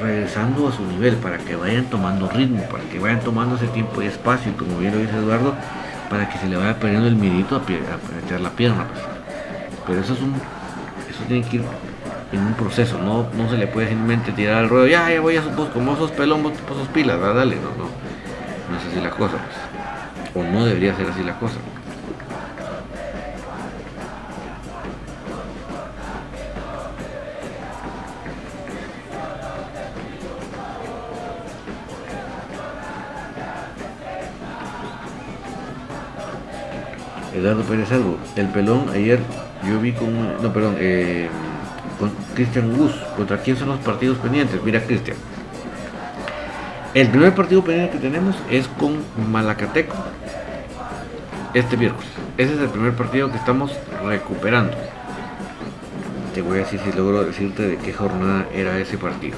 regresando 0.00 0.68
a 0.68 0.72
su 0.72 0.84
nivel, 0.84 1.16
para 1.16 1.38
que 1.38 1.56
vayan 1.56 1.84
tomando 1.86 2.28
ritmo, 2.28 2.62
para 2.64 2.84
que 2.84 2.98
vayan 2.98 3.20
tomando 3.20 3.56
ese 3.56 3.66
tiempo 3.68 4.02
y 4.02 4.06
espacio, 4.06 4.52
como 4.56 4.78
bien 4.78 4.92
lo 4.92 5.00
dice 5.00 5.16
Eduardo, 5.16 5.54
para 6.10 6.28
que 6.28 6.38
se 6.38 6.46
le 6.46 6.56
vaya 6.56 6.78
perdiendo 6.78 7.08
el 7.08 7.16
mirito 7.16 7.56
a, 7.56 7.60
meter 7.60 8.40
la 8.40 8.50
pierna. 8.50 8.86
Pues. 8.88 9.04
Pero 9.86 10.00
eso 10.00 10.12
es 10.14 10.20
un, 10.20 10.34
eso 11.10 11.24
tiene 11.26 11.46
que 11.46 11.56
ir 11.56 11.62
en 12.32 12.40
un 12.40 12.54
proceso, 12.54 12.98
no, 12.98 13.26
no 13.36 13.48
se 13.48 13.56
le 13.56 13.66
puede 13.66 13.88
simplemente 13.88 14.32
tirar 14.32 14.56
al 14.56 14.68
ruedo, 14.68 14.86
ya, 14.86 15.10
ya 15.10 15.20
voy 15.20 15.36
a 15.36 15.42
vos, 15.42 15.68
como 15.70 15.94
esos 15.94 16.10
pelón, 16.10 16.42
vos, 16.42 16.52
sos 16.68 16.88
pilas, 16.88 17.18
dale, 17.20 17.56
no, 17.56 17.70
no, 17.70 17.88
no 18.70 18.78
es 18.78 18.86
así 18.90 19.00
la 19.00 19.10
cosa. 19.10 19.36
Pues 20.32 20.46
o 20.46 20.50
no 20.50 20.64
debería 20.64 20.94
ser 20.94 21.08
así 21.08 21.22
la 21.22 21.38
cosa. 21.38 21.56
Eduardo 37.38 37.62
Pérez 37.62 37.90
Algo, 37.92 38.18
el 38.36 38.48
pelón 38.48 38.88
ayer 38.92 39.20
yo 39.68 39.80
vi 39.80 39.92
con, 39.92 40.42
no 40.42 40.52
perdón, 40.52 40.76
eh, 40.78 41.28
con 41.98 42.10
Cristian 42.34 42.76
Gus, 42.76 42.92
contra 43.16 43.38
quién 43.38 43.56
son 43.56 43.68
los 43.68 43.78
partidos 43.78 44.18
pendientes, 44.18 44.62
mira 44.62 44.82
Cristian, 44.82 45.16
el 46.94 47.08
primer 47.08 47.34
partido 47.34 47.62
pendiente 47.62 47.98
que 47.98 48.02
tenemos 48.02 48.36
es 48.50 48.66
con 48.66 48.98
Malacateco 49.30 49.94
este 51.54 51.76
miércoles. 51.76 52.08
Ese 52.36 52.54
es 52.54 52.60
el 52.60 52.68
primer 52.68 52.94
partido 52.94 53.30
que 53.30 53.36
estamos 53.36 53.72
recuperando. 54.04 54.76
Te 56.34 56.42
voy 56.42 56.58
a 56.58 56.60
decir 56.60 56.80
si 56.80 56.92
logro 56.92 57.24
decirte 57.24 57.66
de 57.66 57.76
qué 57.76 57.92
jornada 57.92 58.46
era 58.54 58.78
ese 58.78 58.96
partido. 58.96 59.36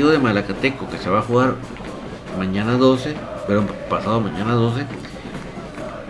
Partido 0.00 0.12
de 0.12 0.18
Malacateco 0.18 0.88
que 0.88 0.96
se 0.96 1.10
va 1.10 1.18
a 1.18 1.22
jugar 1.22 1.56
mañana 2.38 2.72
12, 2.72 3.14
pero 3.46 3.66
pasado 3.90 4.18
mañana 4.22 4.54
12 4.54 4.86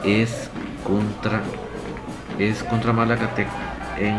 es 0.05 0.48
contra 0.85 1.40
es 2.38 2.62
contra 2.62 2.92
Malacateco 2.92 3.50
en 3.98 4.16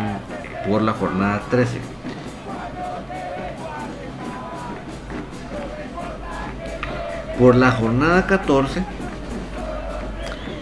por 0.68 0.82
la 0.82 0.92
jornada 0.92 1.42
13. 1.50 1.80
Por 7.40 7.56
la 7.56 7.72
jornada 7.72 8.28
14 8.28 8.84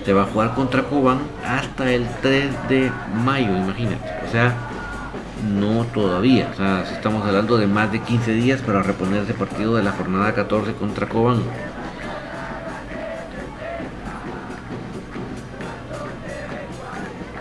se 0.06 0.14
va 0.14 0.22
a 0.22 0.26
jugar 0.26 0.54
contra 0.54 0.84
Cubán 0.84 1.18
hasta 1.48 1.92
el 1.92 2.08
3 2.22 2.70
de 2.70 2.92
mayo, 3.26 3.58
imagínate. 3.58 4.08
O 4.28 4.32
sea, 4.32 4.69
no 5.50 5.86
todavía. 5.86 6.50
O 6.54 6.56
sea, 6.56 6.84
estamos 6.92 7.26
hablando 7.26 7.58
de 7.58 7.68
más 7.68 7.92
de 7.92 8.00
15 8.00 8.32
días 8.34 8.62
para 8.62 8.84
reponer 8.84 9.24
ese 9.24 9.34
partido 9.34 9.76
de 9.76 9.84
la 9.84 9.92
jornada 9.92 10.34
14 10.34 10.74
contra 10.74 11.08
Cobán. 11.08 11.42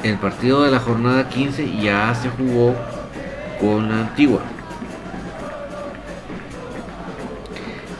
El 0.02 0.16
partido 0.16 0.62
de 0.62 0.70
la 0.70 0.80
jornada 0.80 1.28
15 1.28 1.76
ya 1.80 2.14
se 2.14 2.30
jugó 2.30 2.74
con 3.60 3.88
la 3.88 4.00
antigua. 4.00 4.40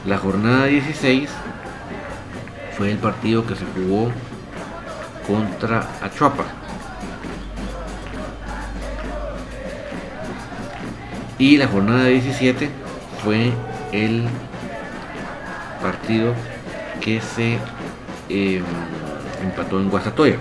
La 0.06 0.16
jornada 0.16 0.66
16 0.66 1.28
fue 2.76 2.92
el 2.92 2.98
partido 2.98 3.44
que 3.44 3.56
se 3.56 3.64
jugó 3.74 4.10
contra 5.26 5.86
Achuapa. 6.00 6.57
Y 11.38 11.56
la 11.56 11.68
jornada 11.68 12.06
17 12.06 12.68
fue 13.22 13.52
el 13.92 14.24
partido 15.80 16.34
que 17.00 17.20
se 17.20 17.58
em, 18.28 18.64
empató 19.42 19.80
en 19.80 19.88
Guasatoya. 19.88 20.36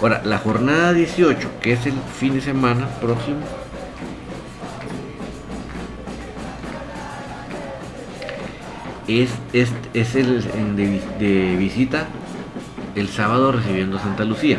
Ahora, 0.00 0.20
la 0.24 0.38
jornada 0.38 0.92
18, 0.92 1.48
que 1.60 1.74
es 1.74 1.86
el 1.86 1.94
fin 2.18 2.34
de 2.34 2.40
semana 2.40 2.88
próximo, 3.00 3.38
es, 9.06 9.30
es, 9.52 10.14
el 10.14 10.76
de, 10.76 11.56
visita 11.56 12.06
el 12.94 13.08
sábado 13.08 13.52
recibiendo 13.52 13.98
Santa 13.98 14.24
Lucía. 14.24 14.58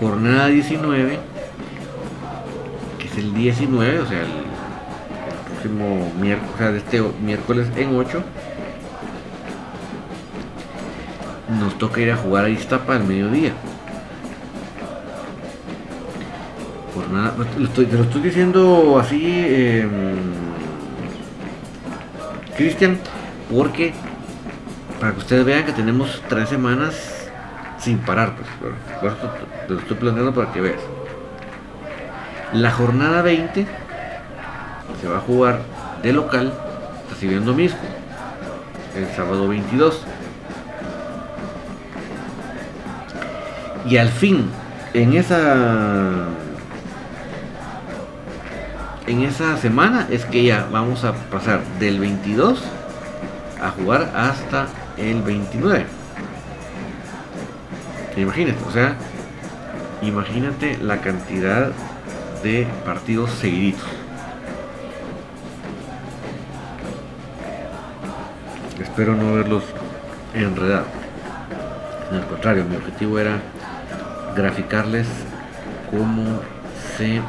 Jornada 0.00 0.48
19, 0.48 1.12
que 1.12 1.33
el 3.16 3.34
19, 3.34 4.00
o 4.00 4.06
sea, 4.06 4.20
el, 4.20 4.28
próximo 5.50 6.12
miércoles, 6.20 6.60
o 6.60 6.76
este 6.76 7.02
miércoles 7.22 7.68
en 7.76 7.96
8, 7.96 8.22
nos 11.60 11.78
toca 11.78 12.00
ir 12.00 12.10
a 12.10 12.16
jugar 12.16 12.44
a 12.44 12.48
Iztapa 12.48 12.96
al 12.96 13.04
mediodía. 13.04 13.52
Jornada, 16.94 17.34
te 17.74 17.96
lo 17.96 18.02
estoy 18.02 18.22
diciendo 18.22 18.98
así. 19.00 19.22
Eh, 19.24 19.88
Cristian, 22.56 22.98
porque 23.50 23.92
para 25.00 25.12
que 25.12 25.18
ustedes 25.18 25.44
vean 25.44 25.64
que 25.64 25.72
tenemos 25.72 26.22
tres 26.28 26.48
semanas 26.48 27.28
sin 27.78 27.98
parar, 27.98 28.36
pues, 28.36 28.48
te 29.66 29.74
lo 29.74 29.80
estoy 29.80 29.96
planteando 29.96 30.32
para 30.32 30.52
que 30.52 30.60
veas. 30.60 30.80
La 32.54 32.70
jornada 32.70 33.20
20 33.22 33.66
se 35.00 35.08
va 35.08 35.16
a 35.16 35.20
jugar 35.20 35.58
de 36.04 36.12
local 36.12 36.52
recibiendo 37.10 37.52
mismo 37.52 37.80
el 38.94 39.08
sábado 39.16 39.48
22. 39.48 40.00
Y 43.86 43.96
al 43.96 44.08
fin, 44.08 44.48
en 44.92 45.14
esa 45.14 46.28
en 49.08 49.22
esa 49.22 49.56
semana 49.56 50.06
es 50.08 50.24
que 50.24 50.44
ya 50.44 50.68
vamos 50.70 51.02
a 51.02 51.12
pasar 51.12 51.60
del 51.80 51.98
22 51.98 52.62
a 53.60 53.70
jugar 53.70 54.12
hasta 54.14 54.68
el 54.96 55.22
29. 55.22 55.86
Imagínate, 58.16 58.58
o 58.64 58.70
sea, 58.70 58.94
imagínate 60.02 60.78
la 60.78 61.00
cantidad 61.00 61.72
de 62.44 62.66
partidos 62.84 63.30
seguiditos. 63.30 63.88
Espero 68.80 69.16
no 69.16 69.32
verlos 69.32 69.64
enredados. 70.34 70.86
En 72.10 72.18
el 72.18 72.24
contrario, 72.26 72.64
mi 72.64 72.76
objetivo 72.76 73.18
era 73.18 73.40
graficarles 74.36 75.08
cómo 75.90 76.40
se 76.96 77.22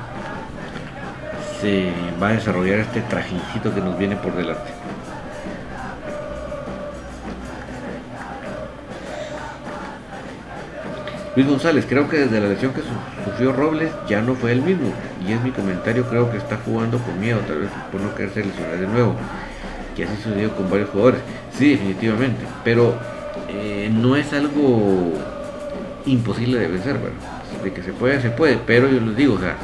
se 1.61 1.91
va 2.21 2.29
a 2.29 2.33
desarrollar 2.33 2.79
este 2.79 3.01
trajincito 3.01 3.73
que 3.73 3.79
nos 3.79 3.97
viene 3.97 4.17
por 4.17 4.35
delante. 4.35 4.74
Luis 11.35 11.47
González, 11.49 11.85
creo 11.87 12.07
que 12.07 12.17
desde 12.19 12.39
la 12.39 12.47
lesión 12.47 12.71
que 12.73 12.81
sufrió 13.25 13.51
Robles 13.51 13.91
ya 14.07 14.21
no 14.21 14.35
fue 14.35 14.53
el 14.53 14.61
mismo. 14.61 14.93
Y 15.27 15.33
es 15.33 15.41
mi 15.41 15.51
comentario, 15.51 16.05
creo 16.05 16.31
que 16.31 16.37
está 16.37 16.57
jugando 16.63 16.97
con 16.99 17.19
miedo, 17.19 17.39
tal 17.45 17.59
vez 17.59 17.69
por 17.91 17.99
no 17.99 18.15
quererse 18.15 18.45
lesionar 18.45 18.77
de 18.77 18.87
nuevo. 18.87 19.15
Que 19.97 20.05
así 20.05 20.15
sucedió 20.23 20.55
con 20.55 20.69
varios 20.69 20.89
jugadores. 20.91 21.19
Sí, 21.51 21.71
definitivamente. 21.71 22.45
Pero 22.63 22.95
eh, 23.49 23.91
no 23.93 24.15
es 24.15 24.31
algo 24.31 25.11
imposible 26.05 26.57
de 26.57 26.67
vencer, 26.67 26.97
bueno. 26.99 27.15
De 27.61 27.73
que 27.73 27.83
se 27.83 27.91
puede, 27.91 28.21
se 28.21 28.29
puede. 28.29 28.57
Pero 28.65 28.87
yo 28.87 29.01
les 29.01 29.17
digo, 29.17 29.33
o 29.33 29.39
sea, 29.39 29.57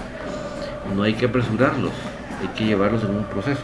no 0.94 1.04
hay 1.04 1.14
que 1.14 1.28
apresurarlos, 1.28 1.94
hay 2.42 2.48
que 2.50 2.66
llevarlos 2.66 3.04
en 3.04 3.12
un 3.12 3.24
proceso. 3.24 3.62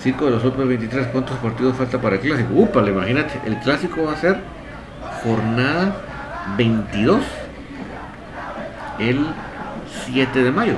Circo 0.00 0.24
de 0.26 0.32
los 0.32 0.42
Super 0.42 0.66
23, 0.66 1.06
¿cuántos 1.08 1.36
partidos 1.38 1.76
falta 1.76 2.00
para 2.00 2.16
el 2.16 2.22
clásico? 2.22 2.54
Upale, 2.54 2.90
imagínate, 2.90 3.40
el 3.46 3.58
clásico 3.60 4.04
va 4.04 4.12
a 4.12 4.16
ser 4.16 4.38
jornada 5.24 5.96
22 6.56 7.22
el 9.00 9.26
7 10.04 10.42
de 10.42 10.52
mayo. 10.52 10.74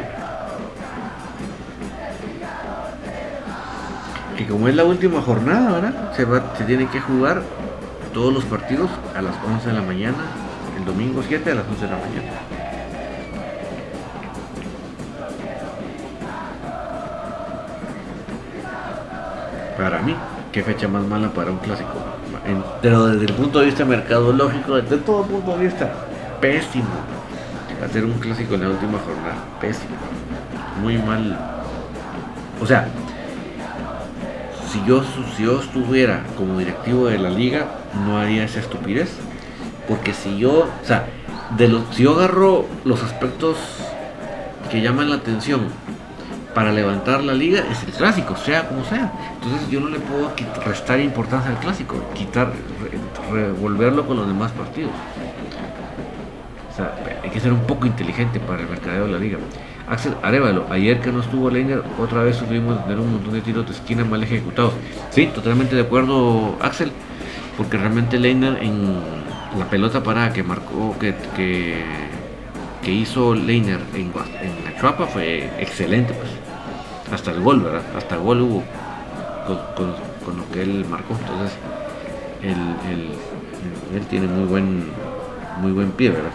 Que 4.38 4.46
como 4.46 4.68
es 4.68 4.74
la 4.74 4.84
última 4.84 5.20
jornada, 5.20 5.72
¿verdad? 5.72 6.12
Se, 6.14 6.24
va, 6.24 6.54
se 6.56 6.64
tiene 6.64 6.86
que 6.88 7.00
jugar 7.00 7.42
todos 8.14 8.32
los 8.32 8.44
partidos 8.44 8.88
a 9.14 9.20
las 9.20 9.34
11 9.44 9.68
de 9.68 9.74
la 9.74 9.82
mañana, 9.82 10.18
el 10.78 10.84
domingo 10.84 11.22
7 11.26 11.50
a 11.50 11.54
las 11.56 11.66
11 11.66 11.84
de 11.84 11.90
la 11.90 11.98
mañana. 11.98 12.56
para 19.76 20.00
mí, 20.00 20.16
qué 20.52 20.62
fecha 20.62 20.88
más 20.88 21.04
mala 21.04 21.28
para 21.30 21.50
un 21.50 21.58
clásico. 21.58 21.92
Pero 22.82 23.06
desde 23.06 23.26
el 23.26 23.32
punto 23.32 23.60
de 23.60 23.66
vista 23.66 23.84
mercadológico, 23.84 24.76
desde 24.76 24.98
todo 24.98 25.22
punto 25.22 25.56
de 25.56 25.64
vista, 25.64 25.92
pésimo. 26.40 26.86
Hacer 27.84 28.04
un 28.04 28.14
clásico 28.14 28.54
en 28.54 28.62
la 28.62 28.68
última 28.70 28.98
jornada, 28.98 29.36
pésimo. 29.60 29.96
Muy 30.80 30.96
mal. 30.98 31.38
O 32.62 32.66
sea, 32.66 32.88
si 34.70 34.82
yo, 34.86 35.02
si 35.36 35.44
yo 35.44 35.60
estuviera 35.60 36.22
como 36.36 36.58
directivo 36.58 37.06
de 37.06 37.18
la 37.18 37.30
liga, 37.30 37.66
no 38.06 38.18
haría 38.18 38.44
esa 38.44 38.60
estupidez. 38.60 39.10
Porque 39.88 40.14
si 40.14 40.38
yo, 40.38 40.68
o 40.82 40.86
sea, 40.86 41.06
de 41.56 41.68
los, 41.68 41.82
si 41.94 42.04
yo 42.04 42.14
agarro 42.14 42.66
los 42.84 43.02
aspectos 43.02 43.56
que 44.70 44.80
llaman 44.80 45.10
la 45.10 45.16
atención 45.16 45.68
para 46.56 46.72
levantar 46.72 47.22
la 47.22 47.34
liga 47.34 47.62
es 47.70 47.82
el 47.82 47.92
clásico, 47.92 48.34
sea 48.34 48.66
como 48.66 48.82
sea. 48.82 49.12
Entonces 49.34 49.68
yo 49.68 49.78
no 49.78 49.90
le 49.90 49.98
puedo 49.98 50.32
restar 50.64 50.98
importancia 51.00 51.50
al 51.50 51.58
clásico, 51.58 52.02
quitar, 52.14 52.50
revolverlo 53.30 54.06
con 54.06 54.16
los 54.16 54.26
demás 54.26 54.52
partidos. 54.52 54.90
O 56.72 56.74
sea, 56.74 56.94
hay 57.22 57.28
que 57.28 57.40
ser 57.40 57.52
un 57.52 57.60
poco 57.66 57.84
inteligente 57.84 58.40
para 58.40 58.62
el 58.62 58.70
mercadeo 58.70 59.04
de 59.04 59.12
la 59.12 59.18
liga. 59.18 59.36
Axel 59.86 60.14
Arevalo, 60.22 60.64
ayer 60.70 60.98
que 61.00 61.12
no 61.12 61.20
estuvo 61.20 61.50
Leiner, 61.50 61.82
otra 62.00 62.22
vez 62.22 62.36
sufrimos 62.36 62.82
tener 62.84 63.00
un 63.00 63.12
montón 63.12 63.34
de 63.34 63.42
tiros 63.42 63.66
de 63.66 63.72
esquina 63.72 64.06
mal 64.06 64.22
ejecutados. 64.22 64.72
Sí, 65.10 65.26
totalmente 65.26 65.76
de 65.76 65.82
acuerdo, 65.82 66.56
Axel, 66.62 66.90
porque 67.58 67.76
realmente 67.76 68.18
Leiner 68.18 68.62
en 68.62 68.94
la 69.58 69.66
pelota 69.66 70.02
parada 70.02 70.32
que 70.32 70.42
marcó, 70.42 70.96
que, 70.98 71.14
que, 71.36 72.90
hizo 72.90 73.34
Leiner 73.34 73.80
en, 73.92 74.10
en 74.40 74.64
la 74.64 74.80
Chuapa 74.80 75.06
fue 75.06 75.50
excelente. 75.58 76.14
Pues 76.14 76.45
hasta 77.10 77.30
el 77.30 77.40
gol, 77.40 77.60
¿verdad? 77.60 77.82
Hasta 77.96 78.16
el 78.16 78.20
gol 78.22 78.40
hubo 78.42 78.62
con, 79.76 80.36
lo 80.36 80.50
que 80.52 80.62
él 80.62 80.84
marcó. 80.88 81.14
Entonces, 81.20 81.56
él, 82.42 84.06
tiene 84.10 84.26
muy 84.26 84.44
buen, 84.44 84.86
muy 85.60 85.72
buen 85.72 85.90
pie, 85.92 86.10
¿verdad? 86.10 86.30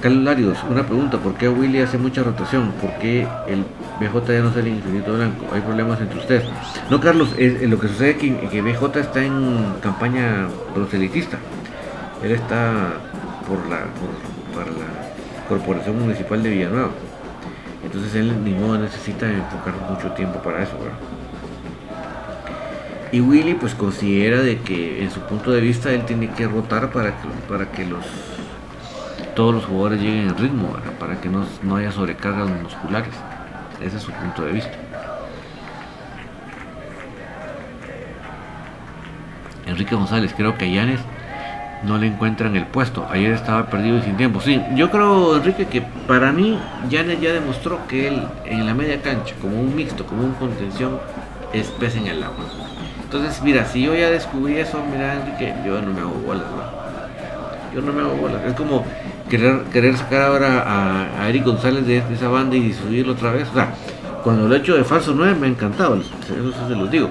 Carlos 0.00 0.24
Larios, 0.24 0.58
una 0.70 0.86
pregunta, 0.86 1.18
¿por 1.18 1.34
qué 1.34 1.48
Willy 1.48 1.80
hace 1.80 1.98
mucha 1.98 2.22
rotación? 2.22 2.70
¿Por 2.80 2.90
qué 2.98 3.26
el 3.48 3.64
BJ 3.98 4.34
ya 4.34 4.40
no 4.40 4.52
sale 4.52 4.70
el 4.70 4.76
infinito 4.76 5.14
blanco? 5.14 5.46
¿Hay 5.52 5.60
problemas 5.62 6.00
entre 6.00 6.18
ustedes? 6.18 6.44
No, 6.90 7.00
Carlos, 7.00 7.30
es, 7.38 7.62
lo 7.62 7.80
que 7.80 7.88
sucede 7.88 8.10
es 8.10 8.16
que, 8.18 8.48
que, 8.48 8.62
BJ 8.62 9.00
está 9.00 9.24
en 9.24 9.74
campaña 9.80 10.48
proselitista. 10.74 11.38
Él 12.22 12.32
está 12.32 12.92
por 13.48 13.58
la, 13.68 13.86
por, 14.54 14.66
la 14.66 14.95
Corporación 15.48 15.98
Municipal 15.98 16.42
de 16.42 16.50
Villanueva. 16.50 16.90
Entonces 17.84 18.14
él 18.14 18.44
ni 18.44 18.52
modo 18.52 18.78
necesita 18.78 19.30
enfocar 19.30 19.74
mucho 19.90 20.10
tiempo 20.12 20.40
para 20.40 20.62
eso. 20.62 20.72
Y 23.12 23.20
Willy 23.20 23.54
pues 23.54 23.74
considera 23.74 24.42
de 24.42 24.58
que 24.58 25.02
en 25.02 25.10
su 25.10 25.20
punto 25.20 25.52
de 25.52 25.60
vista 25.60 25.92
él 25.92 26.04
tiene 26.04 26.30
que 26.30 26.46
rotar 26.46 26.90
para 26.90 27.10
que, 27.10 27.28
para 27.48 27.70
que 27.70 27.86
los 27.86 28.04
todos 29.34 29.54
los 29.54 29.64
jugadores 29.66 30.00
lleguen 30.00 30.28
en 30.28 30.36
ritmo, 30.38 30.76
para 30.98 31.20
que 31.20 31.28
no, 31.28 31.44
no 31.62 31.76
haya 31.76 31.92
sobrecargas 31.92 32.48
musculares. 32.62 33.12
Ese 33.82 33.98
es 33.98 34.02
su 34.02 34.10
punto 34.10 34.42
de 34.42 34.52
vista. 34.52 34.72
Enrique 39.66 39.94
González, 39.94 40.32
creo 40.34 40.56
que 40.56 40.72
Yanes 40.72 41.00
no 41.82 41.98
le 41.98 42.06
encuentran 42.06 42.56
el 42.56 42.66
puesto. 42.66 43.06
Ayer 43.10 43.32
estaba 43.32 43.66
perdido 43.66 43.98
y 43.98 44.02
sin 44.02 44.16
tiempo. 44.16 44.40
Sí, 44.40 44.60
yo 44.74 44.90
creo, 44.90 45.36
Enrique, 45.36 45.66
que 45.66 45.82
para 46.06 46.32
mí 46.32 46.58
Yanes 46.88 47.20
ya 47.20 47.32
demostró 47.32 47.86
que 47.86 48.08
él 48.08 48.22
en 48.44 48.66
la 48.66 48.74
media 48.74 49.00
cancha, 49.02 49.34
como 49.40 49.60
un 49.60 49.74
mixto, 49.74 50.06
como 50.06 50.24
un 50.24 50.32
contención, 50.34 50.98
es 51.52 51.68
pez 51.68 51.96
en 51.96 52.06
el 52.06 52.22
agua. 52.22 52.44
Entonces, 53.02 53.40
mira, 53.42 53.64
si 53.66 53.82
yo 53.82 53.94
ya 53.94 54.10
descubrí 54.10 54.56
eso, 54.56 54.82
mira, 54.90 55.14
Enrique, 55.14 55.54
yo 55.64 55.80
no 55.80 55.92
me 55.92 56.00
hago 56.00 56.14
bolas, 56.26 56.44
Yo 57.74 57.80
no 57.80 57.92
me 57.92 58.00
hago 58.00 58.16
bolas. 58.16 58.42
Es 58.44 58.54
como 58.54 58.84
querer, 59.28 59.62
querer 59.72 59.96
sacar 59.96 60.22
ahora 60.22 61.10
a, 61.20 61.28
Eric 61.28 61.44
González 61.44 61.86
de, 61.86 61.98
esa 62.12 62.28
banda 62.28 62.56
y 62.56 62.72
subirlo 62.72 63.12
otra 63.12 63.30
vez. 63.32 63.48
O 63.48 63.54
sea, 63.54 63.74
cuando 64.24 64.48
lo 64.48 64.54
he 64.54 64.58
hecho 64.58 64.76
de 64.76 64.82
falso 64.82 65.12
9 65.14 65.36
me 65.38 65.46
ha 65.46 65.50
encantado, 65.50 65.96
eso 65.96 66.68
se 66.68 66.74
los 66.74 66.90
digo. 66.90 67.10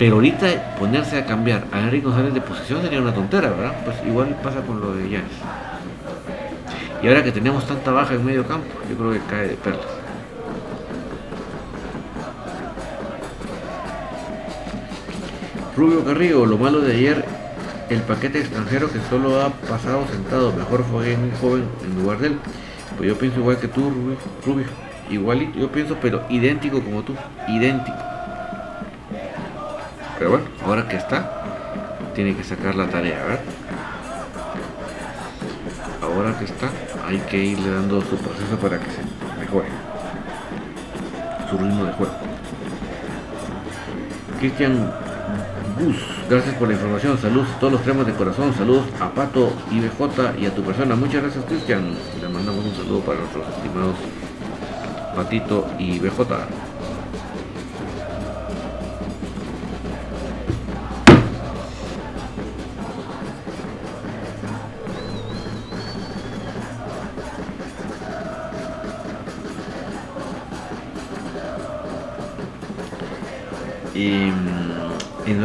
Pero 0.00 0.14
ahorita 0.14 0.76
ponerse 0.78 1.18
a 1.18 1.26
cambiar 1.26 1.66
a 1.72 1.80
Eric 1.80 2.04
González 2.04 2.32
de 2.32 2.40
posición 2.40 2.80
sería 2.80 3.02
una 3.02 3.12
tontera, 3.12 3.50
¿verdad? 3.50 3.84
Pues 3.84 3.96
igual 4.06 4.34
pasa 4.42 4.62
con 4.62 4.80
lo 4.80 4.94
de 4.94 5.10
Yanes. 5.10 5.30
Y 7.02 7.06
ahora 7.06 7.22
que 7.22 7.30
tenemos 7.30 7.66
tanta 7.66 7.90
baja 7.90 8.14
en 8.14 8.24
medio 8.24 8.46
campo, 8.46 8.66
yo 8.88 8.96
creo 8.96 9.12
que 9.12 9.18
cae 9.28 9.48
de 9.48 9.56
perlas. 9.56 9.84
Rubio 15.76 16.02
Carrillo, 16.02 16.46
lo 16.46 16.56
malo 16.56 16.80
de 16.80 16.94
ayer, 16.94 17.22
el 17.90 18.00
paquete 18.00 18.40
extranjero 18.40 18.90
que 18.90 19.00
solo 19.10 19.42
ha 19.42 19.50
pasado 19.50 20.06
sentado. 20.10 20.50
Mejor 20.54 20.82
fue 20.84 21.14
un 21.14 21.30
joven 21.32 21.64
en 21.84 22.02
lugar 22.02 22.20
de 22.20 22.28
él. 22.28 22.38
Pues 22.96 23.06
yo 23.06 23.18
pienso 23.18 23.40
igual 23.40 23.58
que 23.58 23.68
tú, 23.68 23.90
Rubio. 23.90 24.16
Rubio. 24.46 24.66
Igualito, 25.10 25.58
yo 25.58 25.70
pienso, 25.70 25.98
pero 26.00 26.22
idéntico 26.30 26.80
como 26.82 27.02
tú. 27.02 27.14
Idéntico. 27.48 28.09
Pero 30.20 30.32
bueno, 30.32 30.44
ahora 30.66 30.86
que 30.86 30.96
está, 30.96 32.12
tiene 32.14 32.36
que 32.36 32.44
sacar 32.44 32.74
la 32.74 32.86
tarea, 32.88 33.22
¿verdad? 33.22 33.40
Ahora 36.02 36.38
que 36.38 36.44
está, 36.44 36.68
hay 37.06 37.16
que 37.20 37.38
irle 37.38 37.70
dando 37.70 38.02
su 38.02 38.18
proceso 38.18 38.54
para 38.60 38.78
que 38.78 38.90
se 38.90 39.00
mejore. 39.40 39.68
Su 41.48 41.56
ritmo 41.56 41.86
de 41.86 41.92
juego. 41.94 42.12
Cristian 44.40 44.92
gracias 46.28 46.54
por 46.56 46.68
la 46.68 46.74
información. 46.74 47.16
Saludos 47.16 47.48
todos 47.58 47.72
los 47.72 47.82
temas 47.82 48.06
de 48.06 48.12
corazón. 48.12 48.52
Saludos 48.52 48.84
a 49.00 49.08
Pato, 49.08 49.50
IBJ 49.70 50.38
y 50.38 50.44
a 50.44 50.54
tu 50.54 50.62
persona. 50.62 50.96
Muchas 50.96 51.22
gracias, 51.22 51.46
Cristian. 51.46 51.94
Le 52.20 52.28
mandamos 52.28 52.62
un 52.62 52.74
saludo 52.74 53.00
para 53.00 53.20
nuestros 53.20 53.48
estimados 53.48 53.96
Patito 55.16 55.66
y 55.78 55.98
BJ. 55.98 56.69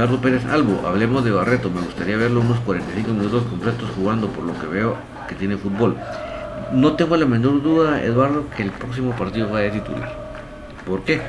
Eduardo 0.06 0.22
Pérez 0.22 0.46
Albo, 0.46 0.88
hablemos 0.88 1.26
de 1.26 1.32
Barreto, 1.32 1.72
me 1.72 1.82
gustaría 1.82 2.16
verlo 2.16 2.42
unos 2.42 2.60
45 2.60 3.10
minutos 3.12 3.42
completos 3.46 3.90
jugando 3.96 4.28
por 4.28 4.44
lo 4.44 4.54
que 4.60 4.68
veo 4.68 4.96
que 5.28 5.34
tiene 5.34 5.58
fútbol. 5.58 5.98
No 6.74 6.94
tengo 6.94 7.18
la 7.18 7.26
menor 7.26 7.64
duda, 7.64 8.04
Eduardo, 8.04 8.46
que 8.56 8.62
el 8.62 8.70
próximo 8.70 9.14
partido 9.14 9.50
va 9.50 9.62
a 9.62 9.72
titular. 9.72 10.16
¿Por 10.86 11.02
qué? 11.02 11.22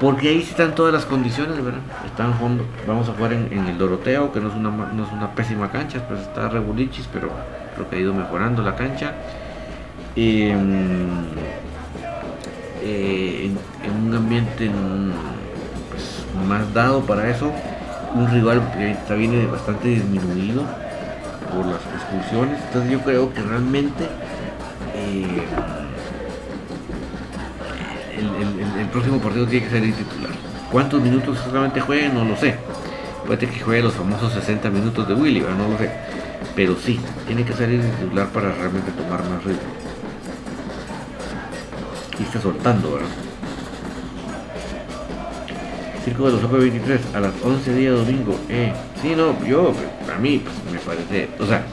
Porque 0.00 0.30
ahí 0.30 0.38
están 0.38 0.74
todas 0.74 0.94
las 0.94 1.04
condiciones, 1.04 1.62
¿verdad? 1.62 1.82
Están 2.06 2.32
jugando, 2.32 2.64
vamos 2.88 3.10
a 3.10 3.12
jugar 3.12 3.34
en, 3.34 3.66
el 3.66 3.76
Doroteo, 3.76 4.32
que 4.32 4.40
no 4.40 4.48
es 4.48 4.54
una, 4.54 4.70
no 4.70 5.04
es 5.04 5.12
una 5.12 5.34
pésima 5.34 5.70
cancha, 5.70 6.02
pues 6.08 6.20
está 6.20 6.48
regulichis, 6.48 7.06
pero 7.12 7.28
creo 7.74 7.90
que 7.90 7.96
ha 7.96 7.98
ido 7.98 8.14
mejorando 8.14 8.62
la 8.62 8.74
cancha. 8.74 9.12
Em, 10.16 11.26
eh, 12.82 13.50
en, 13.84 14.06
un 14.06 14.14
ambiente 14.14 14.70
pues, 15.90 16.24
más 16.48 16.72
dado 16.72 17.02
para 17.02 17.28
eso 17.28 17.52
un 18.14 18.30
rival 18.30 18.60
que 18.72 18.90
está 18.92 19.14
viene 19.14 19.46
bastante 19.46 19.88
disminuido 19.88 20.62
por 21.54 21.66
las 21.66 21.80
expulsiones. 21.94 22.60
Entonces 22.66 22.90
yo 22.90 23.00
creo 23.00 23.32
que 23.32 23.42
realmente 23.42 24.04
eh, 24.94 25.42
el, 28.18 28.86
próximo 28.88 29.18
partido 29.18 29.46
tiene 29.46 29.66
que 29.66 29.72
ser 29.72 29.82
el 29.82 29.94
titular. 29.94 30.30
¿Cuántos 30.70 31.00
minutos 31.00 31.38
solamente 31.38 31.80
juegue? 31.80 32.08
No 32.08 32.24
lo 32.24 32.36
sé. 32.36 32.56
Puede 33.26 33.46
que 33.46 33.60
juegue 33.60 33.82
los 33.82 33.94
famosos 33.94 34.32
60 34.32 34.68
minutos 34.70 35.06
de 35.08 35.14
Willy, 35.14 35.40
no 35.40 35.68
lo 35.68 35.78
sé. 35.78 35.90
Pero 36.54 36.76
sí, 36.76 37.00
tiene 37.26 37.44
que 37.44 37.52
salir 37.52 37.80
titular 37.80 38.28
para 38.28 38.52
realmente 38.52 38.90
tomar 38.92 39.20
más 39.24 39.44
ritmo. 39.44 39.62
Y 42.18 42.22
está 42.24 42.40
soltando, 42.40 42.94
¿verdad? 42.94 43.31
Circo 46.04 46.26
de 46.26 46.32
los 46.32 46.42
OP23 46.42 47.14
a 47.14 47.20
las 47.20 47.32
11 47.42 47.74
días 47.74 47.96
domingo. 47.96 48.36
Eh, 48.48 48.72
sí, 49.00 49.14
no, 49.16 49.44
yo, 49.46 49.72
a 50.14 50.18
mí 50.18 50.42
pues, 50.42 50.72
me 50.72 50.78
parece, 50.80 51.28
o 51.38 51.46
sea, 51.46 51.64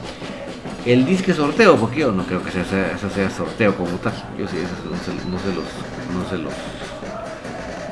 el 0.86 1.04
disque 1.04 1.34
sorteo, 1.34 1.76
porque 1.76 2.00
yo 2.00 2.12
no 2.12 2.24
creo 2.24 2.42
que 2.42 2.50
sea, 2.50 2.64
sea, 2.64 2.96
sea 2.96 3.30
sorteo 3.30 3.74
como 3.74 3.92
tal. 3.98 4.12
Yo 4.38 4.46
sí, 4.46 4.56
no 4.90 4.98
se, 4.98 5.54
los, 5.54 5.64
no 6.14 6.30
se 6.30 6.38
los 6.38 6.52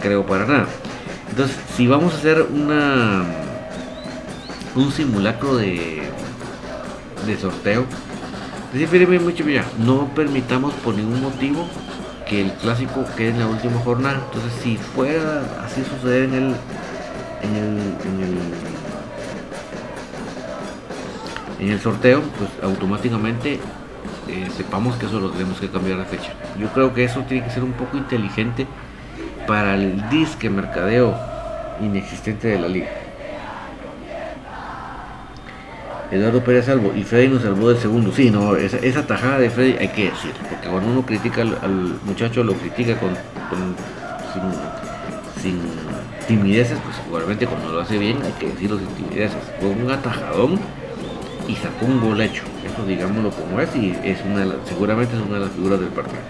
creo 0.01 0.25
para 0.25 0.47
nada. 0.47 0.67
Entonces, 1.31 1.57
si 1.77 1.87
vamos 1.87 2.15
a 2.15 2.17
hacer 2.17 2.43
una 2.43 3.25
un 4.77 4.93
simulacro 4.93 5.57
de 5.57 6.03
de 7.27 7.37
sorteo, 7.37 7.85
mucho, 9.21 9.45
mira, 9.45 9.65
no 9.79 10.09
permitamos 10.15 10.73
por 10.75 10.95
ningún 10.95 11.21
motivo 11.23 11.67
que 12.29 12.43
el 12.43 12.53
clásico 12.53 13.05
quede 13.17 13.31
en 13.31 13.39
la 13.41 13.47
última 13.47 13.79
jornada. 13.81 14.23
Entonces, 14.27 14.53
si 14.63 14.77
fuera 14.77 15.43
así 15.65 15.83
suceder 15.85 16.25
en 16.25 16.35
el, 16.35 16.55
en 17.43 17.57
el, 17.57 17.79
en 18.05 18.23
el, 18.23 18.39
en 21.61 21.73
el 21.73 21.81
sorteo, 21.81 22.23
pues 22.39 22.51
automáticamente 22.63 23.61
eh, 24.29 24.49
sepamos 24.57 24.97
que 24.97 25.07
eso 25.07 25.21
lo 25.21 25.31
tenemos 25.31 25.59
que 25.59 25.69
cambiar 25.69 25.99
la 25.99 26.05
fecha. 26.05 26.33
Yo 26.59 26.69
creo 26.69 26.93
que 26.93 27.05
eso 27.05 27.21
tiene 27.23 27.45
que 27.45 27.51
ser 27.51 27.65
un 27.65 27.73
poco 27.73 27.97
inteligente 27.97 28.67
para 29.47 29.75
el 29.75 30.09
disque 30.11 30.51
mercadeo 30.51 31.17
inexistente 31.81 32.49
de 32.49 32.59
la 32.59 32.69
liga. 32.69 33.08
Eduardo 36.11 36.43
Pérez 36.43 36.65
salvo 36.65 36.93
y 36.97 37.03
Freddy 37.03 37.29
nos 37.29 37.43
salvó 37.43 37.69
del 37.69 37.79
segundo. 37.79 38.13
Sí, 38.13 38.31
no, 38.31 38.57
esa, 38.57 38.79
esa 38.79 39.07
tajada 39.07 39.39
de 39.39 39.51
Freddy 39.51 39.77
hay 39.79 39.89
que 39.89 40.05
decir, 40.05 40.33
porque 40.49 40.69
cuando 40.69 40.91
uno 40.91 41.05
critica 41.05 41.43
al, 41.43 41.99
muchacho, 42.05 42.43
lo 42.43 42.55
critica 42.55 42.99
con, 42.99 43.11
sin, 45.43 45.61
timideces, 46.27 46.79
pues 46.85 46.97
igualmente 47.07 47.47
cuando 47.47 47.73
lo 47.73 47.81
hace 47.81 47.99
bien 47.99 48.19
hay 48.23 48.33
que 48.33 48.49
decirlo 48.49 48.79
sin 48.79 48.89
timideces. 48.89 49.39
Fue 49.61 49.69
un 49.69 49.91
atajadón 49.91 50.59
y 51.47 51.55
sacó 51.55 51.87
un 51.87 52.01
gol 52.01 52.21
hecho. 52.21 52.43
Eso 52.65 52.87
digámoslo 52.87 53.31
como 53.31 53.61
es 53.61 53.75
y 53.77 53.95
es 54.03 54.19
una 54.25 54.47
seguramente 54.65 55.15
es 55.15 55.23
una 55.23 55.35
de 55.35 55.41
las 55.41 55.51
figuras 55.51 55.81
del 55.81 55.91
partido. 55.91 56.21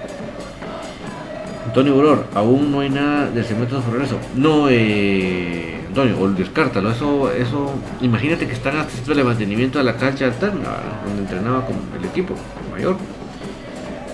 Antonio 1.67 1.95
Boror, 1.95 2.27
aún 2.35 2.73
no 2.73 2.81
hay 2.81 2.91
nada 2.91 3.31
de 3.31 3.45
cemento 3.45 3.81
sobre 3.83 4.05
eso. 4.05 4.19
No, 4.35 4.69
eh 4.71 5.78
Antonio, 5.89 6.21
o 6.21 6.29
descártalo, 6.29 6.91
eso, 6.91 7.33
eso, 7.33 7.73
imagínate 8.03 8.47
que 8.47 8.53
están 8.53 8.77
haciendo 8.77 9.13
el 9.13 9.25
mantenimiento 9.25 9.79
de 9.79 9.85
la 9.85 9.97
cancha 9.97 10.27
alterna, 10.27 10.69
donde 11.05 11.23
entrenaba 11.23 11.65
con 11.65 11.77
el 11.99 12.05
equipo 12.05 12.35
mayor. 12.71 12.97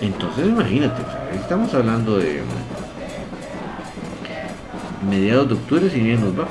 Entonces 0.00 0.46
imagínate, 0.46 1.02
estamos 1.34 1.74
hablando 1.74 2.18
de 2.18 2.42
mediados 5.08 5.48
de 5.48 5.54
octubre 5.54 5.90
si 5.90 6.00
bien 6.00 6.20
nos 6.20 6.38
va. 6.38 6.46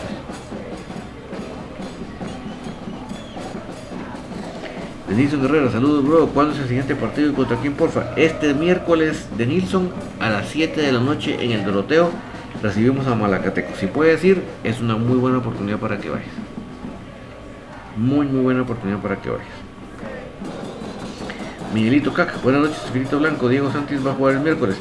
Denilson 5.08 5.42
Guerrero, 5.42 5.72
saludos 5.72 6.04
bro. 6.06 6.28
¿Cuándo 6.28 6.54
es 6.54 6.60
el 6.60 6.68
siguiente 6.68 6.96
partido 6.96 7.30
y 7.30 7.34
contra 7.34 7.58
quién 7.58 7.74
porfa? 7.74 8.14
Este 8.16 8.54
miércoles 8.54 9.28
de 9.38 9.46
Nilsson 9.46 9.92
a 10.20 10.30
las 10.30 10.50
7 10.50 10.82
de 10.82 10.92
la 10.92 11.00
noche 11.00 11.38
en 11.40 11.52
el 11.52 11.64
Doroteo 11.64 12.10
recibimos 12.64 13.06
a 13.08 13.14
Malacateco. 13.14 13.76
Si 13.76 13.88
puedes 13.88 14.24
ir, 14.24 14.42
es 14.64 14.80
una 14.80 14.96
muy 14.96 15.18
buena 15.18 15.40
oportunidad 15.40 15.78
para 15.78 16.00
que 16.00 16.10
vayas. 16.10 16.34
Muy, 17.98 18.26
muy 18.26 18.42
buena 18.42 18.62
oportunidad 18.62 19.00
para 19.00 19.18
que 19.18 19.30
vayas. 19.30 19.46
Miguelito 21.74 22.14
Caca, 22.14 22.36
buenas 22.42 22.62
noches, 22.62 22.78
Espíritu 22.86 23.20
Blanco. 23.20 23.50
Diego 23.50 23.72
Santis 23.72 24.06
va 24.06 24.12
a 24.12 24.14
jugar 24.16 24.36
el 24.36 24.40
miércoles. 24.40 24.78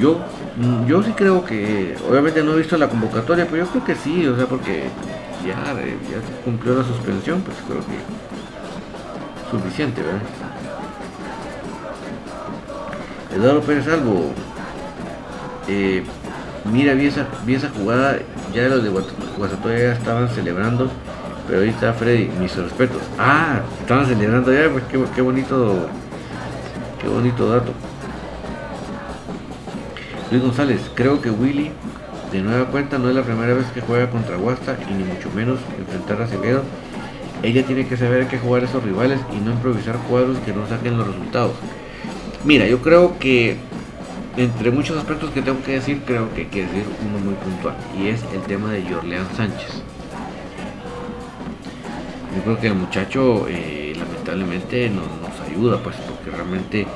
Yo, 0.00 0.20
mm, 0.56 0.86
yo 0.86 1.02
sí 1.02 1.12
creo 1.12 1.44
que, 1.44 1.96
obviamente 2.08 2.42
no 2.42 2.54
he 2.54 2.56
visto 2.56 2.78
la 2.78 2.88
convocatoria, 2.88 3.44
pero 3.44 3.64
yo 3.64 3.70
creo 3.70 3.84
que 3.84 3.94
sí, 3.94 4.26
o 4.26 4.36
sea, 4.36 4.46
porque 4.46 4.84
ya, 5.44 5.78
eh, 5.80 5.96
ya 6.10 6.44
cumplió 6.44 6.76
la 6.76 6.84
suspensión, 6.84 7.42
pues 7.42 7.56
creo 7.66 7.80
que 7.80 9.50
suficiente, 9.50 10.00
¿verdad? 10.00 10.20
Eduardo 13.34 13.60
Pérez 13.60 13.88
Albo, 13.88 14.32
eh, 15.68 16.04
mira, 16.72 16.94
vi 16.94 17.06
esa, 17.06 17.26
vi 17.44 17.54
esa 17.54 17.70
jugada, 17.70 18.18
ya 18.54 18.68
los 18.68 18.82
de 18.82 18.90
Guasatoya 18.90 19.78
ya 19.78 19.92
estaban 19.92 20.28
celebrando, 20.28 20.90
pero 21.46 21.60
ahorita 21.60 21.92
Freddy, 21.94 22.30
mis 22.40 22.56
respetos. 22.56 23.02
Ah, 23.18 23.60
estaban 23.80 24.06
celebrando 24.06 24.52
ya, 24.52 24.70
pues 24.70 24.84
qué 25.14 25.22
bonito, 25.22 25.88
qué 27.00 27.08
bonito 27.08 27.48
dato. 27.48 27.72
Luis 30.30 30.42
González, 30.42 30.80
creo 30.94 31.22
que 31.22 31.30
Willy 31.30 31.72
de 32.30 32.42
nueva 32.42 32.66
cuenta 32.66 32.98
no 32.98 33.08
es 33.08 33.14
la 33.14 33.22
primera 33.22 33.54
vez 33.54 33.66
que 33.72 33.80
juega 33.80 34.10
contra 34.10 34.36
Guasta 34.36 34.76
y 34.90 34.92
ni 34.92 35.04
mucho 35.04 35.30
menos 35.34 35.58
enfrentar 35.78 36.20
a 36.20 36.24
Acevedo. 36.24 36.62
Ella 37.42 37.64
tiene 37.64 37.86
que 37.86 37.96
saber 37.96 38.26
que 38.26 38.38
jugar 38.38 38.62
a 38.62 38.66
esos 38.66 38.82
rivales 38.82 39.20
y 39.32 39.36
no 39.42 39.52
improvisar 39.52 39.96
cuadros 40.08 40.36
que 40.38 40.52
no 40.52 40.66
saquen 40.66 40.98
los 40.98 41.06
resultados. 41.06 41.52
Mira, 42.44 42.66
yo 42.66 42.82
creo 42.82 43.18
que 43.18 43.56
entre 44.38 44.70
muchos 44.70 44.96
aspectos 44.96 45.30
que 45.32 45.42
tengo 45.42 45.60
que 45.64 45.72
decir, 45.72 46.00
creo 46.06 46.32
que 46.32 46.42
hay 46.42 46.46
que 46.46 46.62
decir 46.62 46.84
uno 47.04 47.18
muy 47.18 47.34
puntual 47.34 47.74
y 48.00 48.06
es 48.06 48.22
el 48.32 48.40
tema 48.42 48.70
de 48.70 48.82
Jorleán 48.84 49.26
Sánchez. 49.36 49.82
Yo 52.36 52.42
creo 52.44 52.60
que 52.60 52.68
el 52.68 52.74
muchacho 52.74 53.48
eh, 53.48 53.94
lamentablemente 53.98 54.88
no 54.90 55.02
nos 55.02 55.40
ayuda, 55.40 55.78
pues 55.82 55.96
porque 55.96 56.30
realmente 56.30 56.86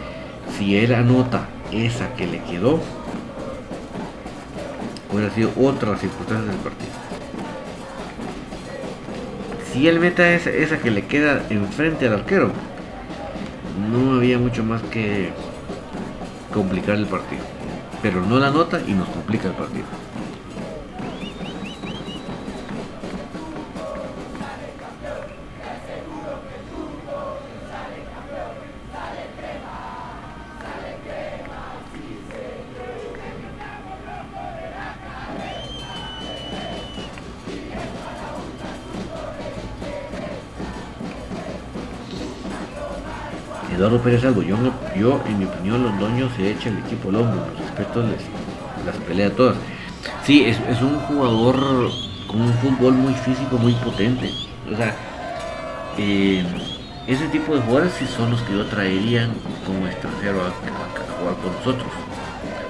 si 0.57 0.76
él 0.76 0.95
anota 0.95 1.49
esa 1.72 2.14
que 2.14 2.28
le 2.28 2.40
quedó, 2.45 2.78
hubiera 5.12 5.34
sido 5.34 5.51
otra 5.61 5.97
circunstancia 5.97 6.49
del 6.49 6.61
partido. 6.61 6.93
Si 9.72 9.88
él 9.88 9.99
meta 9.99 10.32
esa, 10.32 10.51
esa 10.51 10.78
que 10.78 10.93
le 10.93 11.07
queda 11.07 11.45
enfrente 11.51 12.07
al 12.07 12.14
arquero, 12.14 12.53
no 13.90 14.14
había 14.14 14.38
mucho 14.38 14.62
más 14.62 14.80
que 14.82 15.32
complicar 16.53 16.97
el 16.97 17.07
partido. 17.07 17.43
Pero 18.01 18.21
no 18.21 18.39
la 18.39 18.51
nota 18.51 18.81
y 18.87 18.93
nos 18.93 19.09
complica 19.09 19.49
el 19.49 19.55
partido. 19.55 19.87
Eduardo 43.93 44.05
Pérez 44.05 44.24
Algo, 44.24 44.43
yo, 44.43 44.57
yo 44.97 45.20
en 45.26 45.38
mi 45.38 45.45
opinión 45.45 45.82
Londoño 45.82 46.30
se 46.34 46.51
echa 46.51 46.70
el 46.70 46.78
equipo 46.78 47.11
al 47.11 47.16
hombro, 47.16 47.45
respeto 47.59 48.03
les, 48.03 48.22
las 48.86 48.97
pelea 49.07 49.30
todas. 49.30 49.57
Sí, 50.24 50.45
es, 50.45 50.59
es, 50.68 50.80
un 50.80 50.99
jugador 51.01 51.90
con 52.26 52.40
un 52.40 52.55
fútbol 52.55 52.95
muy 52.95 53.12
físico, 53.12 53.59
muy 53.59 53.74
potente. 53.74 54.30
O 54.72 54.76
sea, 54.76 54.97
eh, 55.99 56.43
ese 57.07 57.28
tipo 57.28 57.55
de 57.55 57.61
jugadores 57.61 57.93
sí 57.99 58.07
son 58.07 58.30
los 58.30 58.40
que 58.43 58.55
yo 58.55 58.64
traería 58.66 59.28
como 59.66 59.86
extranjero 59.86 60.40
a, 60.40 60.47
a, 60.47 61.18
jugar 61.18 61.36
con 61.43 61.53
nosotros. 61.53 61.93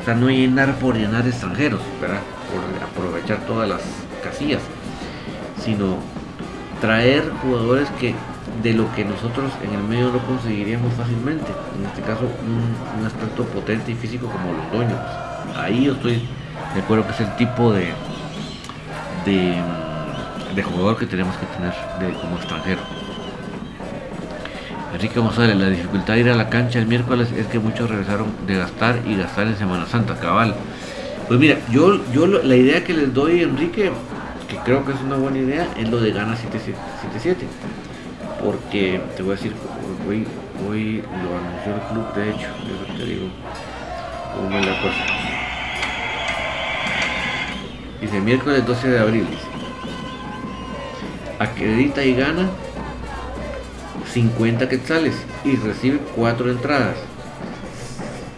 O 0.01 0.05
sea, 0.05 0.15
no 0.15 0.29
llenar 0.29 0.75
por 0.81 0.97
llenar 0.97 1.25
extranjeros, 1.27 1.81
¿verdad? 2.01 2.21
Por 2.51 2.83
aprovechar 2.83 3.39
todas 3.47 3.69
las 3.69 3.83
casillas, 4.25 4.63
sino 5.63 5.99
traer 6.81 7.31
jugadores 7.43 7.89
que 8.01 8.13
de 8.61 8.75
lo 8.75 8.93
que 8.95 9.05
nosotros 9.05 9.51
en 9.63 9.75
el 9.75 9.83
medio 9.83 10.13
no 10.13 10.19
conseguiríamos 10.19 10.93
fácilmente. 10.95 11.51
En 11.79 11.87
este 11.87 12.03
caso, 12.03 12.23
un, 12.23 13.07
aspecto 13.07 13.45
potente 13.45 13.93
y 13.93 13.95
físico 13.95 14.27
como 14.27 14.53
los 14.53 14.71
dueños. 14.73 14.99
Ahí 15.57 15.85
yo 15.85 15.93
estoy 15.95 16.23
de 16.75 16.81
acuerdo 16.81 17.07
que 17.07 17.13
es 17.13 17.21
el 17.21 17.37
tipo 17.37 17.73
de, 17.73 17.93
de, 19.25 19.57
de 20.55 20.63
jugador 20.63 20.99
que 20.99 21.07
tenemos 21.07 21.35
que 21.37 21.47
tener 21.47 21.73
de, 22.01 22.19
como 22.21 22.37
extranjero. 22.37 22.81
Enrique 24.95 25.19
González, 25.19 25.57
la 25.57 25.71
dificultad 25.71 26.15
de 26.15 26.21
ir 26.21 26.31
a 26.31 26.37
la 26.37 26.51
cancha 26.51 26.79
el 26.79 26.87
miércoles 26.87 27.33
es 27.33 27.47
que 27.47 27.59
muchos 27.59 27.89
regresaron 27.89 28.29
de 28.47 28.59
gastar 28.59 29.01
y 29.07 29.17
gastar 29.17 29.47
en 29.47 29.57
Semana 29.57 29.87
Santa, 29.87 30.17
cabal. 30.17 30.55
Pues 31.27 31.41
mira, 31.41 31.59
yo, 31.71 32.01
yo 32.13 32.27
la 32.27 32.55
idea 32.55 32.85
que 32.85 32.93
les 32.93 33.13
doy, 33.13 33.43
Enrique, 33.43 33.91
que 34.49 34.57
creo 34.59 34.85
que 34.85 34.93
es 34.93 35.01
una 35.01 35.17
buena 35.17 35.39
idea, 35.39 35.67
es 35.79 35.89
lo 35.89 35.99
de 35.99 36.13
Gana 36.13 36.35
7-7 36.35 37.37
porque 38.43 39.01
te 39.17 39.23
voy 39.23 39.33
a 39.33 39.37
decir, 39.37 39.55
hoy, 40.09 40.27
hoy 40.69 41.03
lo 41.23 41.39
anunció 41.39 41.75
el 41.75 41.81
club, 41.93 42.15
de 42.15 42.31
hecho, 42.31 42.49
yo 42.67 42.97
te 42.97 43.05
digo 43.05 43.29
cómo 44.35 44.59
es 44.59 44.67
la 44.67 44.83
cosa. 44.83 45.07
Dice 48.01 48.21
miércoles 48.21 48.67
12 48.67 48.89
de 48.89 48.99
abril. 48.99 49.29
Acredita 51.39 52.03
y 52.05 52.15
gana 52.15 52.49
50 54.13 54.69
quetzales 54.69 55.15
y 55.45 55.57
recibe 55.57 55.99
4 56.17 56.51
entradas. 56.51 56.97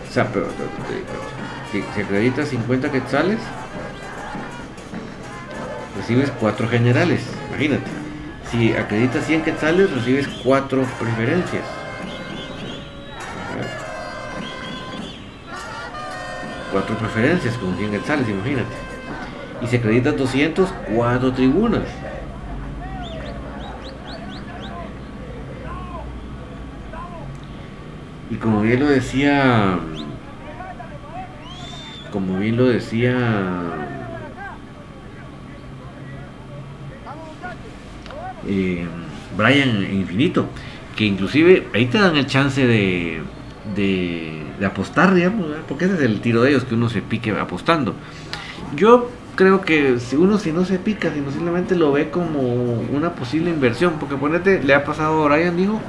O 0.09 0.13
sea, 0.13 0.31
pero 0.33 0.49
si 1.73 1.83
se 1.95 2.03
acredita 2.03 2.45
50 2.45 2.93
quetzales, 2.93 3.39
recibes 5.97 6.31
4 6.39 6.69
generales, 6.69 7.23
imagínate 7.49 8.04
si 8.51 8.73
acreditas 8.73 9.27
100 9.27 9.43
quetzales, 9.43 9.91
recibes 9.91 10.29
4 10.43 10.85
preferencias. 10.99 11.65
Cuatro 16.73 16.97
preferencias 16.99 17.57
con 17.59 17.77
100 17.77 17.91
quetzales, 17.93 18.29
imagínate. 18.29 18.75
Y 19.63 19.67
si 19.67 19.77
acreditas 19.77 20.17
200, 20.17 20.73
4 20.95 21.33
tribunas. 21.33 21.89
Y 28.31 28.37
como 28.37 28.63
bien 28.63 28.81
lo 28.81 28.87
decía, 28.87 29.79
como 32.11 32.39
bien 32.39 32.57
lo 32.57 32.67
decía 32.67 33.94
eh, 38.49 38.87
Brian 39.37 39.83
Infinito, 39.83 40.47
que 40.97 41.05
inclusive 41.05 41.69
ahí 41.75 41.87
te 41.87 41.99
dan 41.99 42.17
el 42.17 42.27
chance 42.27 42.67
de, 42.67 43.23
de, 43.75 44.67
apostar, 44.67 45.15
digamos, 45.15 45.47
porque 45.69 45.87
ese 45.87 45.95
es 45.95 46.01
el 46.01 46.21
tiro 46.21 46.43
de 46.43 46.51
ellos, 46.51 46.65
que 46.65 46.75
uno 46.75 46.89
se 46.89 47.03
pique 47.03 47.31
apostando. 47.33 47.95
Yo 48.77 49.11
creo 49.35 49.61
que 49.61 49.99
si 49.99 50.17
uno 50.17 50.39
si 50.39 50.53
no 50.53 50.65
se 50.65 50.79
pica, 50.79 51.13
sino 51.13 51.31
simplemente 51.31 51.75
lo 51.75 51.93
ve 51.93 52.11
como 52.11 52.41
una 52.41 53.15
posible 53.15 53.51
inversión, 53.51 53.95
porque 53.99 54.17
ponete, 54.17 54.63
le 54.63 54.75
ha 54.75 54.85
pasado 54.85 55.23
a 55.25 55.29
Brian, 55.29 55.57
dijo, 55.57 55.81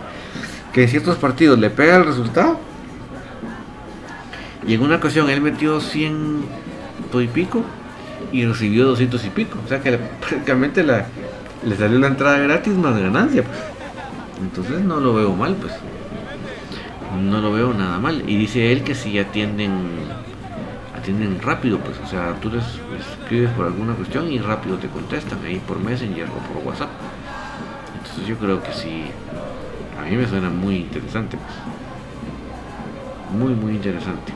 que 0.74 0.84
en 0.84 0.89
ciertos 0.89 1.18
partidos 1.18 1.60
le 1.60 1.70
pega 1.70 1.97
el 1.97 2.06
resultado. 2.06 2.60
Y 4.68 4.74
en 4.74 4.82
una 4.82 4.95
ocasión 4.95 5.30
él 5.30 5.41
metió 5.41 5.80
100 5.80 6.66
y 7.14 7.28
pico 7.28 7.64
y 8.32 8.45
recibió 8.45 8.86
200 8.86 9.24
y 9.26 9.30
pico. 9.30 9.58
O 9.64 9.68
sea 9.70 9.80
que 9.80 9.97
prácticamente 10.20 10.84
la, 10.84 11.08
le 11.66 11.76
salió 11.76 11.99
la 11.99 12.07
entrada 12.07 12.38
gratis 12.38 12.74
más 12.74 12.99
ganancia. 12.99 13.43
Pues. 13.43 13.57
Entonces 14.41 14.82
no 14.82 14.99
lo 14.99 15.13
veo 15.13 15.34
mal, 15.34 15.55
pues. 15.55 15.74
No 17.22 17.41
lo 17.41 17.51
veo 17.51 17.74
nada 17.74 17.99
mal. 17.99 18.24
Y 18.28 18.38
dice 18.38 18.72
él 18.72 18.84
que 18.84 18.95
si 18.95 19.18
atienden 19.18 20.05
atienden 20.95 21.39
rápido, 21.39 21.78
pues, 21.80 21.99
o 22.03 22.07
sea, 22.07 22.34
tú 22.41 22.49
les, 22.49 22.63
escribes 23.22 23.51
por 23.51 23.68
alguna 23.68 23.93
cuestión 23.93 24.32
y 24.32 24.39
rápido 24.39 24.78
te 24.78 24.88
contestan 24.88 25.39
ahí 25.45 25.61
por 25.68 25.80
Messenger 25.80 26.26
o 26.26 26.53
por 26.53 26.66
WhatsApp. 26.66 26.89
Entonces 27.95 28.26
yo 28.26 28.38
creo 28.38 28.63
que 28.63 28.74
sí, 28.74 29.03
a 29.99 30.09
mí 30.09 30.16
me 30.16 30.28
suena 30.28 30.49
muy 30.49 30.78
interesante, 30.78 31.38
pues. 31.38 33.39
Muy, 33.39 33.53
muy 33.53 33.74
interesante. 33.74 34.34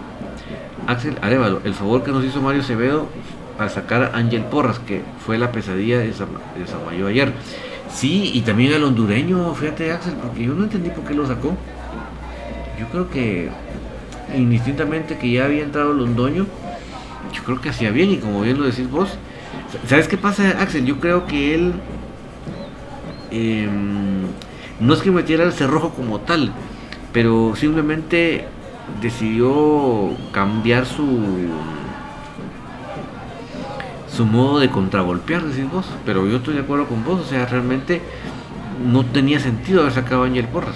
Axel 0.86 1.18
Arevalo, 1.22 1.62
el 1.64 1.74
favor 1.74 2.04
que 2.04 2.12
nos 2.12 2.24
hizo 2.24 2.42
Mario 2.42 2.62
Acevedo 2.62 3.08
para 3.60 3.70
sacar 3.70 4.04
a 4.04 4.18
Ángel 4.18 4.44
Porras, 4.46 4.80
que 4.80 5.02
fue 5.26 5.38
la 5.38 5.52
pesadilla 5.52 6.00
de, 6.00 6.14
Samayo 6.14 7.08
ayer. 7.08 7.34
Sí, 7.94 8.32
y 8.34 8.40
también 8.40 8.72
al 8.72 8.86
hondureño, 8.86 9.54
fíjate 9.54 9.92
Axel, 9.92 10.14
porque 10.14 10.46
yo 10.46 10.54
no 10.54 10.64
entendí 10.64 10.90
por 10.92 11.04
qué 11.04 11.14
lo 11.14 11.28
sacó. 11.28 11.58
Yo 12.80 12.88
creo 12.88 13.10
que 13.10 13.50
indistintamente 14.34 15.18
que 15.18 15.30
ya 15.30 15.44
había 15.44 15.64
entrado 15.64 15.92
Londoño, 15.92 16.46
yo 17.34 17.44
creo 17.44 17.60
que 17.60 17.68
hacía 17.68 17.92
bien 17.92 18.12
y 18.12 18.18
como 18.20 18.44
bien 18.44 18.58
lo 18.58 18.66
decís 18.66 18.90
vos, 18.90 19.10
¿sabes 19.88 20.08
qué 20.08 20.16
pasa 20.16 20.62
Axel? 20.62 20.86
Yo 20.86 21.02
creo 21.02 21.26
que 21.28 21.54
él 21.54 21.74
em, 23.32 24.22
no 24.80 24.94
es 24.94 25.02
que 25.02 25.12
metiera 25.12 25.44
el 25.44 25.52
cerrojo 25.52 25.90
como 25.90 26.22
tal, 26.22 26.54
pero 27.12 27.58
simplemente 27.58 28.46
decidió 29.02 30.16
cambiar 30.32 30.86
su 30.86 31.04
su 34.20 34.26
modo 34.26 34.60
de 34.60 34.70
contragolpear, 34.70 35.44
decís 35.44 35.72
vos. 35.72 35.86
Pero 36.06 36.28
yo 36.28 36.38
estoy 36.38 36.56
de 36.56 36.60
acuerdo 36.60 36.88
con 36.88 37.06
vos, 37.06 37.22
o 37.22 37.24
sea, 37.24 37.46
realmente 37.46 38.02
no 38.86 39.06
tenía 39.06 39.40
sentido 39.40 39.80
haber 39.80 39.94
sacado 39.94 40.24
a 40.24 40.26
Ángel 40.26 40.46
Porras. 40.50 40.76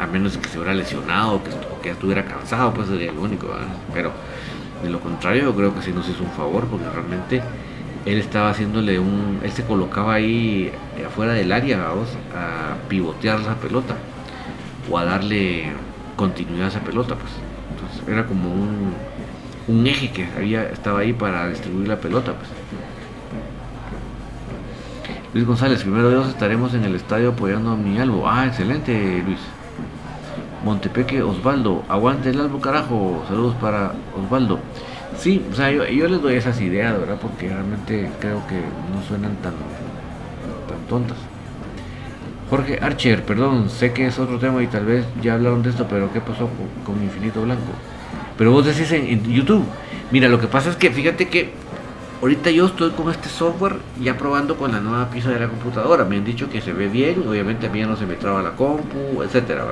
A 0.00 0.08
menos 0.08 0.36
que 0.36 0.48
se 0.48 0.58
hubiera 0.58 0.74
lesionado 0.74 1.40
que, 1.44 1.50
que 1.84 1.90
estuviera 1.90 2.24
cansado, 2.24 2.74
pues 2.74 2.88
sería 2.88 3.12
el 3.12 3.18
único. 3.18 3.46
Pero 3.92 4.10
de 4.82 4.90
lo 4.90 4.98
contrario, 4.98 5.44
yo 5.44 5.54
creo 5.54 5.72
que 5.72 5.82
sí 5.82 5.92
nos 5.92 6.08
hizo 6.08 6.24
un 6.24 6.32
favor 6.32 6.66
porque 6.66 6.86
realmente 6.90 7.42
él 8.06 8.18
estaba 8.18 8.50
haciéndole 8.50 8.98
un. 8.98 9.38
Él 9.44 9.52
se 9.52 9.62
colocaba 9.62 10.14
ahí 10.14 10.72
afuera 11.06 11.32
del 11.32 11.52
área, 11.52 11.78
vamos, 11.78 12.08
a 12.34 12.88
pivotear 12.88 13.40
esa 13.40 13.54
pelota 13.54 13.94
o 14.90 14.98
a 14.98 15.04
darle 15.04 15.66
continuidad 16.16 16.64
a 16.64 16.70
esa 16.70 16.80
pelota, 16.80 17.14
pues. 17.14 17.30
Entonces 17.70 18.08
era 18.08 18.26
como 18.26 18.52
un, 18.52 18.94
un 19.68 19.86
eje 19.86 20.10
que 20.10 20.26
había, 20.36 20.64
estaba 20.64 20.98
ahí 20.98 21.12
para 21.12 21.48
distribuir 21.50 21.86
la 21.86 22.00
pelota, 22.00 22.32
pues. 22.32 22.63
Luis 25.34 25.48
González, 25.48 25.82
primero 25.82 26.10
de 26.10 26.14
dos 26.14 26.28
estaremos 26.28 26.74
en 26.74 26.84
el 26.84 26.94
estadio 26.94 27.30
apoyando 27.30 27.72
a 27.72 27.76
mi 27.76 27.98
albo. 27.98 28.28
Ah, 28.28 28.46
excelente, 28.46 29.20
Luis. 29.26 29.40
Montepeque, 30.64 31.24
Osvaldo, 31.24 31.82
aguante 31.88 32.30
el 32.30 32.40
albo, 32.40 32.60
carajo. 32.60 33.24
Saludos 33.26 33.56
para 33.56 33.94
Osvaldo. 34.16 34.60
Sí, 35.18 35.44
o 35.50 35.56
sea, 35.56 35.72
yo, 35.72 36.06
les 36.06 36.22
doy 36.22 36.36
esas 36.36 36.60
ideas, 36.60 36.96
¿verdad? 36.96 37.18
Porque 37.20 37.48
realmente 37.48 38.08
creo 38.20 38.46
que 38.46 38.60
no 38.94 39.02
suenan 39.08 39.34
tan, 39.42 39.54
tan 40.68 40.78
tontas. 40.88 41.18
Jorge 42.48 42.78
Archer, 42.80 43.24
perdón, 43.24 43.70
sé 43.70 43.92
que 43.92 44.06
es 44.06 44.16
otro 44.20 44.38
tema 44.38 44.62
y 44.62 44.68
tal 44.68 44.86
vez 44.86 45.04
ya 45.20 45.34
hablaron 45.34 45.64
de 45.64 45.70
esto, 45.70 45.88
pero 45.90 46.12
¿qué 46.12 46.20
pasó 46.20 46.48
con, 46.86 47.02
Infinito 47.02 47.42
Blanco? 47.42 47.72
Pero 48.38 48.52
vos 48.52 48.64
decís 48.64 48.92
en, 48.92 49.24
YouTube, 49.24 49.64
mira, 50.12 50.28
lo 50.28 50.38
que 50.38 50.46
pasa 50.46 50.70
es 50.70 50.76
que 50.76 50.90
fíjate 50.90 51.28
que 51.28 51.52
ahorita 52.20 52.50
yo 52.50 52.66
estoy 52.66 52.90
con 52.90 53.10
este 53.10 53.28
software 53.28 53.76
ya 54.00 54.16
probando 54.16 54.56
con 54.56 54.72
la 54.72 54.80
nueva 54.80 55.10
pieza 55.10 55.30
de 55.30 55.40
la 55.40 55.48
computadora. 55.48 56.04
Me 56.04 56.16
han 56.16 56.24
dicho 56.24 56.48
que 56.48 56.60
se 56.60 56.72
ve 56.72 56.88
bien, 56.88 57.26
obviamente 57.26 57.66
a 57.66 57.70
mí 57.70 57.80
ya 57.80 57.86
no 57.86 57.96
se 57.96 58.06
me 58.06 58.14
traba 58.14 58.42
la 58.42 58.52
compu, 58.52 59.22
etcétera. 59.22 59.64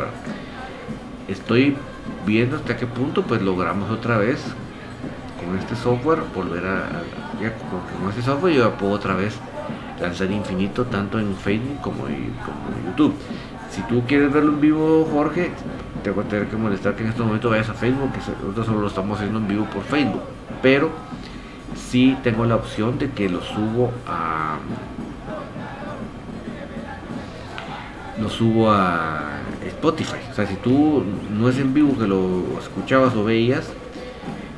Estoy 1.28 1.76
viendo 2.26 2.56
hasta 2.56 2.76
qué 2.76 2.86
punto 2.86 3.22
pues 3.22 3.42
logramos 3.42 3.90
otra 3.90 4.18
vez 4.18 4.40
con 5.44 5.58
este 5.58 5.74
software 5.76 6.20
volver 6.34 6.64
a, 6.66 6.88
ya 7.40 7.52
con, 7.56 8.08
este 8.10 8.22
software 8.22 8.54
yo 8.54 8.70
puedo 8.72 8.92
otra 8.92 9.14
vez 9.14 9.38
lanzar 10.00 10.30
infinito 10.30 10.84
tanto 10.84 11.18
en 11.18 11.34
Facebook 11.36 11.80
como 11.80 12.06
en, 12.08 12.32
YouTube. 12.86 13.14
Si 13.70 13.80
tú 13.82 14.02
quieres 14.06 14.30
verlo 14.32 14.52
en 14.52 14.60
vivo, 14.60 15.08
Jorge, 15.10 15.50
te 16.02 16.10
voy 16.10 16.24
a 16.24 16.28
tener 16.28 16.48
que 16.48 16.56
molestar 16.56 16.94
que 16.94 17.04
en 17.04 17.08
este 17.08 17.22
momento 17.22 17.48
vayas 17.48 17.70
a 17.70 17.74
Facebook, 17.74 18.12
que 18.12 18.18
nosotros 18.18 18.66
solo 18.66 18.80
lo 18.80 18.88
estamos 18.88 19.16
haciendo 19.16 19.38
en 19.38 19.48
vivo 19.48 19.64
por 19.72 19.82
Facebook. 19.84 20.22
Pero 20.60 20.90
si 21.76 22.16
tengo 22.22 22.44
la 22.44 22.56
opción 22.56 22.98
de 22.98 23.10
que 23.10 23.28
lo 23.28 23.42
subo 23.42 23.92
a 24.06 24.58
lo 28.20 28.28
subo 28.28 28.70
a 28.70 29.40
Spotify. 29.66 30.18
O 30.30 30.34
sea, 30.34 30.46
si 30.46 30.54
tú 30.56 31.02
no 31.30 31.48
es 31.48 31.58
en 31.58 31.74
vivo 31.74 31.98
que 31.98 32.06
lo 32.06 32.58
escuchabas 32.60 33.14
o 33.14 33.24
veías, 33.24 33.68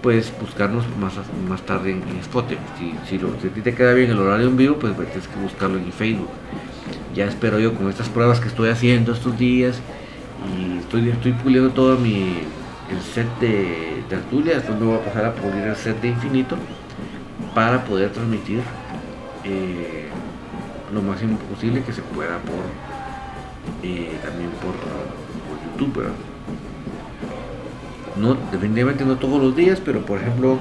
puedes 0.02 0.32
buscarnos 0.38 0.84
más, 1.00 1.14
más 1.48 1.62
tarde 1.62 1.92
en, 1.92 2.02
Spotify. 2.20 2.60
Si, 2.78 2.92
si 3.08 3.16
a 3.16 3.50
ti 3.50 3.60
te 3.62 3.74
queda 3.74 3.94
bien 3.94 4.10
el 4.10 4.18
horario 4.18 4.48
en 4.48 4.56
vivo, 4.56 4.76
pues, 4.76 4.92
pues 4.94 5.08
tienes 5.08 5.28
que 5.28 5.40
buscarlo 5.40 5.78
en 5.78 5.92
Facebook. 5.92 6.28
Ya 7.14 7.26
espero 7.26 7.58
yo 7.58 7.74
con 7.74 7.88
estas 7.88 8.08
pruebas 8.08 8.40
que 8.40 8.48
estoy 8.48 8.68
haciendo 8.68 9.12
estos 9.12 9.38
días 9.38 9.80
y 10.58 10.78
estoy, 10.78 11.08
estoy 11.08 11.32
puliendo 11.32 11.70
todo 11.70 11.96
mi 11.96 12.40
el 12.90 13.00
set 13.00 13.26
de 13.40 14.04
tertulia, 14.10 14.56
después 14.56 14.78
me 14.78 14.84
voy 14.84 14.96
a 14.96 15.04
pasar 15.04 15.24
a 15.24 15.32
pulir 15.32 15.62
el 15.62 15.76
set 15.76 16.00
de 16.02 16.08
infinito 16.08 16.56
para 17.54 17.84
poder 17.84 18.10
transmitir 18.10 18.62
eh, 19.44 20.08
lo 20.92 21.02
máximo 21.02 21.38
posible 21.38 21.82
que 21.82 21.92
se 21.92 22.02
pueda 22.02 22.38
por 22.38 22.64
eh, 23.82 24.18
también 24.22 24.50
por, 24.62 24.74
por 24.74 25.78
YouTube. 25.78 26.12
No, 28.16 28.36
definitivamente 28.52 29.04
no 29.04 29.16
todos 29.16 29.42
los 29.42 29.56
días, 29.56 29.80
pero 29.84 30.04
por 30.04 30.20
ejemplo, 30.20 30.58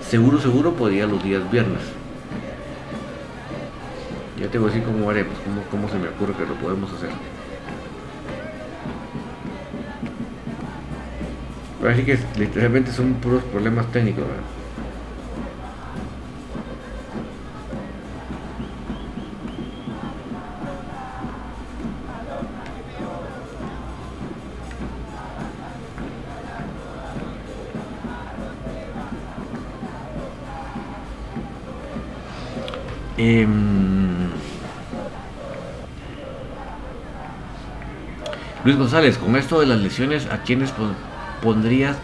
seguro, 0.00 0.40
seguro 0.40 0.72
podría 0.74 1.06
los 1.06 1.22
días 1.22 1.50
viernes. 1.50 1.80
Ya 4.40 4.48
te 4.48 4.58
voy 4.58 4.70
a 4.70 4.72
decir 4.72 4.86
cómo 4.86 5.10
haremos, 5.10 5.34
cómo, 5.44 5.62
cómo 5.70 5.88
se 5.88 5.98
me 5.98 6.08
ocurre 6.08 6.34
que 6.34 6.46
lo 6.46 6.54
podemos 6.54 6.90
hacer. 6.92 7.10
Así 11.86 12.02
que 12.02 12.18
literalmente 12.38 12.92
son 12.92 13.14
puros 13.14 13.42
problemas 13.44 13.86
técnicos. 13.92 14.24
Em, 33.26 34.28
Luis 38.64 38.76
González, 38.76 39.16
con 39.16 39.34
esto 39.36 39.60
de 39.60 39.66
las 39.66 39.78
lesiones, 39.78 40.26
¿a 40.30 40.42
quiénes 40.42 40.74
pondrías 41.42 41.96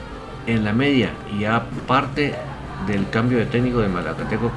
en 0.47 0.65
la 0.65 0.73
media? 0.73 1.11
Y 1.39 1.45
aparte 1.45 2.35
del 2.87 3.07
cambio 3.11 3.37
de 3.37 3.45
técnico 3.45 3.81
de 3.81 3.89
Malacateco, 3.89 4.51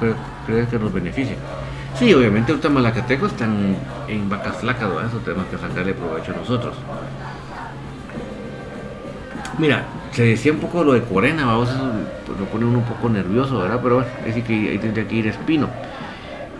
¿crees 0.46 0.68
que 0.70 0.78
nos 0.78 0.90
beneficia? 0.90 1.36
Sí, 1.98 2.14
obviamente 2.14 2.52
ahorita 2.52 2.70
Malacateco 2.70 3.26
están 3.26 3.76
en 4.08 4.30
vacas 4.30 4.56
flacas, 4.56 4.88
eso 5.06 5.18
tenemos 5.18 5.44
que 5.48 5.58
sacarle 5.58 5.92
provecho 5.92 6.32
a 6.32 6.36
nosotros. 6.36 6.74
Mira, 9.58 9.84
se 10.12 10.22
decía 10.24 10.52
un 10.52 10.60
poco 10.60 10.82
lo 10.82 10.94
de 10.94 11.02
Corena, 11.02 11.44
vamos, 11.44 11.68
eso 11.68 11.90
lo 12.38 12.46
pone 12.46 12.64
uno 12.64 12.78
un 12.78 12.84
poco 12.84 13.10
nervioso, 13.10 13.58
¿verdad? 13.58 13.80
Pero 13.82 13.96
bueno, 13.96 14.10
es 14.24 14.42
que 14.42 14.70
ahí 14.70 14.78
tendría 14.78 15.06
que 15.06 15.14
ir 15.14 15.26
Espino 15.26 15.68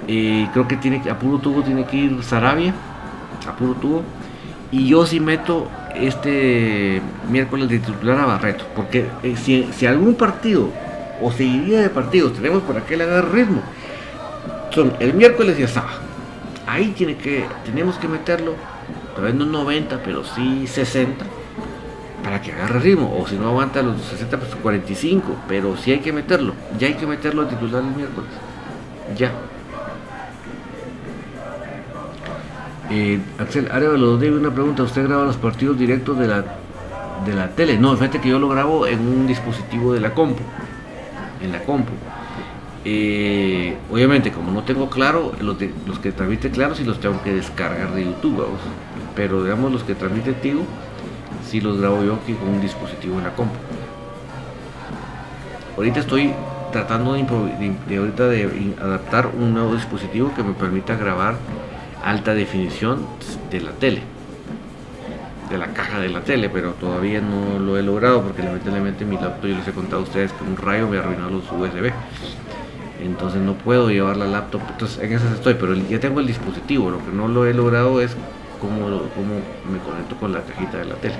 creo 0.06 0.68
que 0.68 0.76
tiene 0.76 1.02
a 1.10 1.18
puro 1.18 1.38
tubo 1.38 1.62
tiene 1.62 1.84
que 1.84 1.96
ir 1.96 2.22
Sarabia, 2.22 2.74
a 3.46 3.52
puro 3.56 3.74
tubo. 3.74 4.02
Y 4.70 4.88
yo 4.88 5.06
sí 5.06 5.20
meto 5.20 5.68
este 5.94 7.00
miércoles 7.30 7.68
de 7.68 7.78
titular 7.78 8.18
a 8.18 8.26
Barreto, 8.26 8.64
porque 8.74 9.06
eh, 9.22 9.36
si, 9.36 9.86
algún 9.86 10.14
partido 10.14 10.68
o 11.22 11.30
seguiría 11.30 11.80
de 11.80 11.90
partidos 11.90 12.34
tenemos 12.34 12.62
para 12.64 12.84
que 12.84 12.96
le 12.96 13.04
haga 13.04 13.22
ritmo, 13.22 13.62
son 14.70 14.92
el 14.98 15.14
miércoles 15.14 15.58
y 15.58 15.62
el 15.62 15.68
sábado. 15.68 15.98
Ahí 16.66 16.92
tiene 16.96 17.16
que, 17.16 17.44
tenemos 17.64 17.96
que 17.98 18.08
meterlo, 18.08 18.54
tal 19.14 19.24
vez 19.24 19.34
no 19.34 19.44
90, 19.44 20.00
pero 20.02 20.24
sí 20.24 20.66
60, 20.66 21.24
para 22.24 22.40
que 22.40 22.52
agarre 22.52 22.80
ritmo. 22.80 23.16
O 23.16 23.28
si 23.28 23.36
no 23.36 23.48
aguanta 23.48 23.82
los 23.82 24.00
60, 24.02 24.38
pues 24.38 24.54
45, 24.56 25.36
pero 25.46 25.76
sí 25.76 25.92
hay 25.92 26.00
que 26.00 26.12
meterlo. 26.12 26.54
Ya 26.78 26.88
hay 26.88 26.94
que 26.94 27.06
meterlo 27.06 27.42
a 27.42 27.48
titular 27.48 27.82
el 27.82 27.94
miércoles. 27.94 28.30
Ya. 29.16 29.30
Eh, 32.90 33.18
Axel 33.38 33.68
Arevalo 33.70 34.18
debe 34.18 34.36
una 34.36 34.50
pregunta. 34.50 34.82
¿Usted 34.82 35.06
graba 35.06 35.24
los 35.24 35.36
partidos 35.36 35.78
directos 35.78 36.18
de 36.18 36.28
la, 36.28 36.44
de 37.24 37.34
la 37.34 37.48
tele? 37.50 37.78
No, 37.78 37.96
fíjate 37.96 38.20
que 38.20 38.28
yo 38.28 38.38
lo 38.38 38.48
grabo 38.48 38.86
en 38.86 39.00
un 39.00 39.26
dispositivo 39.26 39.92
de 39.92 40.00
la 40.00 40.12
compu. 40.14 40.42
En 41.42 41.52
la 41.52 41.62
compu. 41.62 41.92
Eh, 42.84 43.76
obviamente, 43.90 44.30
como 44.30 44.52
no 44.52 44.62
tengo 44.62 44.90
claro, 44.90 45.32
los, 45.40 45.56
que 46.00 46.12
transmite 46.12 46.50
claro 46.50 46.74
sí 46.74 46.84
los 46.84 47.00
tengo 47.00 47.22
que 47.22 47.32
descargar 47.34 47.92
de 47.94 48.04
YouTube. 48.04 48.44
Pero 49.16 49.42
digamos, 49.42 49.72
los 49.72 49.84
que 49.84 49.94
transmite 49.94 50.32
Tigo, 50.34 50.62
sí 51.48 51.60
los 51.60 51.78
grabo 51.78 52.02
yo 52.04 52.14
aquí 52.14 52.34
con 52.34 52.48
un 52.48 52.60
dispositivo 52.60 53.18
en 53.18 53.24
la 53.24 53.34
compu. 53.34 53.54
Ahorita 55.76 56.00
estoy 56.00 56.32
tratando 56.72 57.14
de, 57.14 57.96
ahorita 57.96 58.28
de 58.28 58.74
adaptar 58.80 59.30
un 59.38 59.54
nuevo 59.54 59.74
dispositivo 59.74 60.32
que 60.34 60.42
me 60.42 60.52
permita 60.52 60.96
grabar 60.96 61.36
alta 62.04 62.34
definición 62.34 63.06
de 63.50 63.60
la 63.62 63.72
tele, 63.72 64.02
de 65.50 65.58
la 65.58 65.68
caja 65.68 66.00
de 66.00 66.10
la 66.10 66.20
tele, 66.20 66.50
pero 66.50 66.72
todavía 66.72 67.20
no 67.20 67.58
lo 67.58 67.78
he 67.78 67.82
logrado 67.82 68.22
porque 68.22 68.42
lamentablemente 68.42 69.04
mi 69.06 69.16
laptop, 69.16 69.48
yo 69.48 69.56
les 69.56 69.66
he 69.66 69.72
contado 69.72 70.02
a 70.02 70.04
ustedes 70.04 70.32
que 70.32 70.44
un 70.44 70.56
rayo 70.56 70.86
me 70.86 70.98
arruinó 70.98 71.30
los 71.30 71.44
USB. 71.50 71.92
Entonces 73.02 73.40
no 73.40 73.54
puedo 73.54 73.90
llevar 73.90 74.16
la 74.16 74.26
laptop, 74.26 74.60
entonces 74.70 75.02
en 75.02 75.12
esas 75.12 75.32
estoy, 75.32 75.54
pero 75.54 75.74
ya 75.74 75.98
tengo 75.98 76.20
el 76.20 76.26
dispositivo, 76.26 76.90
lo 76.90 76.98
que 76.98 77.12
no 77.12 77.26
lo 77.28 77.46
he 77.46 77.52
logrado 77.52 78.00
es 78.00 78.16
cómo, 78.60 78.80
cómo 79.14 79.40
me 79.70 79.78
conecto 79.78 80.16
con 80.16 80.32
la 80.32 80.40
cajita 80.42 80.78
de 80.78 80.84
la 80.84 80.94
tele, 80.96 81.16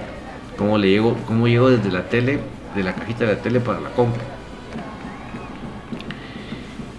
cómo 0.57 0.79
le 0.79 0.91
llego, 0.91 1.17
cómo 1.27 1.49
llego 1.49 1.71
desde 1.71 1.91
la 1.91 2.05
tele, 2.05 2.41
de 2.75 2.83
la 2.83 2.95
cajita 2.95 3.25
de 3.25 3.35
la 3.35 3.41
tele 3.41 3.61
para 3.61 3.81
la 3.81 3.91
compra. 3.91 4.23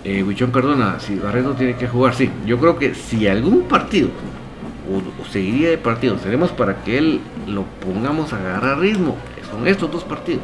Eh, 0.06 0.22
Huichón 0.22 0.52
perdona, 0.52 1.00
si 1.00 1.16
Barreto 1.16 1.54
tiene 1.54 1.76
que 1.76 1.88
jugar, 1.88 2.14
sí. 2.14 2.30
Yo 2.46 2.60
creo 2.60 2.78
que 2.78 2.94
si 2.94 3.28
algún 3.28 3.64
partido, 3.64 4.10
o, 4.88 5.26
seguiría 5.26 5.72
de 5.72 5.80
partidos, 5.80 6.22
tenemos 6.22 6.52
para 6.52 6.84
que 6.84 7.00
él 7.00 7.20
lo 7.48 7.64
pongamos 7.84 8.32
a 8.32 8.38
agarrar 8.38 8.80
ritmo, 8.80 9.18
son 9.50 9.68
estos 9.68 9.92
dos 9.92 10.04
partidos. 10.04 10.44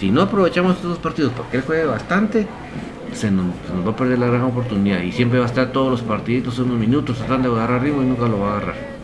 Si 0.00 0.10
no 0.10 0.22
aprovechamos 0.22 0.74
estos 0.74 0.90
dos 0.90 0.98
partidos 0.98 1.32
para 1.34 1.48
que 1.48 1.58
él 1.58 1.62
juegue 1.62 1.84
bastante, 1.84 2.48
se 3.14 3.30
nos, 3.30 3.46
va 3.86 3.92
a 3.92 3.96
perder 3.96 4.18
la 4.18 4.26
gran 4.26 4.42
oportunidad 4.42 5.02
y 5.02 5.12
siempre 5.12 5.38
va 5.38 5.44
a 5.44 5.48
estar 5.48 5.70
todos 5.70 5.92
los 5.92 6.02
partiditos 6.02 6.58
unos 6.58 6.78
minutos 6.78 7.16
tratando 7.16 7.54
de 7.54 7.60
agarrar 7.60 7.82
ritmo 7.82 8.02
y 8.02 8.06
nunca 8.06 8.26
lo 8.26 8.40
va 8.40 8.54
a 8.54 8.56
agarrar. 8.56 8.97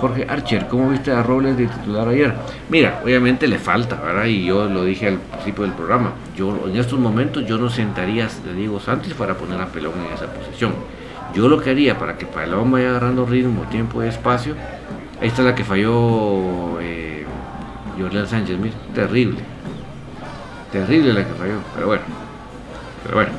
Jorge 0.00 0.26
Archer, 0.26 0.66
¿cómo 0.66 0.88
viste 0.88 1.12
a 1.12 1.22
Robles 1.22 1.58
de 1.58 1.66
titular 1.66 2.08
ayer? 2.08 2.34
Mira, 2.70 3.02
obviamente 3.04 3.46
le 3.46 3.58
falta, 3.58 3.96
¿verdad? 3.96 4.24
Y 4.24 4.46
yo 4.46 4.64
lo 4.64 4.84
dije 4.84 5.08
al 5.08 5.18
principio 5.18 5.64
del 5.64 5.74
programa. 5.74 6.12
Yo 6.34 6.58
en 6.66 6.76
estos 6.76 6.98
momentos 6.98 7.46
yo 7.46 7.58
no 7.58 7.68
sentaría 7.68 8.26
a 8.26 8.52
Diego 8.54 8.80
Santos 8.80 9.12
para 9.12 9.34
poner 9.34 9.60
a 9.60 9.66
Pelón 9.66 9.92
en 10.06 10.14
esa 10.14 10.26
posición. 10.32 10.72
Yo 11.34 11.48
lo 11.48 11.60
que 11.60 11.70
haría 11.70 11.98
para 11.98 12.16
que 12.16 12.24
Pelón 12.24 12.70
vaya 12.70 12.90
agarrando 12.90 13.26
ritmo, 13.26 13.64
tiempo 13.64 14.02
y 14.02 14.08
espacio, 14.08 14.54
ahí 15.20 15.28
está 15.28 15.42
la 15.42 15.54
que 15.54 15.64
falló 15.64 16.80
eh, 16.80 17.26
Sánchez, 18.26 18.58
mira, 18.58 18.74
terrible. 18.94 19.40
Terrible 20.72 21.12
la 21.12 21.26
que 21.26 21.34
falló, 21.34 21.58
pero 21.74 21.86
bueno. 21.88 22.02
Pero 23.02 23.14
bueno. 23.16 23.32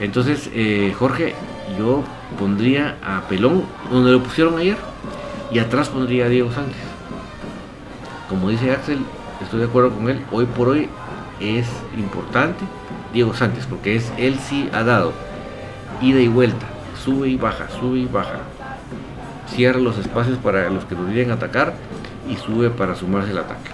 Entonces, 0.00 0.50
eh, 0.52 0.92
Jorge, 0.98 1.34
yo 1.78 2.02
pondría 2.38 2.96
a 3.04 3.20
Pelón 3.28 3.62
donde 3.88 4.10
lo 4.10 4.20
pusieron 4.20 4.58
ayer 4.58 4.76
y 5.50 5.58
atrás 5.58 5.88
pondría 5.88 6.28
Diego 6.28 6.52
Sánchez. 6.52 6.82
Como 8.28 8.48
dice 8.48 8.72
Axel, 8.72 9.00
estoy 9.42 9.60
de 9.60 9.66
acuerdo 9.66 9.90
con 9.90 10.08
él, 10.08 10.24
hoy 10.30 10.46
por 10.46 10.68
hoy 10.68 10.88
es 11.40 11.66
importante 11.96 12.64
Diego 13.12 13.34
Sánchez, 13.34 13.66
porque 13.66 13.96
es 13.96 14.12
él 14.16 14.38
sí 14.38 14.68
ha 14.72 14.84
dado 14.84 15.12
ida 16.00 16.20
y 16.20 16.28
vuelta, 16.28 16.66
sube 17.04 17.28
y 17.28 17.36
baja, 17.36 17.66
sube 17.80 17.98
y 17.98 18.06
baja. 18.06 18.38
Cierra 19.48 19.80
los 19.80 19.98
espacios 19.98 20.38
para 20.38 20.70
los 20.70 20.84
que 20.84 20.94
lo 20.94 21.04
vienen 21.04 21.32
atacar 21.32 21.74
y 22.28 22.36
sube 22.36 22.70
para 22.70 22.94
sumarse 22.94 23.32
al 23.32 23.38
ataque. 23.38 23.70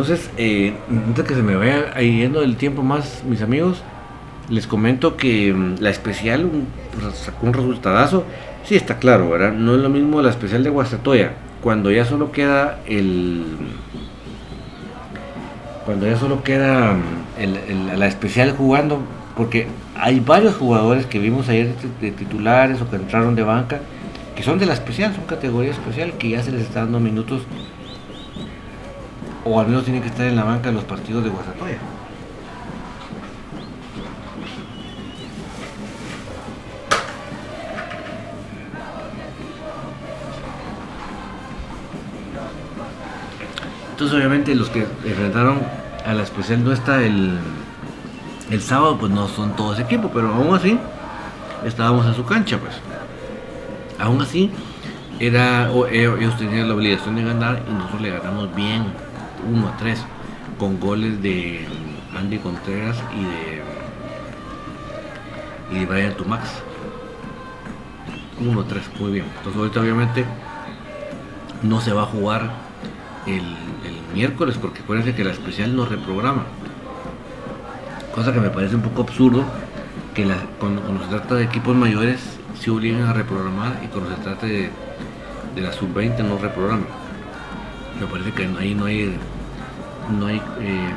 Entonces, 0.00 0.30
eh, 0.38 0.72
antes 0.88 1.26
que 1.26 1.34
se 1.34 1.42
me 1.42 1.56
vaya 1.56 1.92
yendo 2.00 2.40
el 2.40 2.56
tiempo 2.56 2.82
más, 2.82 3.22
mis 3.28 3.42
amigos, 3.42 3.82
les 4.48 4.66
comento 4.66 5.18
que 5.18 5.52
mm, 5.52 5.74
la 5.78 5.90
especial 5.90 6.46
un, 6.46 6.66
sacó 7.12 7.46
un 7.46 7.52
resultadazo. 7.52 8.24
Sí, 8.64 8.76
está 8.76 8.96
claro, 8.96 9.28
¿verdad? 9.28 9.52
No 9.52 9.74
es 9.74 9.82
lo 9.82 9.90
mismo 9.90 10.22
la 10.22 10.30
especial 10.30 10.64
de 10.64 10.70
Guastatoya, 10.70 11.32
cuando 11.60 11.90
ya 11.90 12.06
solo 12.06 12.32
queda 12.32 12.80
el. 12.86 13.44
Cuando 15.84 16.06
ya 16.06 16.16
solo 16.16 16.42
queda 16.42 16.94
mm, 16.94 17.98
la 17.98 18.06
especial 18.06 18.52
jugando, 18.52 19.02
porque 19.36 19.66
hay 19.94 20.18
varios 20.20 20.54
jugadores 20.54 21.04
que 21.04 21.18
vimos 21.18 21.50
ayer 21.50 21.74
de 22.00 22.10
titulares 22.10 22.80
o 22.80 22.88
que 22.88 22.96
entraron 22.96 23.34
de 23.34 23.42
banca, 23.42 23.80
que 24.34 24.42
son 24.42 24.58
de 24.58 24.64
la 24.64 24.72
especial, 24.72 25.14
son 25.14 25.24
categoría 25.26 25.72
especial, 25.72 26.14
que 26.14 26.30
ya 26.30 26.42
se 26.42 26.52
les 26.52 26.62
está 26.62 26.80
dando 26.80 27.00
minutos 27.00 27.42
o 29.44 29.60
al 29.60 29.66
menos 29.66 29.84
tiene 29.84 30.00
que 30.00 30.08
estar 30.08 30.26
en 30.26 30.36
la 30.36 30.44
banca 30.44 30.68
en 30.68 30.76
los 30.76 30.84
partidos 30.84 31.24
de 31.24 31.30
Guasatoya. 31.30 31.78
Entonces 43.92 44.16
obviamente 44.16 44.54
los 44.54 44.70
que 44.70 44.86
enfrentaron 45.04 45.58
a 46.06 46.14
la 46.14 46.22
especial 46.22 46.64
no 46.64 46.72
está 46.72 47.02
el, 47.02 47.38
el 48.50 48.62
sábado, 48.62 48.96
pues 48.98 49.12
no 49.12 49.28
son 49.28 49.54
todo 49.56 49.74
ese 49.74 49.82
equipo, 49.82 50.10
pero 50.12 50.32
aún 50.32 50.54
así 50.54 50.78
estábamos 51.66 52.06
en 52.06 52.14
su 52.14 52.24
cancha, 52.24 52.58
pues. 52.58 52.74
Aún 53.98 54.22
así, 54.22 54.50
era, 55.18 55.70
ellos 55.92 56.38
tenían 56.38 56.68
la 56.68 56.74
obligación 56.74 57.16
de 57.16 57.24
ganar 57.24 57.62
y 57.68 57.72
nosotros 57.74 58.00
le 58.00 58.10
ganamos 58.10 58.54
bien 58.54 58.86
1 59.48 59.68
a 59.68 59.76
3 59.76 60.04
con 60.58 60.78
goles 60.80 61.22
de 61.22 61.66
Andy 62.16 62.38
Contreras 62.38 62.96
y 63.14 63.24
de 63.24 63.60
y 65.70 65.78
de 65.80 65.86
Brian 65.86 66.14
Tumax. 66.14 66.48
1 68.40 68.60
a 68.60 68.64
3 68.64 68.90
muy 68.98 69.12
bien. 69.12 69.26
Entonces 69.38 69.56
ahorita 69.56 69.80
obviamente 69.80 70.24
no 71.62 71.80
se 71.80 71.92
va 71.92 72.02
a 72.02 72.06
jugar 72.06 72.50
el, 73.26 73.44
miércoles 74.14 74.58
porque 74.60 74.80
acuérdense 74.80 75.14
que 75.14 75.22
la 75.22 75.30
especial 75.30 75.76
no 75.76 75.86
reprograma. 75.86 76.42
Cosa 78.12 78.32
que 78.32 78.40
me 78.40 78.50
parece 78.50 78.74
un 78.74 78.82
poco 78.82 79.02
absurdo 79.02 79.44
que 80.14 80.28
cuando, 80.58 80.82
se 81.04 81.10
trata 81.10 81.36
de 81.36 81.44
equipos 81.44 81.76
mayores 81.76 82.18
se 82.58 82.72
obligan 82.72 83.02
a 83.02 83.12
reprogramar 83.12 83.80
y 83.84 83.86
cuando 83.86 84.10
se 84.10 84.20
trata 84.20 84.46
de, 84.46 84.70
de 85.54 85.60
la 85.60 85.72
sub-20 85.72 86.24
no 86.24 86.38
reprograma 86.38 86.86
me 88.00 88.06
parece 88.06 88.32
que 88.32 88.44
ahí 88.58 88.74
no 88.74 88.86
hay, 88.86 89.14
no 90.18 90.26
hay 90.26 90.36
eh, 90.60 90.90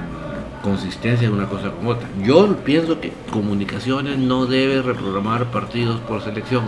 consistencia 0.64 1.28
de 1.28 1.34
una 1.34 1.48
cosa 1.48 1.72
con 1.72 1.88
otra. 1.88 2.08
Yo 2.24 2.56
pienso 2.58 3.00
que 3.00 3.12
comunicaciones 3.32 4.18
no 4.18 4.46
debe 4.46 4.82
reprogramar 4.82 5.52
partidos 5.52 6.00
por 6.02 6.22
selección. 6.22 6.64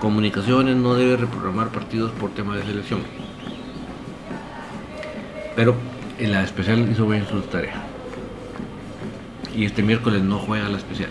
Comunicaciones 0.00 0.76
no 0.76 0.94
debe 0.94 1.16
reprogramar 1.16 1.68
partidos 1.68 2.10
por 2.12 2.30
tema 2.30 2.56
de 2.56 2.64
selección. 2.64 3.00
Pero 5.54 5.76
en 6.18 6.32
la 6.32 6.42
especial 6.42 6.88
hizo 6.90 7.06
bien 7.06 7.26
su 7.28 7.40
tarea. 7.42 7.74
Y 9.54 9.66
este 9.66 9.82
miércoles 9.82 10.22
no 10.22 10.38
juega 10.38 10.68
la 10.68 10.78
especial. 10.78 11.10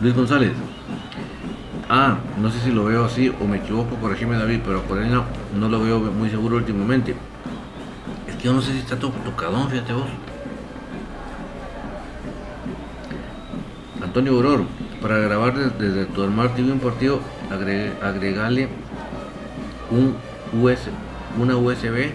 Luis 0.00 0.14
González. 0.14 0.52
Ah, 1.92 2.18
no 2.40 2.52
sé 2.52 2.60
si 2.60 2.70
lo 2.70 2.84
veo 2.84 3.04
así 3.04 3.34
o 3.40 3.44
me 3.44 3.56
equivoco, 3.56 3.96
corregime 3.96 4.36
David, 4.36 4.60
pero 4.64 4.80
ahí 4.96 5.10
no, 5.10 5.24
no 5.58 5.68
lo 5.68 5.82
veo 5.82 5.98
muy 5.98 6.30
seguro 6.30 6.58
últimamente. 6.58 7.16
Es 8.28 8.36
que 8.36 8.44
yo 8.44 8.52
no 8.52 8.62
sé 8.62 8.70
si 8.74 8.78
está 8.78 8.94
tocadón, 8.96 9.68
fíjate 9.68 9.92
vos. 9.92 10.06
Antonio 14.00 14.34
Auror, 14.34 14.66
para 15.02 15.18
grabar 15.18 15.52
desde, 15.52 16.04
tu 16.04 16.24
Smart 16.24 16.54
TV 16.54 16.70
un 16.70 16.78
partido, 16.78 17.18
agregale 18.00 18.68
un 19.90 20.14
una 21.40 21.56
USB 21.56 22.12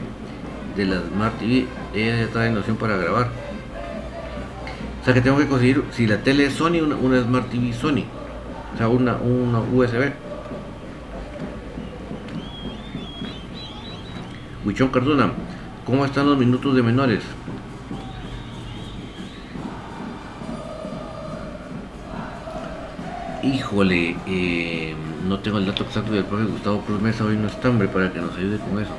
de 0.78 0.86
la 0.86 1.02
Smart 1.02 1.38
TV. 1.38 1.68
Ella 1.94 2.16
ya 2.16 2.24
está 2.24 2.48
en 2.48 2.58
opción 2.58 2.78
para 2.78 2.96
grabar. 2.96 3.28
O 5.02 5.04
sea 5.04 5.14
que 5.14 5.20
tengo 5.20 5.38
que 5.38 5.50
conseguir, 5.50 5.84
si 5.92 6.08
la 6.08 6.20
tele 6.20 6.46
es 6.46 6.54
Sony, 6.54 6.80
una 6.80 7.22
Smart 7.22 7.50
TV 7.50 7.74
Sony 7.74 8.06
o 8.76 8.78
sea, 8.78 8.90
una, 8.90 9.16
una 9.16 9.60
USB. 9.60 10.12
Huichón 14.66 14.90
Cardona, 14.90 15.32
¿cómo 15.86 16.04
están 16.04 16.26
los 16.26 16.38
minutos 16.38 16.76
de 16.76 16.84
menores? 16.84 17.24
Híjole, 23.44 24.18
eh, 24.28 24.94
no 25.26 25.40
tengo 25.40 25.60
el 25.60 25.68
dato 25.68 25.84
exacto 25.84 26.12
del 26.12 26.26
profe 26.26 26.44
Gustavo 26.44 26.82
Cruz 26.82 27.02
Mesa, 27.02 27.24
hoy 27.24 27.38
no 27.38 27.48
está 27.48 27.70
hombre 27.70 27.88
para 27.88 28.12
que 28.12 28.20
nos 28.20 28.36
ayude 28.36 28.58
con 28.58 28.82
eso. 28.82 28.92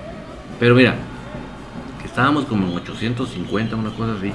Pero 0.59 0.75
mira, 0.75 0.95
estábamos 2.03 2.47
como 2.47 2.67
en 2.67 2.77
850, 2.77 3.77
una 3.77 3.91
cosa 3.91 4.15
así 4.17 4.33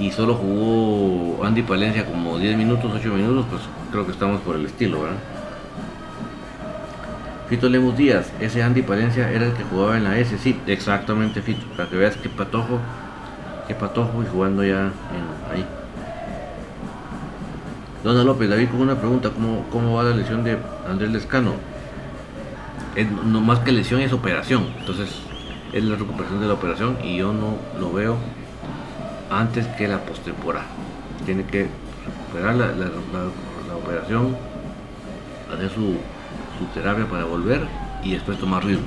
y 0.00 0.10
solo 0.10 0.34
jugó 0.34 1.44
Andy 1.44 1.62
Palencia 1.62 2.06
como 2.06 2.38
10 2.38 2.56
minutos, 2.56 2.90
8 2.94 3.08
minutos, 3.12 3.44
pues 3.50 3.62
creo 3.90 4.06
que 4.06 4.12
estamos 4.12 4.40
por 4.40 4.56
el 4.56 4.64
estilo, 4.64 5.02
¿verdad? 5.02 5.18
Fito 7.50 7.68
Lemus 7.68 7.96
Díaz, 7.96 8.32
ese 8.40 8.62
Andy 8.62 8.80
Palencia 8.80 9.30
era 9.30 9.46
el 9.46 9.52
que 9.52 9.62
jugaba 9.64 9.98
en 9.98 10.04
la 10.04 10.18
S, 10.18 10.38
sí, 10.38 10.58
exactamente 10.66 11.42
Fito, 11.42 11.66
para 11.76 11.88
que 11.88 11.96
veas 11.96 12.16
qué 12.16 12.30
patojo, 12.30 12.78
qué 13.68 13.74
patojo 13.74 14.22
y 14.22 14.26
jugando 14.26 14.64
ya 14.64 14.90
ahí. 15.52 15.66
Dona 18.02 18.24
López, 18.24 18.48
David 18.48 18.70
con 18.70 18.80
una 18.80 18.94
pregunta, 18.94 19.28
¿cómo, 19.28 19.66
cómo 19.70 19.96
va 19.96 20.04
la 20.04 20.16
lesión 20.16 20.42
de 20.44 20.56
Andrés 20.88 21.10
Lescano? 21.10 21.52
no 23.24 23.40
más 23.40 23.60
que 23.60 23.70
lesión 23.70 24.00
es 24.00 24.12
operación, 24.12 24.66
entonces 24.78 25.10
es 25.72 25.84
la 25.84 25.96
recuperación 25.96 26.40
de 26.40 26.46
la 26.46 26.54
operación 26.54 26.96
y 27.04 27.18
yo 27.18 27.32
no 27.32 27.56
lo 27.78 27.92
veo 27.92 28.16
antes 29.30 29.66
que 29.78 29.88
la 29.88 29.98
postemporada. 29.98 30.66
tiene 31.24 31.44
que 31.44 31.68
superar 32.26 32.54
la, 32.56 32.66
operación, 33.76 34.36
hacer 35.52 35.70
su, 35.70 35.96
su 36.58 36.64
terapia 36.74 37.06
para 37.06 37.24
volver 37.24 37.66
y 38.02 38.12
después 38.12 38.38
tomar 38.38 38.64
ritmo. 38.64 38.86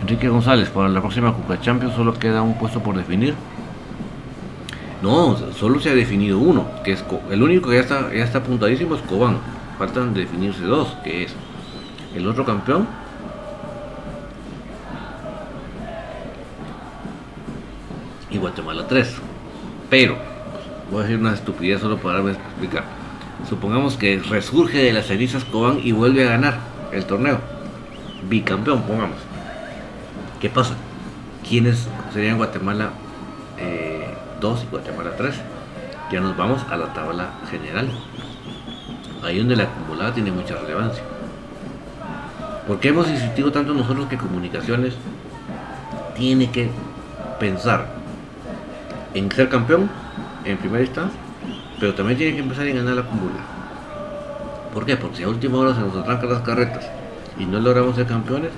Enrique 0.00 0.28
González, 0.28 0.68
para 0.68 0.88
la 0.88 1.00
próxima 1.00 1.32
Cuca 1.32 1.60
Champions 1.60 1.94
solo 1.94 2.14
queda 2.14 2.42
un 2.42 2.58
puesto 2.58 2.80
por 2.80 2.96
definir. 2.96 3.34
No, 5.02 5.36
solo 5.52 5.80
se 5.80 5.90
ha 5.90 5.94
definido 5.94 6.38
uno, 6.38 6.66
que 6.82 6.92
es 6.92 7.04
el 7.30 7.42
único 7.42 7.68
que 7.68 7.76
ya 7.76 7.82
está, 7.82 8.14
ya 8.14 8.24
está 8.24 8.38
apuntadísimo 8.38 8.94
es 8.94 9.02
Cobán. 9.02 9.38
Faltan 9.78 10.14
definirse 10.14 10.62
dos, 10.62 10.96
que 11.02 11.24
es 11.24 11.34
el 12.14 12.26
otro 12.28 12.44
campeón 12.44 12.86
y 18.34 18.38
Guatemala 18.38 18.86
3. 18.86 19.14
Pero, 19.88 20.16
voy 20.90 21.00
a 21.00 21.02
decir 21.04 21.18
una 21.18 21.32
estupidez 21.32 21.80
solo 21.80 21.98
para 21.98 22.18
explicar. 22.30 22.84
Supongamos 23.48 23.96
que 23.96 24.18
resurge 24.18 24.78
de 24.78 24.92
las 24.92 25.06
cenizas 25.06 25.44
Cobán 25.44 25.80
y 25.82 25.92
vuelve 25.92 26.26
a 26.26 26.30
ganar 26.30 26.58
el 26.92 27.04
torneo. 27.04 27.38
Bicampeón, 28.28 28.82
pongamos. 28.82 29.18
¿Qué 30.40 30.48
pasa? 30.48 30.74
¿Quiénes 31.48 31.88
serían 32.12 32.38
Guatemala 32.38 32.90
2 34.40 34.60
eh, 34.60 34.64
y 34.66 34.70
Guatemala 34.70 35.16
3? 35.16 35.34
Ya 36.10 36.20
nos 36.20 36.36
vamos 36.36 36.62
a 36.70 36.76
la 36.76 36.92
tabla 36.92 37.30
general. 37.50 37.88
Ahí 39.22 39.38
donde 39.38 39.56
la 39.56 39.64
acumulada 39.64 40.12
tiene 40.12 40.30
mucha 40.30 40.56
relevancia. 40.56 41.02
Porque 42.66 42.88
hemos 42.88 43.08
insistido 43.08 43.52
tanto 43.52 43.74
nosotros 43.74 44.06
que 44.08 44.16
comunicaciones 44.16 44.94
tiene 46.16 46.50
que 46.50 46.70
pensar 47.38 48.03
en 49.14 49.30
ser 49.30 49.48
campeón 49.48 49.88
en 50.44 50.58
primera 50.58 50.82
instancia, 50.82 51.18
pero 51.80 51.94
también 51.94 52.18
tiene 52.18 52.34
que 52.34 52.42
empezar 52.42 52.66
a 52.66 52.70
ganar 52.70 52.94
la 52.94 53.02
acumulada. 53.02 53.44
¿Por 54.72 54.84
qué? 54.84 54.96
Porque 54.96 55.18
si 55.18 55.22
a 55.22 55.28
última 55.28 55.58
hora 55.58 55.74
se 55.74 55.80
nos 55.80 55.96
arrancan 55.96 56.30
las 56.30 56.42
carretas 56.42 56.86
y 57.38 57.46
no 57.46 57.60
logramos 57.60 57.96
ser 57.96 58.06
campeones, 58.06 58.50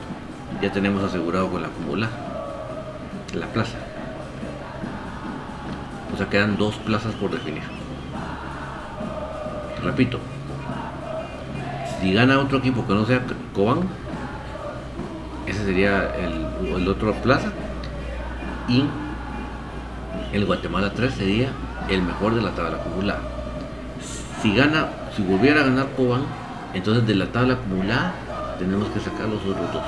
ya 0.63 0.73
tenemos 0.73 1.05
asegurado 1.05 1.51
con 1.51 1.63
la 1.63 1.69
acumulada 1.69 2.27
la 3.35 3.47
plaza. 3.47 3.77
O 6.13 6.17
sea, 6.17 6.29
quedan 6.29 6.57
dos 6.57 6.77
plazas 6.77 7.15
por 7.15 7.31
definir. 7.31 7.63
Repito, 9.83 10.19
si 12.01 12.13
gana 12.13 12.39
otro 12.39 12.59
equipo 12.59 12.87
que 12.87 12.95
no 12.95 13.05
sea 13.05 13.23
Cobán, 13.55 13.81
ese 15.47 15.65
sería 15.65 16.15
el, 16.17 16.75
el 16.75 16.89
otro 16.89 17.13
plaza. 17.15 17.53
Y 18.69 18.85
el 20.37 20.45
Guatemala 20.45 20.93
3 20.95 21.15
sería 21.15 21.49
el 21.89 22.03
mejor 22.03 22.35
de 22.35 22.43
la 22.43 22.51
tabla 22.51 22.77
acumulada. 22.77 23.21
Si 24.43 24.55
gana, 24.55 24.89
si 25.17 25.23
volviera 25.23 25.63
a 25.63 25.65
ganar 25.65 25.89
Cobán, 25.97 26.25
entonces 26.75 27.07
de 27.07 27.15
la 27.15 27.27
tabla 27.27 27.55
acumulada 27.55 28.13
tenemos 28.59 28.89
que 28.89 29.01
sacar 29.01 29.29
los 29.29 29.41
otros 29.41 29.73
dos. 29.73 29.83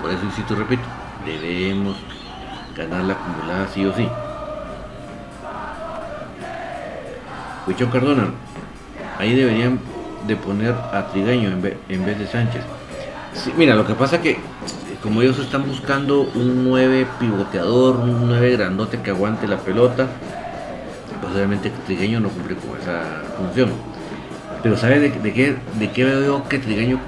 Por 0.00 0.10
eso 0.10 0.24
insisto, 0.24 0.54
repito, 0.54 0.82
debemos 1.24 1.96
ganar 2.76 3.04
la 3.04 3.14
acumulada 3.14 3.66
sí 3.72 3.86
o 3.86 3.94
sí. 3.94 4.06
Huichón 7.66 7.90
Cardona, 7.90 8.28
ahí 9.18 9.34
deberían 9.34 9.80
de 10.26 10.36
poner 10.36 10.72
a 10.72 11.08
Trigaño 11.10 11.48
en 11.48 11.62
vez, 11.62 12.18
de 12.18 12.26
Sánchez. 12.26 12.62
mira, 13.56 13.74
lo 13.74 13.86
que 13.86 13.94
pasa 13.94 14.20
que 14.20 14.38
como 15.04 15.20
ellos 15.20 15.38
están 15.38 15.68
buscando 15.68 16.22
un 16.34 16.64
9 16.64 17.06
pivoteador, 17.20 17.96
un 17.96 18.26
9 18.26 18.56
grandote 18.56 19.02
que 19.02 19.10
aguante 19.10 19.46
la 19.46 19.58
pelota, 19.58 20.08
pues 21.20 21.34
obviamente 21.34 21.70
Trigueño 21.84 22.20
no 22.20 22.30
cumple 22.30 22.56
con 22.56 22.80
esa 22.80 23.02
función. 23.36 23.68
Pero 24.62 24.78
¿sabe 24.78 25.00
de, 25.00 25.12
qué, 25.34 25.56
de 25.78 25.90
qué 25.90 26.04
veo 26.04 26.48
que 26.48 26.58
Trigueño 26.58 26.98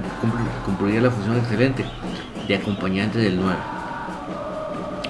cumpliría 0.66 1.00
la 1.00 1.10
función 1.10 1.38
excelente? 1.38 1.86
De 2.46 2.56
acompañante 2.56 3.18
del 3.18 3.40
9. 3.40 3.56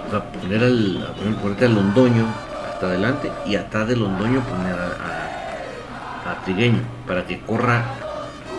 O 0.06 0.10
sea, 0.12 0.22
poner 0.30 0.62
al, 0.62 1.12
ponerte 1.42 1.64
al 1.64 1.74
Londoño 1.74 2.24
hasta 2.72 2.86
adelante 2.86 3.32
y 3.46 3.56
atrás 3.56 3.88
del 3.88 3.98
Londoño 3.98 4.42
poner 4.42 4.76
a, 4.76 6.30
a 6.30 6.44
Trigueño 6.44 6.82
para 7.04 7.26
que 7.26 7.40
corra 7.40 7.82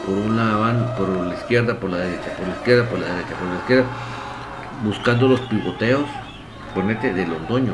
por 0.06 0.18
una 0.18 0.58
van 0.58 0.96
por 0.98 1.08
la 1.08 1.34
izquierda, 1.34 1.80
por 1.80 1.90
la 1.90 1.98
derecha, 1.98 2.36
por 2.38 2.46
la 2.46 2.56
izquierda, 2.56 2.90
por 2.90 3.00
la 3.00 3.08
derecha, 3.08 3.36
por 3.40 3.48
la 3.48 3.56
izquierda, 3.56 3.86
buscando 4.84 5.28
los 5.28 5.40
pivoteos, 5.42 6.06
ponete 6.74 7.14
de 7.14 7.26
Londoño. 7.26 7.74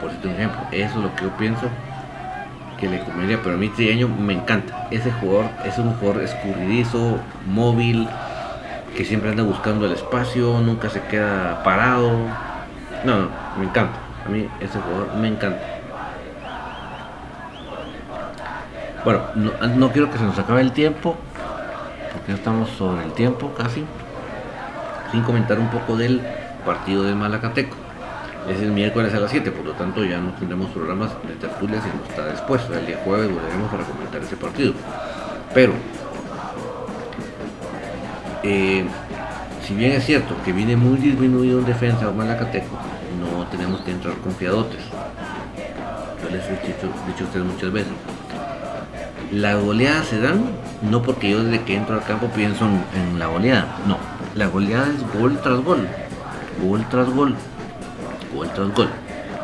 Por 0.00 0.10
un 0.10 0.30
ejemplo, 0.34 0.60
eso 0.70 0.98
es 0.98 1.04
lo 1.04 1.14
que 1.14 1.24
yo 1.24 1.30
pienso 1.36 1.68
que 2.78 2.88
le 2.88 3.00
comería, 3.00 3.40
pero 3.42 3.54
a 3.54 3.58
mí 3.58 3.68
Trigueño 3.68 4.08
me 4.08 4.32
encanta. 4.32 4.88
Ese 4.90 5.10
jugador 5.12 5.50
es 5.64 5.78
un 5.78 5.94
jugador 5.94 6.22
escurridizo, 6.22 7.18
móvil, 7.46 8.08
que 8.96 9.04
siempre 9.04 9.30
anda 9.30 9.42
buscando 9.42 9.86
el 9.86 9.92
espacio, 9.92 10.60
nunca 10.60 10.90
se 10.90 11.00
queda 11.02 11.62
parado. 11.62 12.10
No, 13.04 13.18
no, 13.18 13.28
me 13.58 13.64
encanta. 13.64 13.98
A 14.26 14.28
mí 14.28 14.48
ese 14.60 14.78
jugador 14.80 15.14
me 15.16 15.28
encanta. 15.28 15.60
Bueno, 19.04 19.20
no, 19.34 19.90
quiero 19.92 20.10
que 20.10 20.16
se 20.16 20.24
nos 20.24 20.38
acabe 20.38 20.62
el 20.62 20.72
tiempo, 20.72 21.14
porque 22.12 22.32
ya 22.32 22.34
estamos 22.36 22.70
sobre 22.70 23.04
el 23.04 23.12
tiempo 23.12 23.52
casi, 23.54 23.84
comentar 25.22 25.58
un 25.58 25.68
poco 25.68 25.96
del 25.96 26.20
partido 26.64 27.04
de 27.04 27.14
Malacateco. 27.14 27.76
Es 28.48 28.60
el 28.60 28.72
miércoles 28.72 29.14
a 29.14 29.20
las 29.20 29.30
7, 29.30 29.50
por 29.52 29.64
lo 29.64 29.72
tanto 29.72 30.04
ya 30.04 30.18
no 30.18 30.32
tendremos 30.32 30.70
programas 30.70 31.10
de 31.26 31.34
tertulia 31.34 31.80
sino 31.80 31.94
está 32.08 32.26
después. 32.26 32.62
El 32.70 32.86
día 32.86 33.00
jueves 33.04 33.30
volveremos 33.32 33.70
para 33.70 33.84
comentar 33.84 34.22
ese 34.22 34.36
partido. 34.36 34.74
Pero, 35.54 35.72
eh, 38.42 38.84
si 39.66 39.74
bien 39.74 39.92
es 39.92 40.04
cierto 40.04 40.34
que 40.44 40.52
viene 40.52 40.76
muy 40.76 40.98
disminuido 40.98 41.60
en 41.60 41.64
defensa 41.64 42.10
Malacateco, 42.10 42.76
no 43.18 43.46
tenemos 43.46 43.80
que 43.80 43.92
entrar 43.92 44.14
confiadotes. 44.16 44.80
Yo 46.22 46.30
les 46.30 46.44
he 46.44 46.66
dicho, 46.66 46.86
a 46.86 47.24
ustedes 47.24 47.46
muchas 47.46 47.72
veces 47.72 47.92
la 49.32 49.54
goleada 49.54 50.02
se 50.04 50.20
dan 50.20 50.44
no 50.82 51.02
porque 51.02 51.30
yo 51.30 51.42
desde 51.42 51.64
que 51.64 51.76
entro 51.76 51.94
al 51.94 52.04
campo 52.04 52.28
pienso 52.28 52.66
en, 52.66 53.18
la 53.18 53.26
goleada, 53.26 53.78
no, 53.86 53.96
la 54.34 54.48
goleada 54.48 54.88
es 54.88 55.18
gol 55.18 55.38
tras 55.42 55.60
gol, 55.60 55.86
gol 56.62 56.84
tras 56.90 57.08
gol, 57.08 57.34
gol 58.34 58.50
tras 58.54 58.74
gol. 58.74 58.88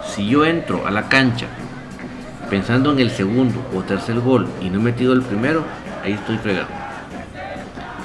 Si 0.05 0.27
yo 0.27 0.45
entro 0.45 0.87
a 0.87 0.91
la 0.91 1.09
cancha 1.09 1.47
pensando 2.49 2.93
en 2.93 2.99
el 2.99 3.11
segundo 3.11 3.65
o 3.75 3.83
tercer 3.83 4.19
gol 4.19 4.49
y 4.61 4.69
no 4.69 4.81
he 4.81 4.83
metido 4.83 5.13
el 5.13 5.23
primero, 5.23 5.65
ahí 6.03 6.13
estoy 6.13 6.39
fregado. 6.39 6.67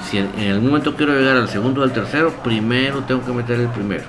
Si 0.08 0.18
en, 0.18 0.50
algún 0.52 0.68
momento 0.68 0.94
quiero 0.94 1.12
llegar 1.12 1.36
al 1.36 1.48
segundo 1.48 1.80
o 1.80 1.84
al 1.84 1.92
tercero, 1.92 2.32
primero 2.44 3.02
tengo 3.02 3.24
que 3.24 3.32
meter 3.32 3.58
el 3.58 3.68
primero. 3.68 4.04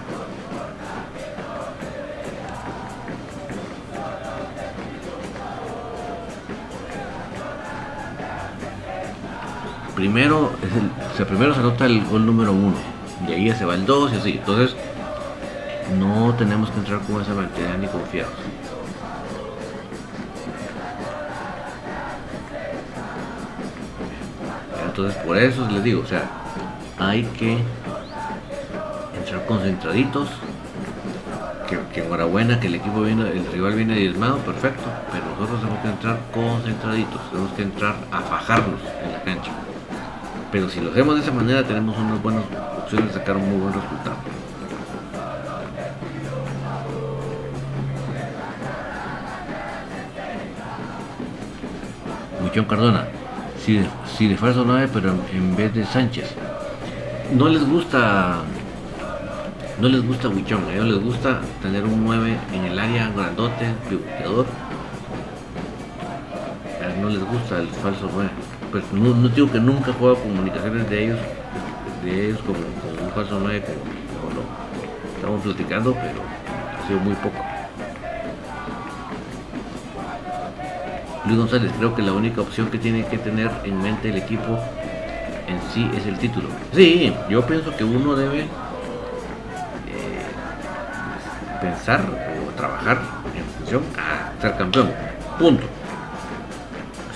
Primero, 9.98 10.52
es 10.62 11.20
el, 11.20 11.26
primero 11.26 11.56
se 11.56 11.60
anota 11.60 11.88
el 11.88 12.06
gol 12.06 12.24
número 12.24 12.54
uno, 12.54 12.76
y 13.28 13.32
ahí 13.32 13.52
se 13.52 13.66
va 13.66 13.74
el 13.74 13.88
2 13.88 14.14
y 14.14 14.16
así. 14.16 14.32
Entonces, 14.38 14.76
no 16.00 16.36
tenemos 16.36 16.70
que 16.70 16.78
entrar 16.78 17.00
con 17.00 17.20
esa 17.20 17.34
mentalidad 17.34 17.80
ni 17.80 17.88
confiados. 17.88 18.32
Entonces, 24.86 25.16
por 25.24 25.36
eso 25.36 25.68
les 25.72 25.84
digo, 25.84 26.04
o 26.04 26.06
sea, 26.06 26.30
hay 27.00 27.24
que 27.24 27.58
entrar 29.18 29.46
concentraditos. 29.48 30.30
Que, 31.68 31.80
que, 31.94 32.06
enhorabuena 32.06 32.62
que 32.62 32.68
el 32.68 32.76
equipo 32.76 33.02
viene, 33.02 33.30
el 33.30 33.46
rival 33.52 33.74
viene 33.74 33.96
diezmado, 33.96 34.38
perfecto, 34.38 34.84
pero 35.12 35.26
nosotros 35.32 35.60
tenemos 35.60 35.82
que 35.82 35.90
entrar 35.90 36.20
concentraditos, 36.34 37.30
tenemos 37.30 37.52
que 37.54 37.64
entrar 37.64 37.96
a 38.10 38.22
fajarnos 38.22 38.80
en 39.04 39.12
la 39.12 39.22
cancha. 39.24 39.52
Pero 40.52 40.70
si 40.70 40.80
lo 40.80 40.92
hacemos 40.92 41.16
de 41.16 41.22
esa 41.22 41.32
manera 41.32 41.64
tenemos 41.64 41.98
unas 41.98 42.22
buenas 42.22 42.44
opciones 42.78 43.10
de 43.10 43.20
sacar 43.20 43.36
un 43.36 43.50
muy 43.50 43.60
buen 43.60 43.74
resultado. 43.74 44.16
Michón 52.44 52.66
Cardona, 52.66 53.08
si 53.64 53.86
si 54.18 54.28
de 54.28 54.38
falso 54.38 54.64
9 54.66 54.90
pero 54.94 55.14
en 55.34 55.56
vez 55.56 55.74
de 55.74 55.86
Sánchez. 55.86 56.34
No 57.34 57.50
les 57.50 57.68
gusta 57.68 58.38
no 59.82 59.90
les 59.90 60.06
gusta 60.08 60.30
Huichón, 60.30 60.64
a 60.70 60.74
ellos 60.74 60.86
les 60.86 61.04
gusta 61.04 61.42
tener 61.62 61.84
un 61.84 62.06
9 62.06 62.38
en 62.54 62.66
el 62.66 62.80
área 62.80 63.12
grandote, 63.16 63.74
pivoteador. 63.90 64.46
No 67.02 67.10
les 67.10 67.24
gusta 67.24 67.60
el 67.60 67.68
falso 67.68 68.10
9 68.12 68.30
pues 68.72 68.84
no, 68.92 69.30
digo 69.30 69.52
que 69.52 69.60
nunca 69.60 69.94
juega 69.98 70.20
comunicaciones 70.20 70.90
de 70.90 71.06
ellos, 71.06 71.20
de 72.04 72.28
ellos 72.28 72.40
como, 72.42 72.60
un 72.60 73.12
falso 73.14 73.40
9, 73.42 73.64
como, 73.66 74.34
lo 74.36 74.44
estamos 75.16 75.42
platicando, 75.42 75.94
pero 75.94 76.22
ha 76.78 76.88
sido 76.88 77.00
muy 77.00 77.16
poco. 77.16 77.38
Luis 81.26 81.38
González, 81.40 81.72
creo 81.78 81.94
que 81.94 82.02
la 82.02 82.14
única 82.14 82.42
opción 82.42 82.70
que 82.70 82.78
tiene 82.78 83.06
que 83.06 83.18
tener 83.18 83.52
en 83.66 83.82
mente 83.82 84.10
el 84.10 84.18
equipo 84.18 84.60
en 85.48 85.60
sí 85.74 85.90
es 85.96 86.06
el 86.06 86.18
título. 86.18 86.48
Sí, 86.74 87.14
yo 87.30 87.46
pienso 87.46 87.76
que 87.76 87.84
uno 87.84 88.16
debe 88.16 88.42
eh, 88.42 88.48
pensar 91.62 92.02
o 92.02 92.52
trabajar 92.56 93.00
en 93.36 93.44
función 93.58 93.84
a 93.98 94.42
ser 94.42 94.58
campeón. 94.58 94.90
Punto. 95.38 95.66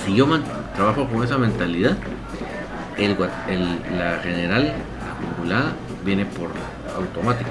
Si 0.05 0.13
yo 0.13 0.27
trabajo 0.75 1.07
con 1.07 1.23
esa 1.23 1.37
mentalidad, 1.37 1.97
el, 2.97 3.17
la 3.97 4.19
general 4.21 4.73
acumulada 5.11 5.73
viene 6.03 6.25
por 6.25 6.49
automático. 6.95 7.49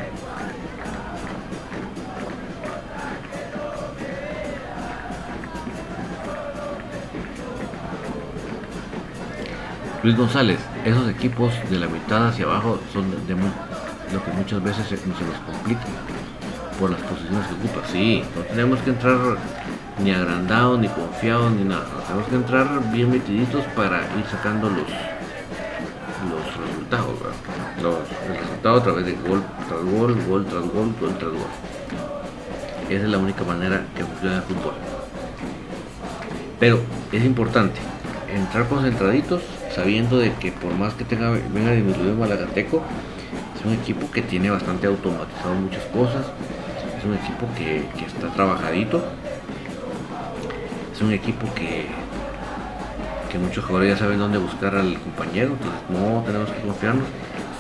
Luis 10.03 10.17
González, 10.17 10.59
esos 10.85 11.11
equipos 11.11 11.53
de 11.69 11.79
la 11.79 11.87
mitad 11.87 12.29
hacia 12.29 12.47
abajo 12.47 12.81
son 12.91 13.11
de, 13.11 13.35
lo 13.35 14.25
que 14.25 14.31
muchas 14.33 14.63
veces 14.63 14.87
se, 14.87 14.97
se 14.97 15.07
nos 15.07 15.39
complica 15.47 15.83
por 16.79 16.91
las 16.91 17.01
posiciones 17.03 17.47
que 17.47 17.55
ocupa. 17.55 17.87
Sí, 17.93 18.25
no 18.35 18.43
tenemos 18.43 18.79
que 18.81 18.91
entrar 18.91 19.37
ni 20.03 20.13
agrandados, 20.13 20.79
ni 20.79 20.89
confiados, 20.89 21.53
ni 21.53 21.65
nada. 21.65 21.87
Tenemos 22.07 22.29
que 22.29 22.35
entrar 22.37 22.93
bien 22.93 23.11
metiditos 23.11 23.65
para 23.77 23.99
ir 24.19 24.25
sacando 24.31 24.69
los, 24.69 24.79
los 26.31 26.57
resultados. 26.57 27.15
Los, 27.83 27.97
el 28.29 28.39
resultado 28.39 28.77
a 28.77 28.83
través 28.83 29.07
de 29.07 29.13
gol 29.13 29.43
tras 29.69 29.83
gol, 29.83 30.17
gol 30.29 30.47
tras 30.47 30.63
gol, 30.63 30.95
gol 31.01 31.19
tras 31.19 31.31
gol. 31.31 31.51
Esa 32.89 33.05
es 33.05 33.11
la 33.11 33.19
única 33.19 33.45
manera 33.45 33.85
que 33.97 34.05
funciona 34.05 34.37
el 34.37 34.43
fútbol. 34.43 34.75
Pero 36.59 36.81
es 37.13 37.25
importante 37.25 37.81
entrar 38.35 38.69
concentraditos 38.69 39.43
sabiendo 39.75 40.19
de 40.19 40.33
que 40.35 40.53
por 40.53 40.75
más 40.75 40.95
que 40.95 41.05
tenga 41.05 41.31
venga 41.31 41.73
disminuido 41.73 42.15
Malagateco, 42.17 42.83
es 43.57 43.65
un 43.65 43.75
equipo 43.75 44.11
que 44.11 44.23
tiene 44.23 44.51
bastante 44.51 44.87
automatizado 44.87 45.55
muchas 45.55 45.85
cosas, 45.85 46.27
es 46.99 47.05
un 47.05 47.15
equipo 47.15 47.47
que, 47.57 47.85
está 48.05 48.29
trabajadito, 48.35 49.03
es 51.01 51.07
un 51.07 51.15
equipo 51.15 51.47
que, 51.55 51.87
que 53.33 53.39
muchos 53.39 53.65
jugadores 53.65 53.95
ya 53.95 54.05
saben 54.05 54.19
dónde 54.19 54.37
buscar 54.37 54.75
al 54.77 54.99
compañero, 54.99 55.53
entonces 55.53 55.81
no 55.89 56.23
tenemos 56.27 56.51
que 56.51 56.61
confiarnos, 56.61 57.07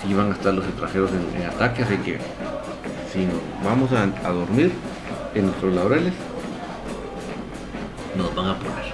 si 0.02 0.12
van 0.12 0.30
a 0.30 0.34
estar 0.34 0.52
los 0.52 0.66
extranjeros 0.66 1.10
en, 1.12 1.46
ataque, 1.46 1.82
así 1.82 1.96
que 1.96 2.18
si 3.10 3.24
nos 3.24 3.40
vamos 3.64 3.90
a, 3.92 4.06
dormir 4.30 4.72
en 5.34 5.46
nuestros 5.46 5.74
laureles, 5.74 6.12
nos 8.14 8.34
van 8.34 8.48
a 8.48 8.58
poner. 8.58 8.92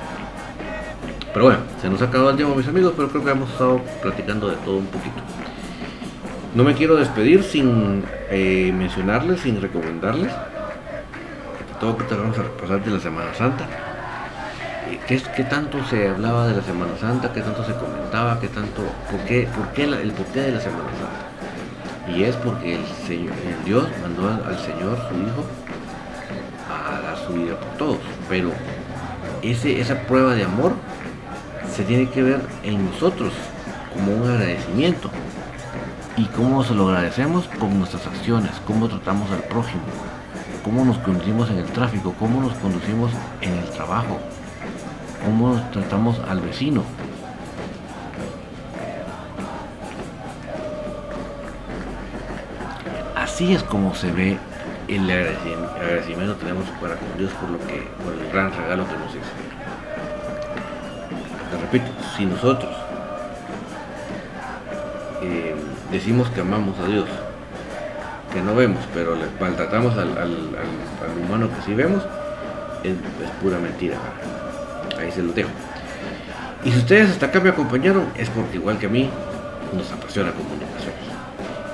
Pero 1.32 1.44
bueno, 1.46 1.60
se 1.82 1.90
nos 1.90 2.00
ha 2.02 2.04
acabado 2.04 2.30
el 2.30 2.36
tiempo, 2.36 2.54
mis 2.54 2.68
amigos, 2.68 2.92
pero 2.96 3.08
creo 3.08 3.24
que 3.24 3.30
hemos 3.32 3.50
estado 3.50 3.80
platicando 4.00 4.48
de 4.48 4.56
todo 4.58 4.76
un 4.76 4.86
poquito. 4.86 5.22
No 6.54 6.62
me 6.62 6.74
quiero 6.74 6.94
despedir 6.94 7.42
sin 7.42 8.04
eh, 8.30 8.72
mencionarles, 8.72 9.40
sin 9.40 9.60
recomendarles 9.60 10.32
todo 11.80 11.98
que 11.98 12.04
te 12.04 12.14
vamos 12.14 12.38
a 12.38 12.42
repasar 12.42 12.82
de 12.82 12.90
la 12.90 13.00
Semana 13.00 13.34
Santa. 13.34 13.85
¿Qué, 15.08 15.20
¿Qué, 15.34 15.44
tanto 15.44 15.84
se 15.84 16.08
hablaba 16.08 16.46
de 16.46 16.56
la 16.56 16.62
Semana 16.62 16.92
Santa? 17.00 17.32
¿Qué 17.32 17.40
tanto 17.40 17.64
se 17.64 17.74
comentaba? 17.74 18.38
¿Qué 18.38 18.46
tanto, 18.46 18.82
por 19.10 19.20
qué, 19.20 19.48
por 19.56 19.68
qué 19.72 19.82
el 19.84 20.12
porqué 20.12 20.42
de 20.42 20.52
la 20.52 20.60
Semana 20.60 20.90
Santa? 20.90 22.16
Y 22.16 22.22
es 22.22 22.36
porque 22.36 22.76
el, 22.76 22.86
Señor, 23.06 23.34
el 23.34 23.64
Dios 23.64 23.88
mandó 24.00 24.28
al 24.28 24.58
Señor, 24.60 24.96
su 25.08 25.14
Hijo, 25.16 25.44
a 26.70 27.00
dar 27.00 27.16
su 27.18 27.32
vida 27.32 27.58
por 27.58 27.68
todos. 27.78 27.98
Pero 28.28 28.52
ese, 29.42 29.80
esa 29.80 30.02
prueba 30.02 30.34
de 30.34 30.44
amor 30.44 30.72
se 31.74 31.82
tiene 31.82 32.08
que 32.08 32.22
ver 32.22 32.40
en 32.62 32.84
nosotros 32.84 33.32
como 33.92 34.14
un 34.14 34.30
agradecimiento. 34.30 35.10
¿Y 36.16 36.26
cómo 36.26 36.62
se 36.62 36.74
lo 36.74 36.88
agradecemos? 36.88 37.48
Con 37.58 37.76
nuestras 37.78 38.06
acciones, 38.06 38.52
cómo 38.66 38.88
tratamos 38.88 39.30
al 39.32 39.42
prójimo, 39.42 39.82
cómo 40.64 40.84
nos 40.84 40.98
conducimos 40.98 41.50
en 41.50 41.58
el 41.58 41.66
tráfico, 41.66 42.14
cómo 42.18 42.40
nos 42.40 42.54
conducimos 42.54 43.10
en 43.42 43.52
el 43.52 43.64
trabajo, 43.70 44.18
cómo 45.26 45.60
tratamos 45.72 46.20
al 46.28 46.40
vecino. 46.40 46.84
Así 53.16 53.52
es 53.52 53.62
como 53.64 53.94
se 53.94 54.12
ve 54.12 54.38
el 54.86 55.10
agradecimiento, 55.10 56.38
que 56.38 56.44
tenemos 56.44 56.64
para 56.80 56.94
con 56.94 57.18
Dios 57.18 57.32
por 57.32 57.50
lo 57.50 57.58
que, 57.58 57.86
por 58.02 58.12
el 58.12 58.32
gran 58.32 58.52
regalo 58.52 58.86
que 58.86 58.92
nos 58.92 59.10
hizo 59.10 59.56
repito, 61.60 61.86
si 62.16 62.24
nosotros 62.24 62.70
eh, 65.22 65.56
decimos 65.90 66.30
que 66.30 66.42
amamos 66.42 66.78
a 66.78 66.86
Dios, 66.86 67.08
que 68.32 68.40
no 68.40 68.54
vemos, 68.54 68.78
pero 68.94 69.16
le 69.16 69.26
maltratamos 69.40 69.96
al, 69.98 70.10
humano 71.24 71.48
que 71.48 71.62
sí 71.64 71.74
vemos, 71.74 72.02
es, 72.84 72.94
pura 73.42 73.58
mentira. 73.58 73.96
Ahí 74.98 75.10
se 75.12 75.22
lo 75.22 75.32
dejo. 75.32 75.50
Y 76.64 76.72
si 76.72 76.78
ustedes 76.78 77.10
hasta 77.10 77.26
acá 77.26 77.40
me 77.40 77.50
acompañaron, 77.50 78.06
es 78.16 78.28
porque 78.30 78.56
igual 78.56 78.78
que 78.78 78.86
a 78.86 78.88
mí, 78.88 79.08
nos 79.72 79.90
apasiona 79.92 80.32
comunicación. 80.32 80.94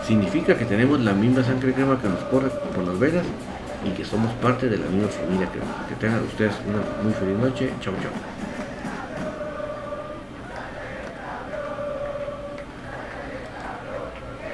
Significa 0.07 0.57
que 0.57 0.65
tenemos 0.65 1.01
la 1.01 1.13
misma 1.13 1.43
sangre 1.45 1.73
crema 1.73 2.01
que 2.01 2.09
nos 2.09 2.21
corre 2.25 2.51
por 2.75 2.85
las 2.85 2.99
venas 2.99 3.25
y 3.85 3.91
que 3.91 4.05
somos 4.05 4.33
parte 4.35 4.69
de 4.69 4.79
la 4.79 4.87
misma 4.87 5.09
familia 5.09 5.49
que, 5.53 5.59
que 5.89 6.01
tengan 6.01 6.23
ustedes 6.25 6.55
una 6.69 6.83
muy 7.03 7.13
feliz 7.15 7.39
noche. 7.39 7.71
Chao, 7.81 7.95
chao. 8.03 8.13